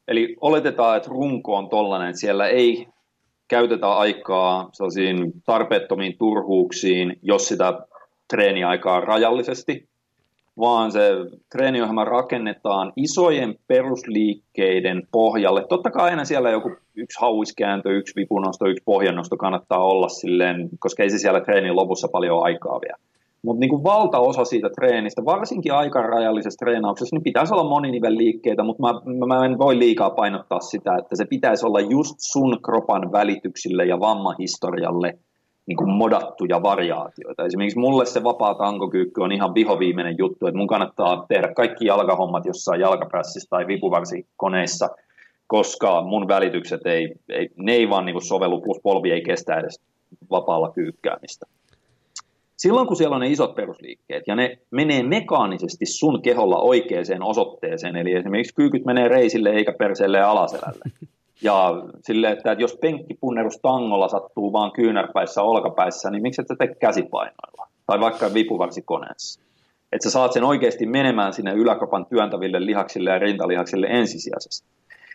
[0.07, 2.87] eli oletetaan, että runko on tollainen, että siellä ei
[3.47, 7.79] käytetä aikaa sellaisiin tarpeettomiin turhuuksiin, jos sitä
[8.27, 9.89] treeniaikaa rajallisesti,
[10.59, 11.09] vaan se
[11.51, 15.65] treeniohjelma rakennetaan isojen perusliikkeiden pohjalle.
[15.69, 21.03] Totta kai aina siellä joku yksi hauiskääntö, yksi vipunosto, yksi pohjannosto kannattaa olla silleen, koska
[21.03, 22.97] ei se siellä treenin lopussa paljon aikaa vielä.
[23.41, 28.93] Mutta niin valtaosa siitä treenistä, varsinkin aikarajallisessa treenauksessa, niin pitäisi olla moninivel liikkeitä, mutta mä,
[29.27, 33.99] mä en voi liikaa painottaa sitä, että se pitäisi olla just sun kropan välityksille ja
[33.99, 35.17] vammahistorialle
[35.67, 37.45] niin kuin modattuja variaatioita.
[37.45, 42.45] Esimerkiksi mulle se vapaa tankokyykky on ihan vihoviimeinen juttu, että mun kannattaa tehdä kaikki jalkahommat
[42.45, 44.89] jossain jalkaprässissä tai vipuvarsikoneissa,
[45.47, 49.59] koska mun välitykset ei, ei ne ei vaan niin kuin sovellu, plus polvi ei kestä
[49.59, 49.79] edes
[50.31, 51.45] vapaalla kyykkäämistä.
[52.57, 57.95] Silloin kun siellä on ne isot perusliikkeet ja ne menee mekaanisesti sun keholla oikeaan osoitteeseen,
[57.95, 60.83] eli esimerkiksi kyykyt menee reisille eikä perseelle ja alaselälle,
[61.41, 66.75] ja sille, että, jos penkkipunnerus tangolla sattuu vaan kyynärpäissä olkapäissä, niin miksi et sä tee
[66.75, 67.67] käsipainoilla?
[67.87, 69.41] Tai vaikka vipuvarsikoneessa.
[69.91, 74.67] Että sä saat sen oikeasti menemään sinne yläkropan työntäville lihaksille ja rintalihaksille ensisijaisesti.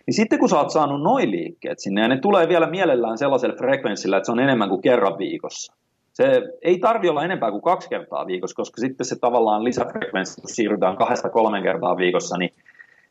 [0.07, 3.57] Niin sitten kun sä oot saanut noin liikkeet sinne, ja ne tulee vielä mielellään sellaisella
[3.57, 5.73] frekvenssillä, että se on enemmän kuin kerran viikossa.
[6.13, 10.51] Se ei tarvi olla enempää kuin kaksi kertaa viikossa, koska sitten se tavallaan lisäfrekvenssi, kun
[10.51, 12.51] siirrytään kahdesta kolmen kertaa viikossa, niin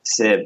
[0.04, 0.46] se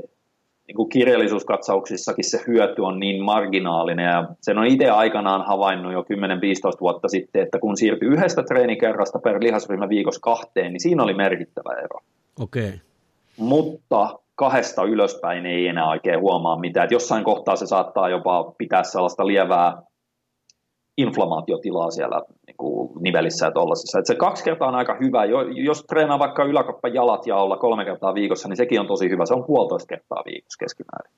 [0.73, 6.01] niin kuin kirjallisuuskatsauksissakin se hyöty on niin marginaalinen ja sen on itse aikanaan havainnut jo
[6.01, 6.05] 10-15
[6.81, 11.73] vuotta sitten, että kun siirtyi yhdestä treenikerrasta per lihasryhmä viikossa kahteen, niin siinä oli merkittävä
[11.77, 11.99] ero.
[12.39, 12.67] Okei.
[12.67, 12.79] Okay.
[13.37, 16.83] Mutta kahdesta ylöspäin ei enää oikein huomaa mitään.
[16.83, 19.81] Että jossain kohtaa se saattaa jopa pitää sellaista lievää
[20.97, 22.21] inflamaatiotilaa siellä
[22.53, 23.99] niin kuin nivelissä ja tollasissa.
[23.99, 25.25] Että se kaksi kertaa on aika hyvä.
[25.65, 29.25] Jos treenaa vaikka yläkoppa jalat ja olla kolme kertaa viikossa, niin sekin on tosi hyvä.
[29.25, 31.13] Se on puolitoista kertaa viikossa keskimäärin.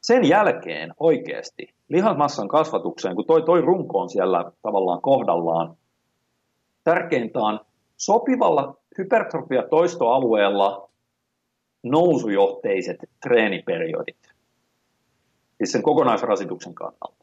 [0.00, 5.76] Sen jälkeen oikeasti lihasmassan kasvatukseen, kun toi, toi runko on siellä tavallaan kohdallaan,
[6.84, 7.60] tärkeintä on
[7.96, 10.88] sopivalla hypertrofia-toistoalueella
[11.82, 14.16] nousujohteiset treeniperiodit.
[15.58, 17.15] Siis sen kokonaisrasituksen kannalta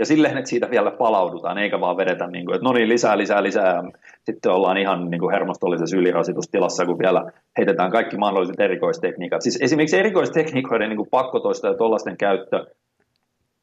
[0.00, 3.18] ja silleen, että siitä vielä palaudutaan, eikä vaan vedetä, niin kuin, että no niin, lisää,
[3.18, 3.82] lisää, lisää,
[4.22, 9.42] sitten ollaan ihan niin kuin hermostollisessa ylirasitustilassa, kun vielä heitetään kaikki mahdolliset erikoistekniikat.
[9.42, 12.66] Siis esimerkiksi erikoistekniikoiden niin kuin pakkotoista ja tuollaisten käyttö,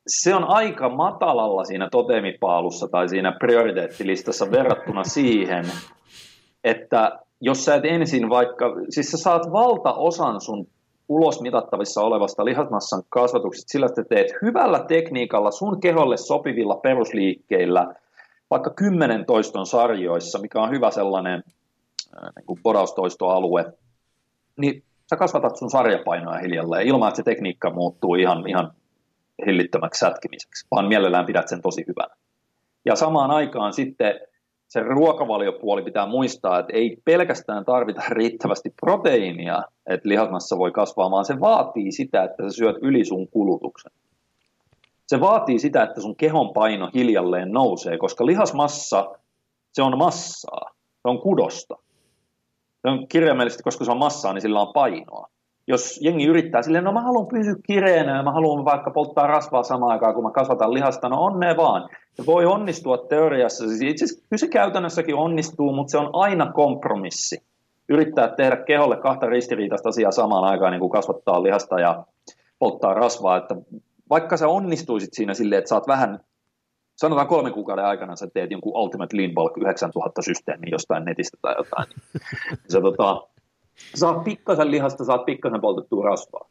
[0.08, 5.66] se on aika matalalla siinä totemipaalussa tai siinä prioriteettilistassa verrattuna siihen,
[6.64, 10.68] että jos sä et ensin vaikka, siis sä saat valtaosan sun
[11.10, 17.96] ulos mitattavissa olevasta lihasmassan kasvatuksesta sillä, että teet hyvällä tekniikalla sun keholle sopivilla perusliikkeillä,
[18.50, 21.44] vaikka kymmenen toiston sarjoissa, mikä on hyvä sellainen
[22.36, 23.66] niin kuin podaustoistoalue,
[24.58, 28.72] niin sä kasvatat sun sarjapainoa hiljalleen ilman, että se tekniikka muuttuu ihan, ihan
[29.46, 32.16] hillittömäksi sätkimiseksi, vaan mielellään pidät sen tosi hyvänä.
[32.86, 34.20] Ja samaan aikaan sitten
[34.68, 41.26] se ruokavaliopuoli pitää muistaa, että ei pelkästään tarvita riittävästi proteiinia, että lihasmassa voi kasvaa, vaan
[41.26, 43.92] se vaatii sitä, että sä syöt yli sun kulutuksen.
[45.08, 49.12] Se vaatii sitä, että sun kehon paino hiljalleen nousee, koska lihasmassa,
[49.74, 51.76] se on massaa, se on kudosta.
[52.82, 55.30] Se on kirjaimellisesti, koska se on massaa, niin sillä on painoa
[55.68, 59.64] jos jengi yrittää silleen, no mä haluan pysyä kireänä ja mä haluan vaikka polttaa rasvaa
[59.64, 61.90] samaan aikaan, kun mä kasvatan lihasta, no onnea vaan.
[62.14, 67.42] Se voi onnistua teoriassa, siis itse asiassa käytännössäkin onnistuu, mutta se on aina kompromissi.
[67.90, 72.04] Yrittää tehdä keholle kahta ristiriitaista asiaa samaan aikaan, niin kuin kasvattaa lihasta ja
[72.60, 73.56] polttaa rasvaa, että
[74.10, 76.20] vaikka sä onnistuisit siinä silleen, että saat vähän,
[76.96, 81.56] sanotaan kolmen kuukauden aikana sä teet jonkun Ultimate Lean Bulk 9000 systeemiä jostain netistä tai
[81.58, 81.88] jotain,
[82.50, 83.28] niin se tota,
[83.96, 86.50] saat pikkasen lihasta, saat pikkasen poltettua rasvaa.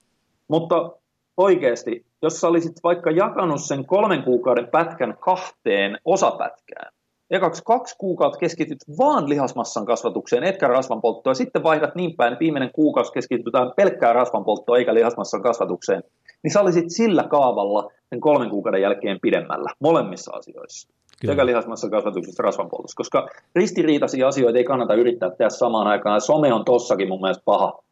[0.49, 0.91] Mutta
[1.37, 6.93] oikeasti, jos sä olisit vaikka jakanut sen kolmen kuukauden pätkän kahteen osapätkään,
[7.31, 12.41] ekaksi kaksi kuukautta keskityt vaan lihasmassan kasvatukseen, etkä rasvanpolttoon, ja sitten vaihdat niin päin, että
[12.41, 16.03] viimeinen kuukausi keskitytään pelkkää rasvanpolttoon eikä lihasmassan kasvatukseen,
[16.43, 20.89] niin sä olisit sillä kaavalla sen kolmen kuukauden jälkeen pidemmällä molemmissa asioissa.
[21.21, 21.33] Kyllä.
[21.33, 26.21] sekä lihasmassa kasvatuksessa rasvanpoltossa, koska ristiriitaisia asioita ei kannata yrittää tehdä samaan aikaan.
[26.21, 27.83] Some on tossakin mun mielestä paha,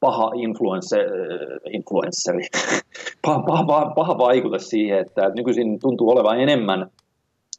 [0.00, 1.06] paha influencer,
[1.72, 2.46] influenceri,
[3.26, 6.90] paha, paha, paha vaikute siihen, että nykyisin tuntuu olevan enemmän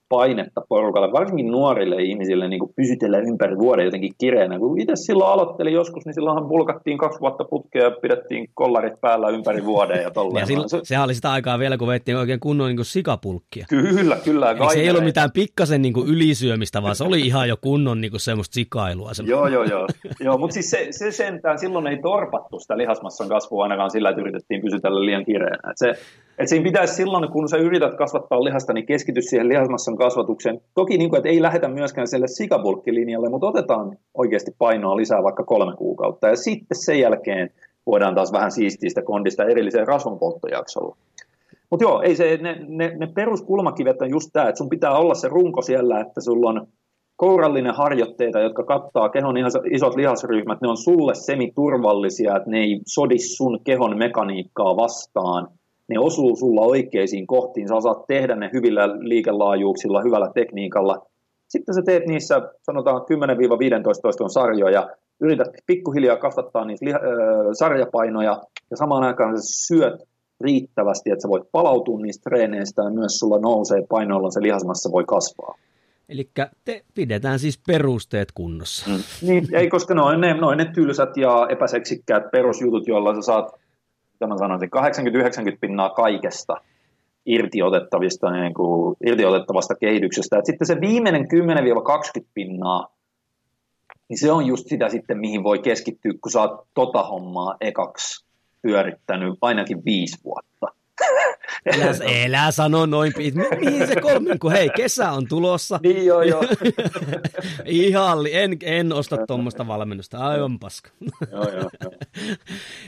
[0.09, 4.59] painetta porukalle, varsinkin nuorille ihmisille niin kuin pysytellä ympäri vuoden jotenkin kireänä.
[4.59, 9.29] Kun itse silloin aloittelin joskus, niin silloinhan pulkattiin kaksi vuotta putkea ja pidettiin kollarit päällä
[9.29, 10.41] ympäri vuoden ja tolleen.
[10.41, 13.65] Ja silloin, se, sehän oli sitä aikaa vielä, kun veittiin oikein kunnon niin kuin sikapulkkia.
[13.69, 14.51] Kyllä, kyllä.
[14.51, 18.01] Eli se ei ollut mitään pikkasen niin kuin ylisyömistä, vaan se oli ihan jo kunnon
[18.01, 19.11] niin kuin semmoista sikailua.
[19.25, 19.87] joo, joo, joo.
[20.19, 24.21] joo mutta siis se, se sentään silloin ei torpattu sitä lihasmassan kasvua ainakaan sillä, että
[24.21, 25.71] yritettiin pysytellä liian kireänä.
[25.71, 25.93] Et se,
[26.39, 30.61] Et siinä pitäisi silloin, kun sä yrität kasvattaa lihasta, niin keskity siihen lihasmassan kasvatukseen.
[30.73, 35.43] Toki niin kuin, että ei lähetä myöskään sille sikabulkkilinjalle, mutta otetaan oikeasti painoa lisää vaikka
[35.43, 36.27] kolme kuukautta.
[36.27, 37.49] Ja sitten sen jälkeen
[37.85, 40.95] voidaan taas vähän siistiä sitä kondista erilliseen rasvanpolttojaksolla.
[41.69, 45.13] Mutta joo, ei se, ne, ne, ne peruskulmakivet on just tämä, että sun pitää olla
[45.13, 46.67] se runko siellä, että sulla on
[47.15, 49.35] kourallinen harjoitteita, jotka kattaa kehon
[49.71, 55.47] isot lihasryhmät, ne on sulle semiturvallisia, että ne ei sodi sun kehon mekaniikkaa vastaan,
[55.89, 61.05] ne osuu sulla oikeisiin kohtiin, sä osaat tehdä ne hyvillä liikelaajuuksilla, hyvällä tekniikalla.
[61.47, 63.03] Sitten sä teet niissä, sanotaan 10-15
[64.03, 64.89] toiston sarjoja,
[65.21, 70.09] yrität pikkuhiljaa kasvattaa niitä liha, äh, sarjapainoja, ja samaan aikaan sä syöt
[70.41, 75.03] riittävästi, että sä voit palautua niistä treeneistä, ja myös sulla nousee painoilla, se lihasmassa voi
[75.07, 75.55] kasvaa.
[76.09, 76.29] Eli
[76.65, 78.89] te pidetään siis perusteet kunnossa.
[78.89, 79.27] Mm.
[79.27, 83.58] Niin, ei, koska noin ne, noin ne tylsät ja epäseksikkäät perusjutut, joilla sä saat,
[84.19, 84.69] mitä mä sanoisin,
[85.53, 86.55] 80-90 pinnaa kaikesta
[87.25, 90.39] irtiotettavista, niin kuin, irtiotettavasta kehityksestä.
[90.39, 91.27] Et sitten se viimeinen
[92.21, 92.87] 10-20 pinnaa,
[94.09, 98.25] niin se on just sitä sitten, mihin voi keskittyä, kun sä oot tota hommaa ekaksi
[98.61, 100.78] pyörittänyt ainakin viisi vuotta.
[101.65, 105.79] Elä, elä sano noin, mihin se kolme, kun hei, kesä on tulossa.
[105.83, 106.43] Niin joo, joo.
[107.65, 110.89] Ihan, en, en osta tuommoista valmennusta, aivan paska.
[111.31, 111.91] joo, joo, joo.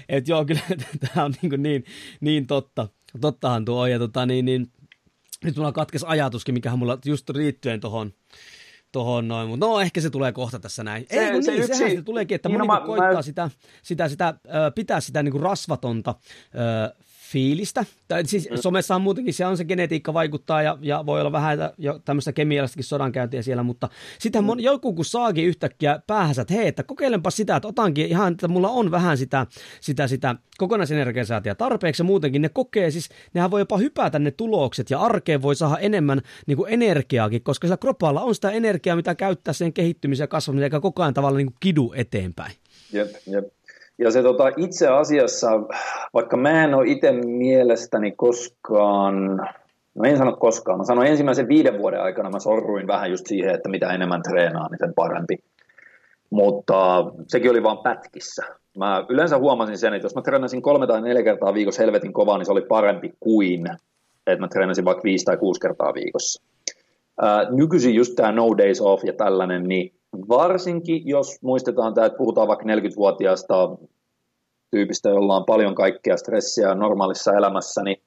[0.09, 0.61] Et joo, kyllä
[0.99, 1.83] tämä on niin, niin,
[2.21, 2.87] niin totta.
[3.21, 4.71] Tottahan tuo on, ja tota, niin, niin,
[5.43, 8.13] nyt mulla katkesi ajatuskin, mikä mulla just riittyen tuohon
[8.91, 11.05] tuohon noin, mutta no ehkä se tulee kohta tässä näin.
[11.09, 11.77] Se, Ei, kun se niin, yksi...
[11.77, 13.21] sehän se tuleekin, että niin, moni no, mä, koittaa mä...
[13.21, 13.49] sitä,
[13.83, 14.33] sitä, sitä,
[14.75, 16.15] pitää sitä niin kuin rasvatonta
[17.31, 17.85] fiilistä.
[18.07, 18.57] Tai siis mm.
[18.57, 22.83] somessahan muutenkin se on se genetiikka vaikuttaa ja, ja voi olla vähän jo tämmöistä kemiallistakin
[22.83, 24.59] sodankäyntiä siellä, mutta sitten mm.
[24.59, 28.69] joku kun saakin yhtäkkiä päähänsä, että hei, että kokeilenpa sitä, että otankin ihan, että mulla
[28.69, 29.47] on vähän sitä,
[29.81, 34.89] sitä, sitä kokonaisenergiasäätiä tarpeeksi ja muutenkin ne kokee, siis nehän voi jopa hypätä ne tulokset
[34.89, 39.15] ja arkeen voi saada enemmän niin kuin energiaakin, koska sillä kropalla on sitä energiaa, mitä
[39.15, 42.51] käyttää sen kehittymiseen ja kasvamiseen, eikä koko ajan tavallaan niin kuin kidu eteenpäin.
[42.93, 43.45] Jep, jep.
[44.01, 45.49] Ja se tota, itse asiassa,
[46.13, 49.37] vaikka mä en ole itse mielestäni koskaan,
[49.95, 53.55] no en sano koskaan, mä sanoin ensimmäisen viiden vuoden aikana mä sorruin vähän just siihen,
[53.55, 55.37] että mitä enemmän treenaa, niin sen parempi.
[56.29, 58.43] Mutta sekin oli vaan pätkissä.
[58.77, 62.37] Mä yleensä huomasin sen, että jos mä treenasin kolme tai neljä kertaa viikossa helvetin kovaa,
[62.37, 63.67] niin se oli parempi kuin,
[64.27, 66.43] että mä treenasin vaikka viisi tai kuusi kertaa viikossa.
[67.21, 69.93] Ää, nykyisin just tämä no days off ja tällainen, niin
[70.29, 73.77] Varsinkin, jos muistetaan tämä, että puhutaan vaikka 40-vuotiaasta
[74.71, 78.01] tyypistä, jolla on paljon kaikkea stressiä normaalissa elämässä, niin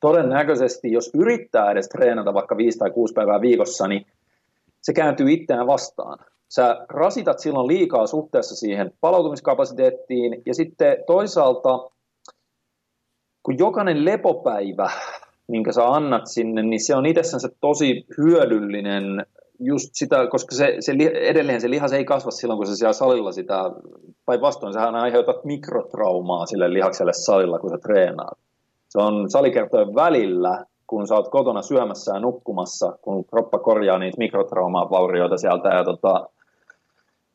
[0.00, 4.06] todennäköisesti, jos yrittää edes treenata vaikka 5 tai 6 päivää viikossa, niin
[4.82, 6.18] se kääntyy itseään vastaan.
[6.48, 11.90] Sä rasitat silloin liikaa suhteessa siihen palautumiskapasiteettiin, ja sitten toisaalta,
[13.42, 14.90] kun jokainen lepopäivä,
[15.48, 19.26] minkä sä annat sinne, niin se on itsessänsä tosi hyödyllinen
[19.60, 23.32] just sitä, koska se, se, edelleen se lihas ei kasva silloin, kun se siellä salilla
[23.32, 23.70] sitä,
[24.26, 28.38] päinvastoin sehän aiheutat mikrotraumaa sille lihakselle salilla, kun sä treenaat.
[28.88, 34.18] Se on salikertojen välillä, kun sä oot kotona syömässä ja nukkumassa, kun kroppa korjaa niitä
[34.18, 36.28] mikrotraumaa vaurioita sieltä ja, tota,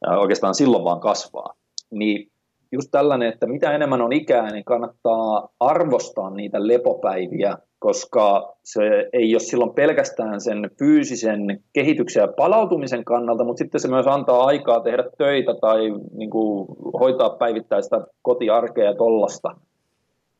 [0.01, 1.53] ja oikeastaan silloin vaan kasvaa.
[1.91, 2.28] Niin
[2.71, 9.33] just tällainen, että mitä enemmän on ikää, niin kannattaa arvostaa niitä lepopäiviä, koska se ei
[9.33, 14.79] ole silloin pelkästään sen fyysisen kehityksen ja palautumisen kannalta, mutta sitten se myös antaa aikaa
[14.79, 15.79] tehdä töitä tai
[16.11, 16.67] niin kuin,
[16.99, 19.55] hoitaa päivittäistä kotiarkea ja tollasta.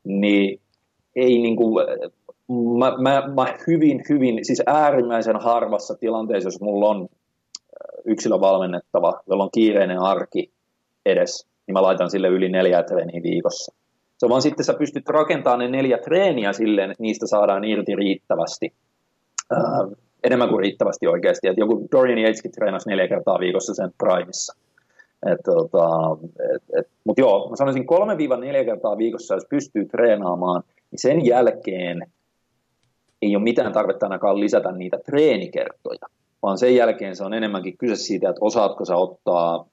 [0.04, 0.60] Niin
[1.16, 1.86] ei niin kuin,
[2.78, 7.08] mä, mä, mä hyvin, hyvin, siis äärimmäisen harvassa tilanteessa, jos mulla on
[8.04, 10.50] yksilövalmennettava, jolla on kiireinen arki
[11.06, 13.74] edes, niin mä laitan sille yli neljä treeniä viikossa.
[14.18, 17.96] Se on vaan sitten sä pystyt rakentamaan ne neljä treeniä silleen, että niistä saadaan irti
[17.96, 18.72] riittävästi.
[19.52, 21.48] Äh, enemmän kuin riittävästi oikeasti.
[21.48, 24.56] Et joku Dorian Yateskin treenasi neljä kertaa viikossa sen primissa.
[25.44, 25.88] tota,
[27.04, 27.86] Mutta joo, mä sanoisin
[28.62, 32.06] 3-4 kertaa viikossa, jos pystyy treenaamaan, niin sen jälkeen
[33.22, 36.06] ei ole mitään tarvetta ainakaan lisätä niitä treenikertoja,
[36.42, 39.66] vaan sen jälkeen se on enemmänkin kyse siitä, että osaatko sä ottaa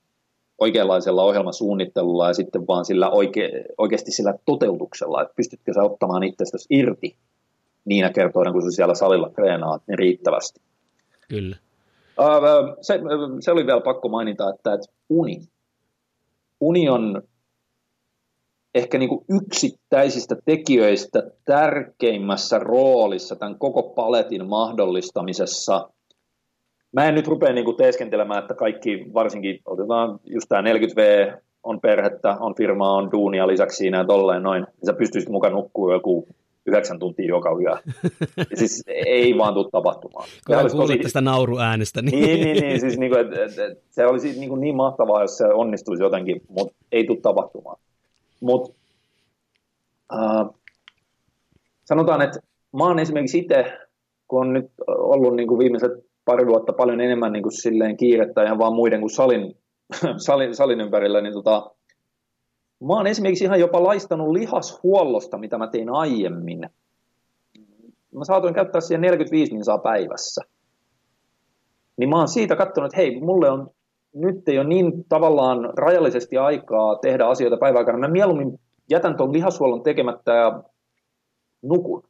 [0.57, 6.67] oikeanlaisella ohjelmasuunnittelulla ja sitten vaan sillä oike, oikeasti sillä toteutuksella, että pystytkö sä ottamaan itsestäsi
[6.69, 7.15] irti
[7.85, 10.61] niinä kertoina, kun sä siellä salilla treenaat, niin riittävästi.
[11.29, 11.55] Kyllä.
[12.81, 12.99] Se,
[13.39, 15.41] se oli vielä pakko mainita, että, että uni.
[16.59, 17.23] Uni on
[18.75, 25.89] ehkä niin kuin yksittäisistä tekijöistä tärkeimmässä roolissa tämän koko paletin mahdollistamisessa–
[26.97, 31.33] mä en nyt rupea niin teeskentelemään, että kaikki, varsinkin otetaan just tämä 40V,
[31.63, 35.53] on perhettä, on firmaa, on duunia lisäksi siinä ja tolleen noin, niin sä pystyisit mukaan
[35.53, 36.27] nukkua joku
[36.65, 37.77] yhdeksän tuntia joka yö.
[38.59, 40.27] siis ei vaan tule tapahtumaan.
[40.47, 40.97] Kun tosi...
[40.97, 42.01] tästä nauruäänestä.
[42.01, 45.21] Niin, niin, niin, niin siis niin kuin, että, että, se olisi niin, kuin niin mahtavaa,
[45.21, 47.79] jos se onnistuisi jotenkin, mutta ei tule tapahtumaan.
[48.41, 48.73] Mutta
[50.13, 50.47] äh,
[51.85, 52.39] sanotaan, että
[52.77, 53.77] mä oon esimerkiksi itse,
[54.27, 58.43] kun on nyt ollut niin kuin viimeiset pari vuotta paljon enemmän niin kuin silleen kiirettä
[58.43, 59.55] ihan vaan muiden kuin salin,
[60.27, 61.71] salin, salin ympärillä, niin tota,
[62.81, 66.59] Mä oon esimerkiksi ihan jopa laistanut lihashuollosta, mitä mä tein aiemmin.
[68.15, 70.41] Mä saatoin käyttää siihen 45 minsaa päivässä.
[71.97, 73.69] Niin mä oon siitä katsonut, että hei, mulle on
[74.13, 77.97] nyt ei ole niin tavallaan rajallisesti aikaa tehdä asioita päiväaikana.
[77.97, 78.59] Mä mieluummin
[78.89, 80.63] jätän tuon lihashuollon tekemättä ja
[81.61, 82.03] nukun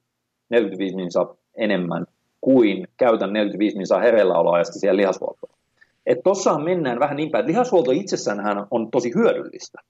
[0.49, 2.05] 45 minsaa enemmän
[2.41, 5.53] kuin käytän 45 minsaa hereilläoloajasta siellä lihashuoltoon.
[6.05, 9.81] Että tossahan mennään vähän niin päin, että lihashuolto itsessään on tosi hyödyllistä.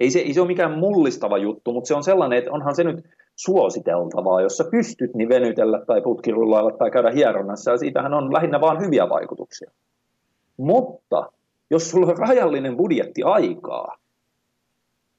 [0.00, 2.84] Ei se, ei se ole mikään mullistava juttu, mutta se on sellainen, että onhan se
[2.84, 3.04] nyt
[3.36, 8.60] suositeltavaa, jos sä pystyt niin venytellä tai putkirullailla tai käydä hieronnassa, ja siitähän on lähinnä
[8.60, 9.70] vain hyviä vaikutuksia.
[10.56, 11.32] Mutta
[11.70, 13.96] jos sulla on rajallinen budjetti aikaa,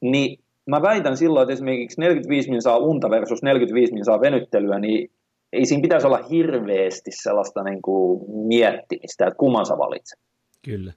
[0.01, 4.79] niin mä väitän silloin, että esimerkiksi 45 min saa unta versus 45 min saa venyttelyä,
[4.79, 5.11] niin
[5.53, 10.19] ei siinä pitäisi olla hirveästi sellaista niin kuin miettimistä, että kumman sä valitset.
[10.65, 10.93] Kyllä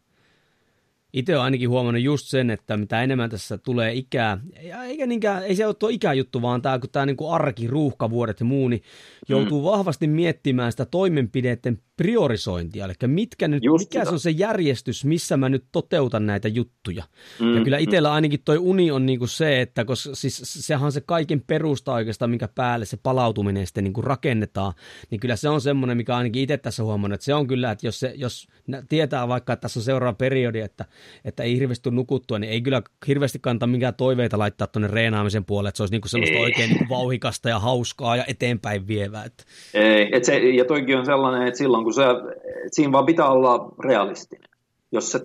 [1.12, 4.38] itse olen ainakin huomannut just sen, että mitä enemmän tässä tulee ikää,
[4.84, 8.46] eikä niinkään, ei se ole tuo ikäjuttu, vaan tämä, kun tämä niin arki, ruuhkavuodet ja
[8.46, 8.82] muu, niin
[9.28, 9.64] joutuu mm.
[9.64, 15.48] vahvasti miettimään sitä toimenpideiden priorisointia, eli mitkä nyt, mikä se on se järjestys, missä mä
[15.48, 17.04] nyt toteutan näitä juttuja.
[17.40, 17.82] Mm, ja kyllä mm.
[17.82, 21.92] itsellä ainakin toi uni on niinku se, että koska siis sehän on se kaiken perusta
[21.92, 24.72] oikeastaan, minkä päälle se palautuminen sitten niinku rakennetaan,
[25.10, 27.86] niin kyllä se on semmoinen, mikä ainakin itse tässä huomannut, että se on kyllä, että
[27.86, 28.48] jos, se, jos
[28.88, 30.84] tietää vaikka, että tässä on seuraava periodi, että,
[31.24, 35.68] että ei hirveästi nukuttua, niin ei kyllä hirveästi kannata minkään toiveita laittaa tuonne reenaamisen puolelle,
[35.68, 36.42] että se olisi niinku semmoista ei.
[36.42, 39.24] oikein niinku vauhikasta ja hauskaa ja eteenpäin vievää.
[39.24, 39.44] Että.
[39.74, 42.32] Ei, et se, ja toikin on sellainen, että silloin kun kun se,
[42.70, 44.48] siinä vaan pitää olla realistinen.
[44.92, 45.20] Jos sä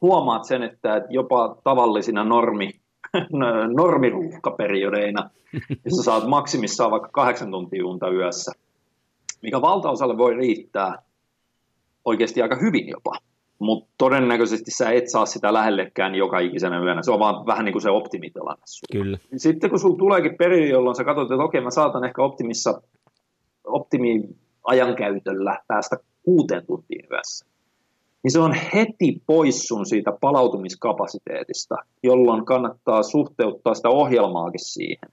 [0.00, 2.70] huomaat sen, että jopa tavallisina normi,
[3.76, 5.30] normiruuhkaperiodeina,
[5.84, 8.52] jossa saat maksimissaan vaikka kahdeksan tuntia unta yössä,
[9.42, 11.02] mikä valtaosalle voi riittää
[12.04, 13.18] oikeasti aika hyvin jopa,
[13.58, 17.02] mutta todennäköisesti sä et saa sitä lähellekään joka ikisenä yönä.
[17.02, 18.62] Se on vaan vähän niin kuin se optimitilanne.
[18.92, 19.18] Kyllä.
[19.36, 22.82] Sitten kun sulla tuleekin periodi, jolloin sä katsot, että okei, mä saatan ehkä optimissa,
[23.64, 24.28] optimi
[24.64, 27.46] ajankäytöllä päästä kuuteen tuntiin yössä,
[28.22, 35.08] niin se on heti pois sun siitä palautumiskapasiteetista, jolloin kannattaa suhteuttaa sitä ohjelmaakin siihen.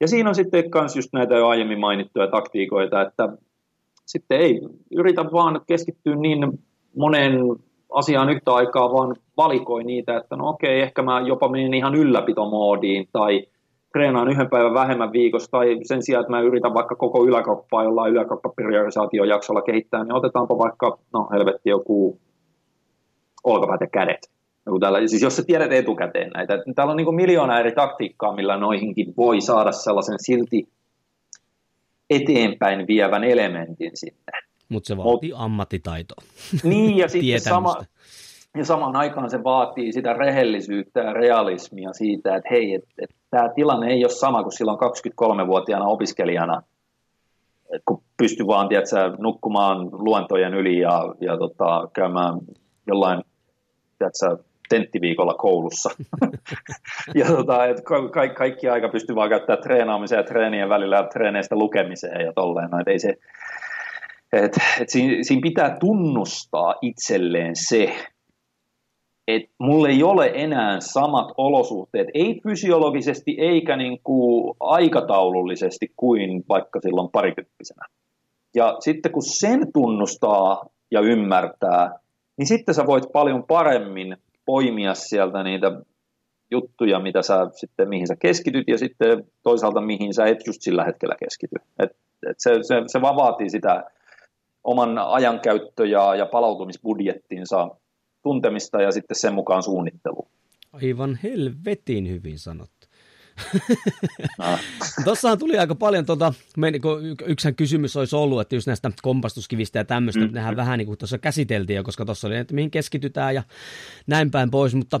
[0.00, 3.28] Ja siinä on sitten myös just näitä jo aiemmin mainittuja taktiikoita, että
[4.06, 6.58] sitten ei yritä vaan keskittyä niin
[6.96, 7.40] moneen
[7.94, 13.08] asiaan yhtä aikaa, vaan valikoi niitä, että no okei, ehkä mä jopa menen ihan ylläpitomoodiin
[13.12, 13.46] tai
[13.94, 18.12] treenaan yhden päivän vähemmän viikossa, tai sen sijaan, että mä yritän vaikka koko yläkroppaa jollain
[18.12, 22.20] yläkroppapriorisaatiojaksolla kehittää, niin otetaanpa vaikka, no helvetti, joku
[23.44, 24.30] olkapäät ja kädet.
[24.66, 28.34] Joku tällä, siis jos sä tiedät etukäteen näitä, että täällä on niin miljoona eri taktiikkaa,
[28.34, 30.68] millä noihinkin voi saada sellaisen silti
[32.10, 34.32] eteenpäin vievän elementin sinne.
[34.68, 36.24] Mutta se vaatii Mut, ammattitaitoa.
[36.64, 37.76] Niin, ja sitten sama,
[38.56, 43.48] ja samaan aikaan se vaatii sitä rehellisyyttä ja realismia siitä, että hei, että et, tämä
[43.48, 46.62] tilanne ei ole sama kuin silloin 23-vuotiaana opiskelijana,
[47.74, 52.34] et kun pystyy vaan tiedätkö, nukkumaan luentojen yli ja, ja tota, käymään
[52.86, 53.22] jollain
[53.98, 55.90] tiedätkö, tenttiviikolla koulussa.
[57.14, 61.56] ja tota, et ka- kaikki aika pystyy vaan käyttämään treenaamiseen ja treenien välillä ja treeneistä
[61.56, 62.70] lukemiseen ja tolleen.
[62.70, 63.14] No, et ei se,
[64.32, 67.94] et, et siinä, siinä pitää tunnustaa itselleen se,
[69.28, 76.80] että mulla ei ole enää samat olosuhteet, ei fysiologisesti eikä niin kuin aikataulullisesti kuin vaikka
[76.80, 77.86] silloin parikymppisenä.
[78.54, 81.98] Ja sitten kun sen tunnustaa ja ymmärtää,
[82.36, 84.16] niin sitten sä voit paljon paremmin
[84.46, 85.72] poimia sieltä niitä
[86.50, 90.84] juttuja, mitä sä sitten, mihin sä keskityt ja sitten toisaalta mihin sä et just sillä
[90.84, 91.56] hetkellä keskity.
[91.78, 91.90] Et,
[92.30, 93.84] et se, se, se vaan vaatii sitä
[94.64, 97.68] oman ajankäyttö- ja, ja palautumisbudjettinsa
[98.24, 100.28] tuntemista ja sitten sen mukaan suunnittelu.
[100.72, 102.86] Aivan helvetin hyvin sanottu.
[104.38, 104.58] No.
[105.04, 106.34] Tuossahan tuli aika paljon, tuota,
[107.26, 110.34] yksihän kysymys olisi ollut, että just näistä kompastuskivistä ja tämmöistä, mm.
[110.34, 113.42] nehän vähän niin kuin tuossa käsiteltiin jo, koska tuossa oli, että mihin keskitytään ja
[114.06, 115.00] näin päin pois, mutta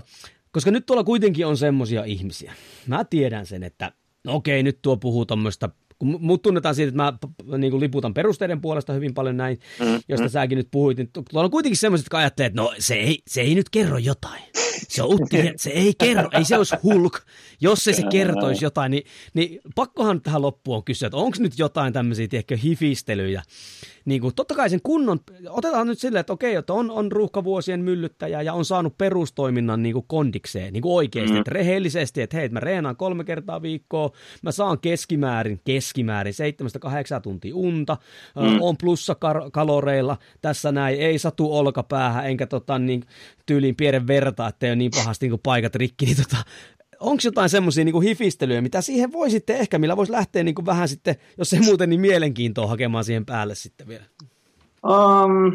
[0.52, 2.54] koska nyt tuolla kuitenkin on semmoisia ihmisiä.
[2.86, 3.92] Mä tiedän sen, että
[4.24, 5.70] no okei, nyt tuo puhuu tuommoista
[6.12, 10.00] kun mut tunnetaan siitä, että mä niin kuin liputan perusteiden puolesta hyvin paljon näin, mm,
[10.08, 10.30] josta mm.
[10.30, 13.40] säkin nyt puhuit, niin tuolla on kuitenkin semmoiset, jotka ajattelee, että no se ei, se
[13.40, 14.42] ei nyt kerro jotain.
[14.88, 17.20] Se on utti, se ei kerro, ei se olisi hulk.
[17.60, 21.92] Jos ei se kertoisi jotain, niin, niin pakkohan tähän loppuun kysyä, että onko nyt jotain
[21.92, 23.42] tämmöisiä, tiedätkö, hifistelyjä,
[24.04, 27.80] niin kuin, totta kai sen kunnon, otetaan nyt silleen, että okei, että on, on ruuhkavuosien
[27.80, 31.38] myllyttäjä ja on saanut perustoiminnan niin kuin kondikseen, niin kuin oikeasti, mm.
[31.38, 34.10] että rehellisesti, että hei, mä reenaan kolme kertaa viikkoa,
[34.42, 37.96] mä saan keskimäärin, keskimäärin 7-8 tuntia unta,
[38.36, 38.58] mm.
[38.60, 43.02] on plussakaloreilla, tässä näin, ei satu olkapäähän, enkä tota, niin,
[43.46, 46.36] tyyliin pienen verta, että ei ole niin pahasti niin kuin paikat rikki, niin tota,
[47.00, 50.66] onko jotain semmoisia niin hifistelyjä, mitä siihen voi sitten ehkä, millä voisi lähteä niin kuin
[50.66, 54.04] vähän sitten, jos ei muuten, niin mielenkiintoa hakemaan siihen päälle sitten vielä?
[54.86, 55.52] Um,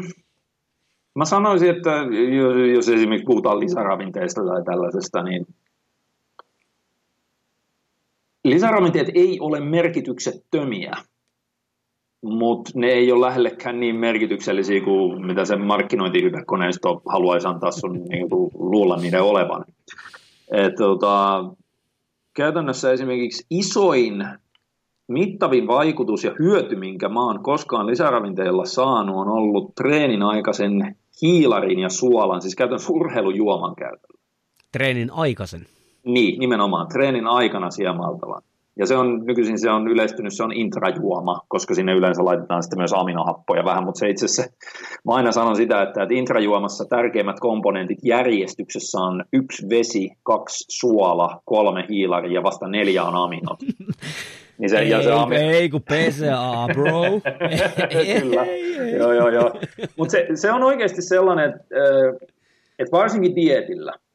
[1.14, 1.90] mä sanoisin, että
[2.36, 5.46] jos, jos esimerkiksi puhutaan lisäravinteista tai tällaisesta, niin
[8.44, 10.92] lisäravinteet ei ole merkityksettömiä,
[12.22, 18.30] mutta ne ei ole lähellekään niin merkityksellisiä kuin mitä se markkinointihypekoneisto haluaisi antaa sun niin
[18.30, 19.64] kuin, luulla niiden olevan.
[20.52, 21.44] Et, tota,
[22.34, 24.24] käytännössä esimerkiksi isoin
[25.08, 31.78] mittavin vaikutus ja hyöty, minkä mä oon koskaan lisäravinteilla saanut, on ollut treenin aikaisen hiilarin
[31.78, 34.20] ja suolan, siis käytännössä urheilujuoman käytöllä.
[34.72, 35.66] Treenin aikaisen?
[36.04, 36.88] Niin, nimenomaan.
[36.88, 38.42] Treenin aikana siemaltavan.
[38.78, 42.78] Ja se on, nykyisin se on yleistynyt, se on intrajuoma, koska sinne yleensä laitetaan sitten
[42.78, 44.52] myös aminohappoja vähän, mutta se itse asiassa,
[45.04, 51.40] mä aina sanon sitä, että, että intrajuomassa tärkeimmät komponentit järjestyksessä on yksi vesi, kaksi suola,
[51.44, 53.58] kolme hiilari ja vasta neljä on aminot.
[54.58, 55.36] Niin se, ei, ja se ami...
[55.36, 57.02] ei, kun PCA, bro.
[58.20, 58.46] Kyllä,
[58.98, 59.52] joo, joo, joo.
[59.96, 61.64] Mutta se, se on oikeasti sellainen, että,
[62.78, 63.92] että varsinkin dietillä–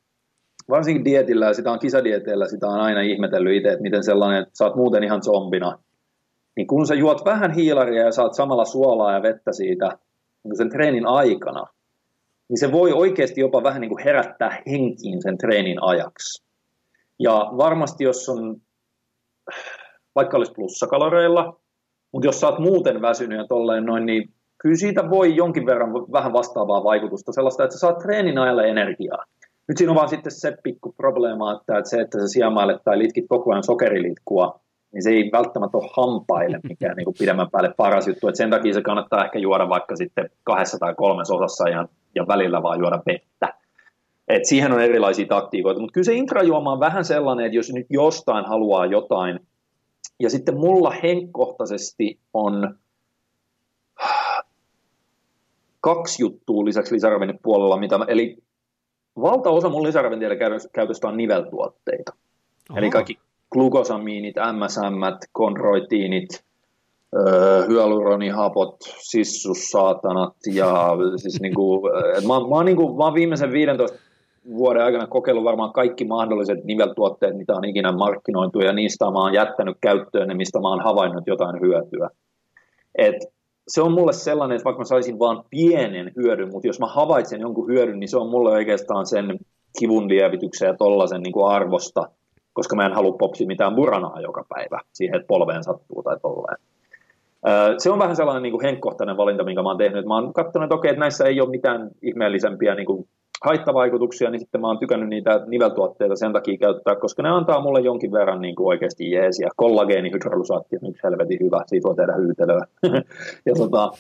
[0.69, 4.57] varsinkin dietillä ja sitä on kisadieteillä, sitä on aina ihmetellyt itse, että miten sellainen, että
[4.57, 5.79] sä oot muuten ihan zombina.
[6.55, 9.97] Niin kun sä juot vähän hiilaria ja saat samalla suolaa ja vettä siitä
[10.43, 11.65] niin sen treenin aikana,
[12.49, 16.45] niin se voi oikeasti jopa vähän niin kuin herättää henkiin sen treenin ajaksi.
[17.19, 18.55] Ja varmasti jos on,
[20.15, 21.59] vaikka olisi plussakaloreilla,
[22.11, 25.93] mutta jos sä oot muuten väsynyt ja tolleen noin, niin kyllä siitä voi jonkin verran
[25.93, 29.23] vähän vastaavaa vaikutusta, sellaista, että sä saat treenin ajalle energiaa.
[29.67, 33.25] Nyt siinä on vaan sitten se pikku probleema, että, se, että sä sijamailet tai litkit
[33.29, 34.59] koko ajan sokerilitkua,
[34.93, 38.27] niin se ei välttämättä ole hampaille mikään niin kuin pidemmän päälle paras juttu.
[38.27, 42.27] että sen takia se kannattaa ehkä juoda vaikka sitten kahdessa tai kolmessa osassa ja, ja
[42.27, 43.53] välillä vaan juoda vettä.
[44.27, 47.87] Et siihen on erilaisia taktiikoita, mutta kyllä se intrajuoma on vähän sellainen, että jos nyt
[47.89, 49.39] jostain haluaa jotain,
[50.19, 52.75] ja sitten mulla henkkohtaisesti on
[55.81, 58.37] kaksi juttua lisäksi lisäravinnepuolella, mitä mä, eli
[59.21, 60.37] valtaosa mun lisäravinteiden
[60.73, 62.13] käytöstä on niveltuotteita.
[62.69, 62.79] Aha.
[62.79, 63.19] Eli kaikki
[63.51, 66.43] glukosamiinit, MSM, konroitiinit,
[67.15, 70.89] öö, hyaluronihapot, sissussaatanat ja
[71.21, 71.81] siis niinku,
[72.17, 73.97] et mä, mä, oon niinku, mä oon viimeisen 15
[74.53, 79.33] vuoden aikana kokeillut varmaan kaikki mahdolliset niveltuotteet, mitä on ikinä markkinointu, ja niistä mä oon
[79.33, 82.09] jättänyt käyttöön ne, mistä mä oon havainnut jotain hyötyä.
[82.95, 83.15] Et
[83.67, 87.41] se on mulle sellainen, että vaikka mä saisin vain pienen hyödyn, mutta jos mä havaitsen
[87.41, 89.39] jonkun hyödyn, niin se on mulle oikeastaan sen
[89.79, 92.09] kivun lievityksen ja tollasen niin kuin arvosta,
[92.53, 96.57] koska mä en halua popsia mitään buranaa joka päivä siihen, että polveen sattuu tai tolleen.
[97.77, 100.05] Se on vähän sellainen niin kuin henkkohtainen valinta, minkä mä oon tehnyt.
[100.05, 103.07] Mä oon katsonut, että okei, että näissä ei ole mitään ihmeellisempiä niin kuin
[103.43, 107.81] haittavaikutuksia, niin sitten mä oon tykännyt niitä niveltuotteita sen takia käyttää, koska ne antaa mulle
[107.81, 109.49] jonkin verran niin kuin oikeasti jeesiä.
[109.55, 112.65] Kollageenihydrolysaatti on yksi helvetin hyvä, siitä voi tehdä hyytelöä.
[113.47, 113.91] ja tota,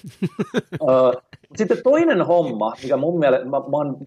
[0.81, 1.21] uh,
[1.55, 3.97] sitten toinen homma, mikä mun mielestä, mä, mä, oon,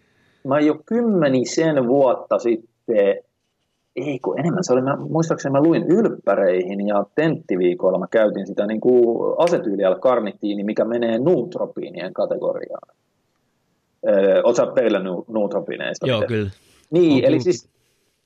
[0.44, 3.16] mä jo kymmenisen vuotta sitten,
[3.96, 8.66] ei kun enemmän, se oli, mä, muistaakseni mä luin ylppäreihin ja tenttiviikoilla mä käytin sitä
[8.66, 12.97] niin kuin asetyylialla karnittiini, mikä menee nuutropiinien kategoriaan.
[14.44, 16.06] Oletko perillä nootropineista?
[16.06, 16.28] Joo, miten?
[16.28, 16.50] kyllä.
[16.90, 17.68] Niin, eli siis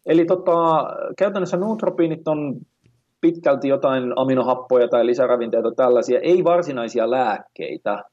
[0.07, 0.87] Eli tota,
[1.19, 2.57] käytännössä nootropiinit on
[3.21, 8.05] pitkälti jotain aminohappoja tai lisäravinteita tällaisia, ei varsinaisia lääkkeitä,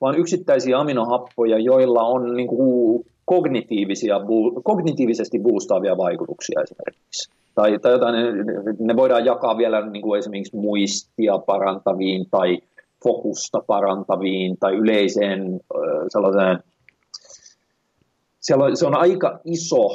[0.00, 4.20] vaan yksittäisiä aminohappoja, joilla on niin kuin kognitiivisia,
[4.64, 7.30] kognitiivisesti boostaavia vaikutuksia esimerkiksi.
[7.54, 8.14] Tai, tai jotain,
[8.78, 12.58] ne voidaan jakaa vielä niin kuin esimerkiksi muistia parantaviin tai
[13.04, 15.60] fokusta parantaviin tai yleiseen
[16.08, 16.58] sellaiseen
[18.48, 19.88] siellä on, se on aika iso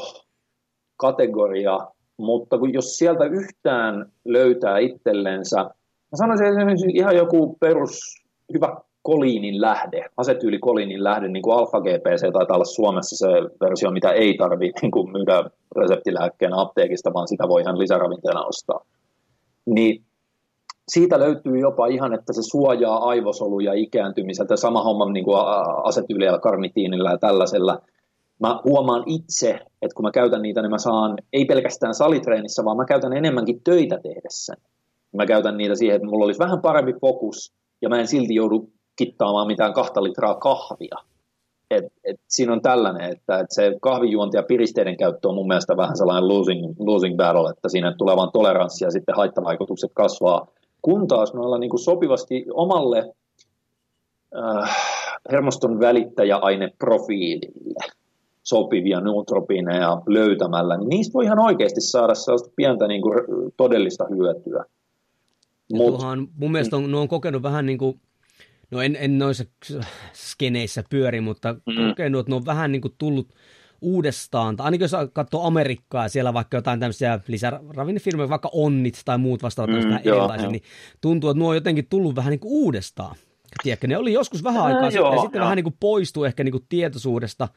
[0.97, 1.79] kategoria,
[2.17, 8.23] mutta kun jos sieltä yhtään löytää itsellensä, mä sanoisin esimerkiksi ihan joku perus
[8.53, 13.27] hyvä koliinin lähde, asetyylikoliinin lähde, niin kuin alfa-GPC taitaa olla Suomessa se
[13.65, 18.85] versio, mitä ei tarvitse niin myydä reseptilääkkeenä apteekista, vaan sitä voi ihan lisäravinteena ostaa.
[19.65, 20.03] Niin
[20.87, 24.55] siitä löytyy jopa ihan, että se suojaa aivosoluja ikääntymiseltä.
[24.55, 25.37] Sama homma niin kuin
[25.83, 27.81] asetyyliä karnitiinilla ja tällaisella.
[28.43, 29.49] Mä huomaan itse,
[29.81, 33.61] että kun mä käytän niitä, niin mä saan ei pelkästään salitreenissä, vaan mä käytän enemmänkin
[33.63, 34.53] töitä tehdessä.
[35.15, 38.69] Mä käytän niitä siihen, että mulla olisi vähän parempi fokus ja mä en silti joudu
[38.95, 40.95] kittaamaan mitään kahta litraa kahvia.
[41.71, 45.77] Et, et siinä on tällainen, että et se kahvijuonti ja piristeiden käyttö on mun mielestä
[45.77, 50.47] vähän sellainen losing, losing battle, että siinä tulee vaan toleranssi ja sitten haittavaikutukset kasvaa.
[50.81, 53.13] Kun taas noilla niin kuin sopivasti omalle
[54.37, 54.77] äh,
[55.31, 58.02] hermoston välittäjäaineprofiilille
[58.43, 63.13] sopivia nootropineja löytämällä, niin niistä voi ihan oikeasti saada sellaista pientä niin kuin,
[63.57, 64.65] todellista hyötyä.
[65.73, 67.99] Mut, Tuohan, mun mielestä on, ne on kokenut vähän niin kuin
[68.71, 69.43] no en, en noissa
[70.13, 71.89] skeneissä pyöri, mutta mm.
[71.89, 73.27] kokenut, että ne on vähän niin kuin tullut
[73.81, 79.17] uudestaan, tai ainakin jos katsoo Amerikkaa ja siellä vaikka jotain tämmöisiä lisäravinnefirmoja, vaikka Onnit tai
[79.17, 80.63] muut vastaavat mm, erilaiset, niin
[81.01, 83.15] tuntuu, että nuo on jotenkin tullut vähän niin kuin uudestaan.
[83.63, 85.43] Tiedätkö, ne oli joskus vähän aikaa äh, sitten, joo, ja sitten joo.
[85.43, 87.47] vähän niin kuin poistui ehkä niin kuin tietoisuudesta,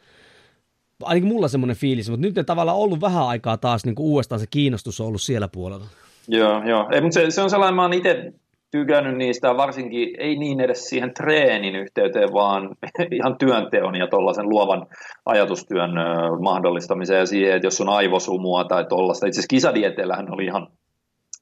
[1.02, 4.40] ainakin mulla semmoinen fiilis, mutta nyt ne tavallaan ollut vähän aikaa taas niin kuin uudestaan
[4.40, 5.86] se kiinnostus on ollut siellä puolella.
[6.28, 6.88] Joo, joo.
[6.92, 8.32] Ei, mutta se, se on sellainen, mä oon itse
[8.70, 12.76] tykännyt niistä, varsinkin ei niin edes siihen treenin yhteyteen, vaan
[13.18, 14.86] ihan työnteon ja tuollaisen luovan
[15.26, 15.90] ajatustyön
[16.42, 19.26] mahdollistamiseen ja siihen, että jos on aivosumua tai tuollaista.
[19.26, 20.68] Itse asiassa kisadieteellähän oli ihan,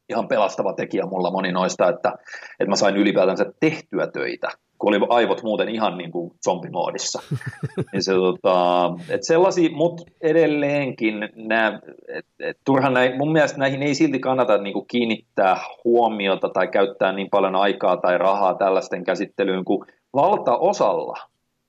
[0.09, 2.13] ihan pelastava tekijä mulla moni noista, että,
[2.61, 4.49] että mä sain ylipäätänsä tehtyä töitä
[4.85, 7.23] kun oli aivot muuten ihan niin kuin zombimoodissa.
[7.93, 13.83] niin se, tota, et sellaisia, mutta edelleenkin nämä, et, et, turhan näin, mun mielestä näihin
[13.83, 19.05] ei silti kannata niin kuin kiinnittää huomiota tai käyttää niin paljon aikaa tai rahaa tällaisten
[19.05, 21.17] käsittelyyn, kun valtaosalla,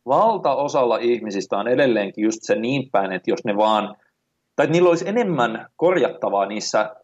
[0.06, 3.96] valtaosalla ihmisistä on edelleenkin just se niin päin, että jos ne vaan,
[4.56, 6.96] tai niillä olisi enemmän korjattavaa niissä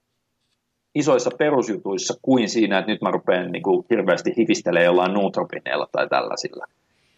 [0.95, 6.07] isoissa perusjutuissa kuin siinä, että nyt mä rupean niin kuin hirveästi hivistelemään jollain nootropineilla tai
[6.09, 6.65] tällaisilla.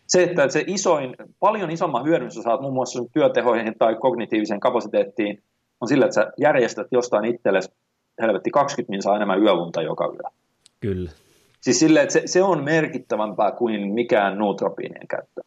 [0.08, 5.44] Se, että se isoin, paljon isomman hyödyn sä saat muun muassa työtehoihin tai kognitiiviseen kapasiteettiin,
[5.82, 7.72] on sillä, että sä järjestät jostain itsellesi
[8.22, 10.30] helvetti 20 min saa enemmän yövunta joka yö.
[10.80, 11.12] Kyllä.
[11.62, 15.42] Siis sille, että se, se on merkittävämpää kuin mikään nootropiinien käyttö.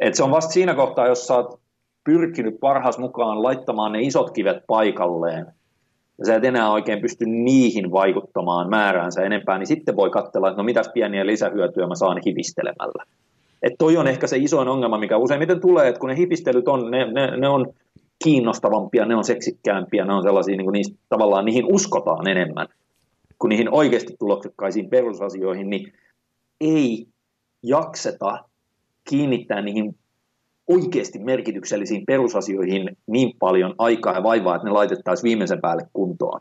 [0.00, 1.60] Et se on vasta siinä kohtaa, jos sä oot
[2.04, 5.46] pyrkinyt parhaas mukaan laittamaan ne isot kivet paikalleen–
[6.18, 10.56] ja sä et enää oikein pysty niihin vaikuttamaan määräänsä enempää, niin sitten voi katsella, että
[10.56, 13.04] no mitäs pieniä lisähyötyä mä saan hivistelemällä.
[13.62, 16.90] Että toi on ehkä se isoin ongelma, mikä useimmiten tulee, että kun ne hivistelyt on,
[16.90, 17.72] ne, ne, ne on
[18.24, 22.68] kiinnostavampia, ne on seksikkäämpiä, ne on sellaisia, niin kuin niistä, tavallaan niihin uskotaan enemmän,
[23.38, 25.92] kun niihin oikeasti tuloksekkaisiin perusasioihin, niin
[26.60, 27.06] ei
[27.62, 28.44] jakseta
[29.10, 29.94] kiinnittää niihin
[30.72, 36.40] oikeasti merkityksellisiin perusasioihin niin paljon aikaa ja vaivaa, että ne laitettaisiin viimeisen päälle kuntoon.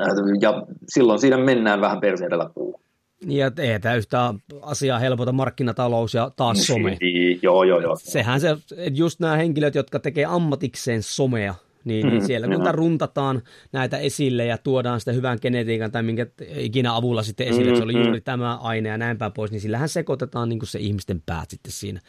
[0.00, 0.06] Äh,
[0.40, 2.80] ja silloin siinä mennään vähän perseedellä puuhun.
[3.26, 6.96] Ja ei tämä yhtä asiaa helpota markkinatalous ja taas some.
[7.00, 7.96] Niin, joo, joo, joo.
[7.96, 8.56] Sehän se,
[8.94, 12.74] just nämä henkilöt, jotka tekee ammatikseen somea, niin, niin siellä kun mm-hmm.
[12.74, 13.42] runtataan
[13.72, 16.26] näitä esille ja tuodaan sitä hyvän genetiikan tai minkä
[16.56, 17.68] ikinä avulla sitten esille, mm-hmm.
[17.68, 18.06] että se oli mm-hmm.
[18.06, 21.50] juuri tämä aine ja näin päin pois, niin sillähän sekoitetaan niin kuin se ihmisten päät
[21.50, 22.00] sitten siinä.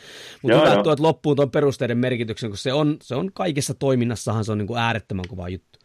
[0.42, 4.46] Mutta hyvä, että tuot loppuun tuon perusteiden merkityksen, kun se on, se on kaikessa toiminnassahan
[4.46, 5.80] se on niin kuin äärettömän kova juttu.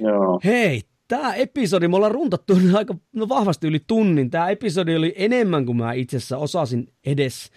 [0.00, 0.40] Joo.
[0.44, 4.30] Hei, tämä episodi, me ollaan runtattu aika no vahvasti yli tunnin.
[4.30, 7.50] Tämä episodi oli enemmän kuin mä itse asiassa osasin edes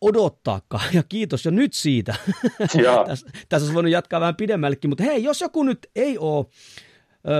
[0.00, 2.14] odottaakaan, ja kiitos jo nyt siitä.
[3.06, 6.46] tässä, tässä olisi voinut jatkaa vähän pidemmällekin, mutta hei, jos joku nyt ei ole,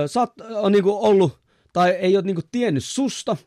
[0.07, 1.39] sä oot, on niinku ollut,
[1.73, 3.37] tai ei ole niinku tiennyt susta,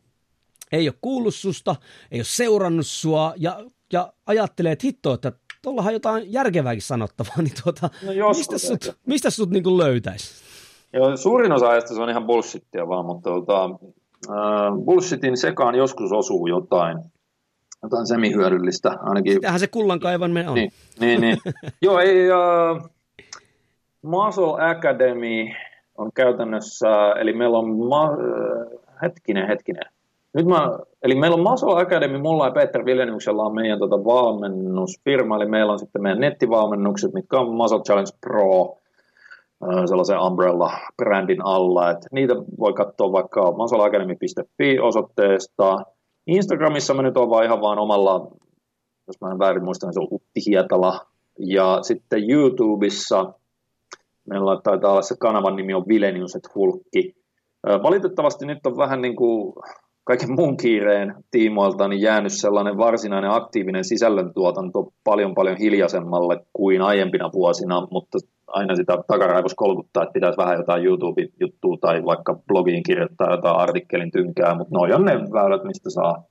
[0.72, 1.76] ei ole kuullut susta,
[2.10, 5.32] ei ole seurannut sua, ja, ja ajattelee, että hitto, että
[5.62, 10.48] tuollahan jotain järkevääkin sanottavaa, niin tuota, no mistä sut, mistä sut niinku löytäisi?
[10.93, 16.12] Joo, suurin osa ajasta se on ihan bullshittia vaan, mutta tuota, äh, bullshitin sekaan joskus
[16.12, 16.98] osuu jotain
[17.82, 19.32] jotain semihyödyllistä ainakin.
[19.32, 20.55] Sitähän se kullankaivaminen on.
[20.55, 21.36] Niin, niin, niin.
[21.82, 22.90] Joo, ei, uh,
[24.02, 25.48] Muscle Academy
[25.98, 29.84] on käytännössä, eli meillä on, ma, uh, hetkinen, hetkinen.
[30.34, 35.36] Nyt mä, eli meillä on Muscle Academy, mulla ja Peter Viljanyksellä on meidän tota valmennusfirma,
[35.36, 38.78] eli meillä on sitten meidän nettivalmennukset, mitkä on Muscle Challenge Pro,
[39.86, 41.90] sellaisen umbrella-brändin alla.
[41.90, 45.78] Et niitä voi katsoa vaikka muscleacademy.fi osoitteesta,
[46.28, 48.30] Instagramissa mä nyt on vaan ihan vaan omalla,
[49.06, 51.06] jos mä en väärin muista, niin se on Utti Hietala.
[51.38, 53.32] Ja sitten YouTubessa
[54.30, 57.14] meillä taitaa olla se kanavan nimi on Vilenius et Hulkki.
[57.82, 59.55] Valitettavasti nyt on vähän niin kuin
[60.05, 67.30] kaiken muun kiireen tiimoilta niin jäänyt sellainen varsinainen aktiivinen sisällöntuotanto paljon paljon hiljaisemmalle kuin aiempina
[67.32, 68.18] vuosina, mutta
[68.48, 74.10] aina sitä takaraivos kolkuttaa, että pitäisi vähän jotain YouTube-juttua tai vaikka blogiin kirjoittaa jotain artikkelin
[74.10, 76.22] tynkää, mutta noin on ne väylät, mistä saa,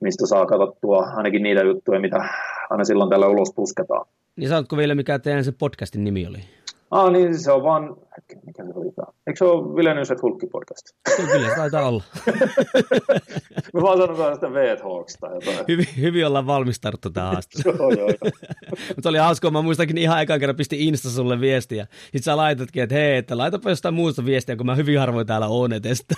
[0.00, 2.28] mistä saa katsottua ainakin niitä juttuja, mitä
[2.70, 4.06] aina silloin tällä ulos pusketaan.
[4.36, 6.38] Niin saatko vielä, mikä teidän se podcastin nimi oli?
[6.90, 9.06] Ah niin, se on vaan, hetki, mikä se oli tämä?
[9.26, 10.86] Eikö se ole Ville Nyyset Hulkki podcast?
[11.16, 12.02] Kyllä, se taitaa olla.
[13.74, 14.46] Me vaan sanotaan sitä
[14.82, 15.64] Hawks tai jotain.
[15.68, 17.98] Hyvin, hyvin ollaan valmistarttu tähän haastatteluun.
[17.98, 18.30] joo, joo.
[18.96, 21.86] Mutta oli hauskaa, mä muistakin ihan ekan kerran pisti Insta sulle viestiä.
[22.02, 25.46] Sitten sä laitatkin, että hei, että laitapa jostain muusta viestiä, kun mä hyvin harvoin täällä
[25.46, 26.14] oon etestä.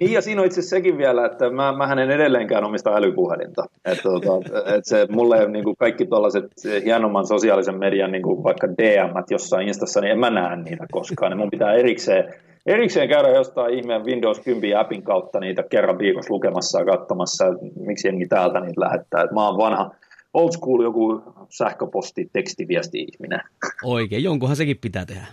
[0.00, 3.64] niin ja siinä on itse sekin vielä, että mä, mä en edelleenkään omista älypuhelinta.
[3.84, 4.30] Että tota,
[4.76, 6.44] et se, mulle niin kuin kaikki tuollaiset
[6.84, 11.37] hienomman sosiaalisen median, niin kuin vaikka DM jossain Instassa, niin en mä näe niitä koskaan.
[11.38, 12.34] Mun pitää erikseen,
[12.66, 17.80] erikseen käydä jostain ihmeen Windows 10 appin kautta niitä kerran viikossa lukemassa ja katsomassa, että
[17.80, 19.22] miksi jengi täältä niitä lähettää.
[19.22, 19.90] Et mä oon vanha,
[20.34, 23.40] old school joku sähköposti, tekstiviesti ihminen.
[23.84, 25.26] Oikein, jonkunhan sekin pitää tehdä.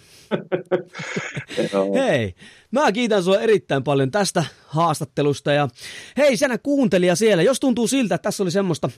[2.06, 2.34] hei,
[2.72, 5.68] mä kiitän sua erittäin paljon tästä haastattelusta ja
[6.18, 8.90] hei, senä kuuntelija siellä, jos tuntuu siltä, että tässä oli semmoista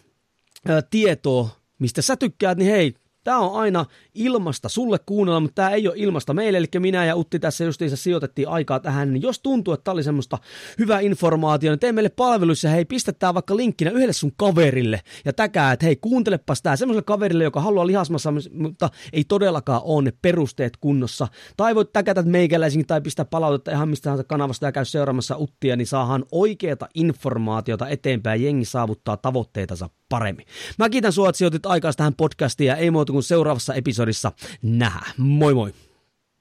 [0.68, 2.94] ää, tietoa, mistä sä tykkäät, niin hei,
[3.28, 7.16] Tämä on aina ilmasta sulle kuunnella, mutta tämä ei ole ilmasta meille, eli minä ja
[7.16, 10.38] Utti tässä justiinsa sijoitettiin aikaa tähän, niin jos tuntuu, että tämä oli semmoista
[10.80, 15.34] hyvää informaatiota, niin tee meille palveluissa, hei, pistä tämä vaikka linkkinä yhdelle sun kaverille, ja
[15.34, 20.14] täkää, että hei, kuuntelepas tämä semmoiselle kaverille, joka haluaa lihasmassa, mutta ei todellakaan ole ne
[20.22, 21.28] perusteet kunnossa,
[21.58, 25.76] tai voit täkätä meikäläisin tai pistää palautetta ihan mistä tahansa kanavasta ja käy seuraamassa Uttia,
[25.76, 30.46] niin saahan oikeata informaatiota eteenpäin, jengi saavuttaa tavoitteitansa paremmin.
[30.80, 34.32] Mä kiitän sua, että sijoitit aikaa tähän podcastiin ja ei muuta kuin seuraavassa episodissa
[34.62, 35.12] nähdään.
[35.18, 35.74] Moi moi!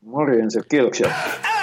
[0.01, 1.11] Morjens ja kiitoksia.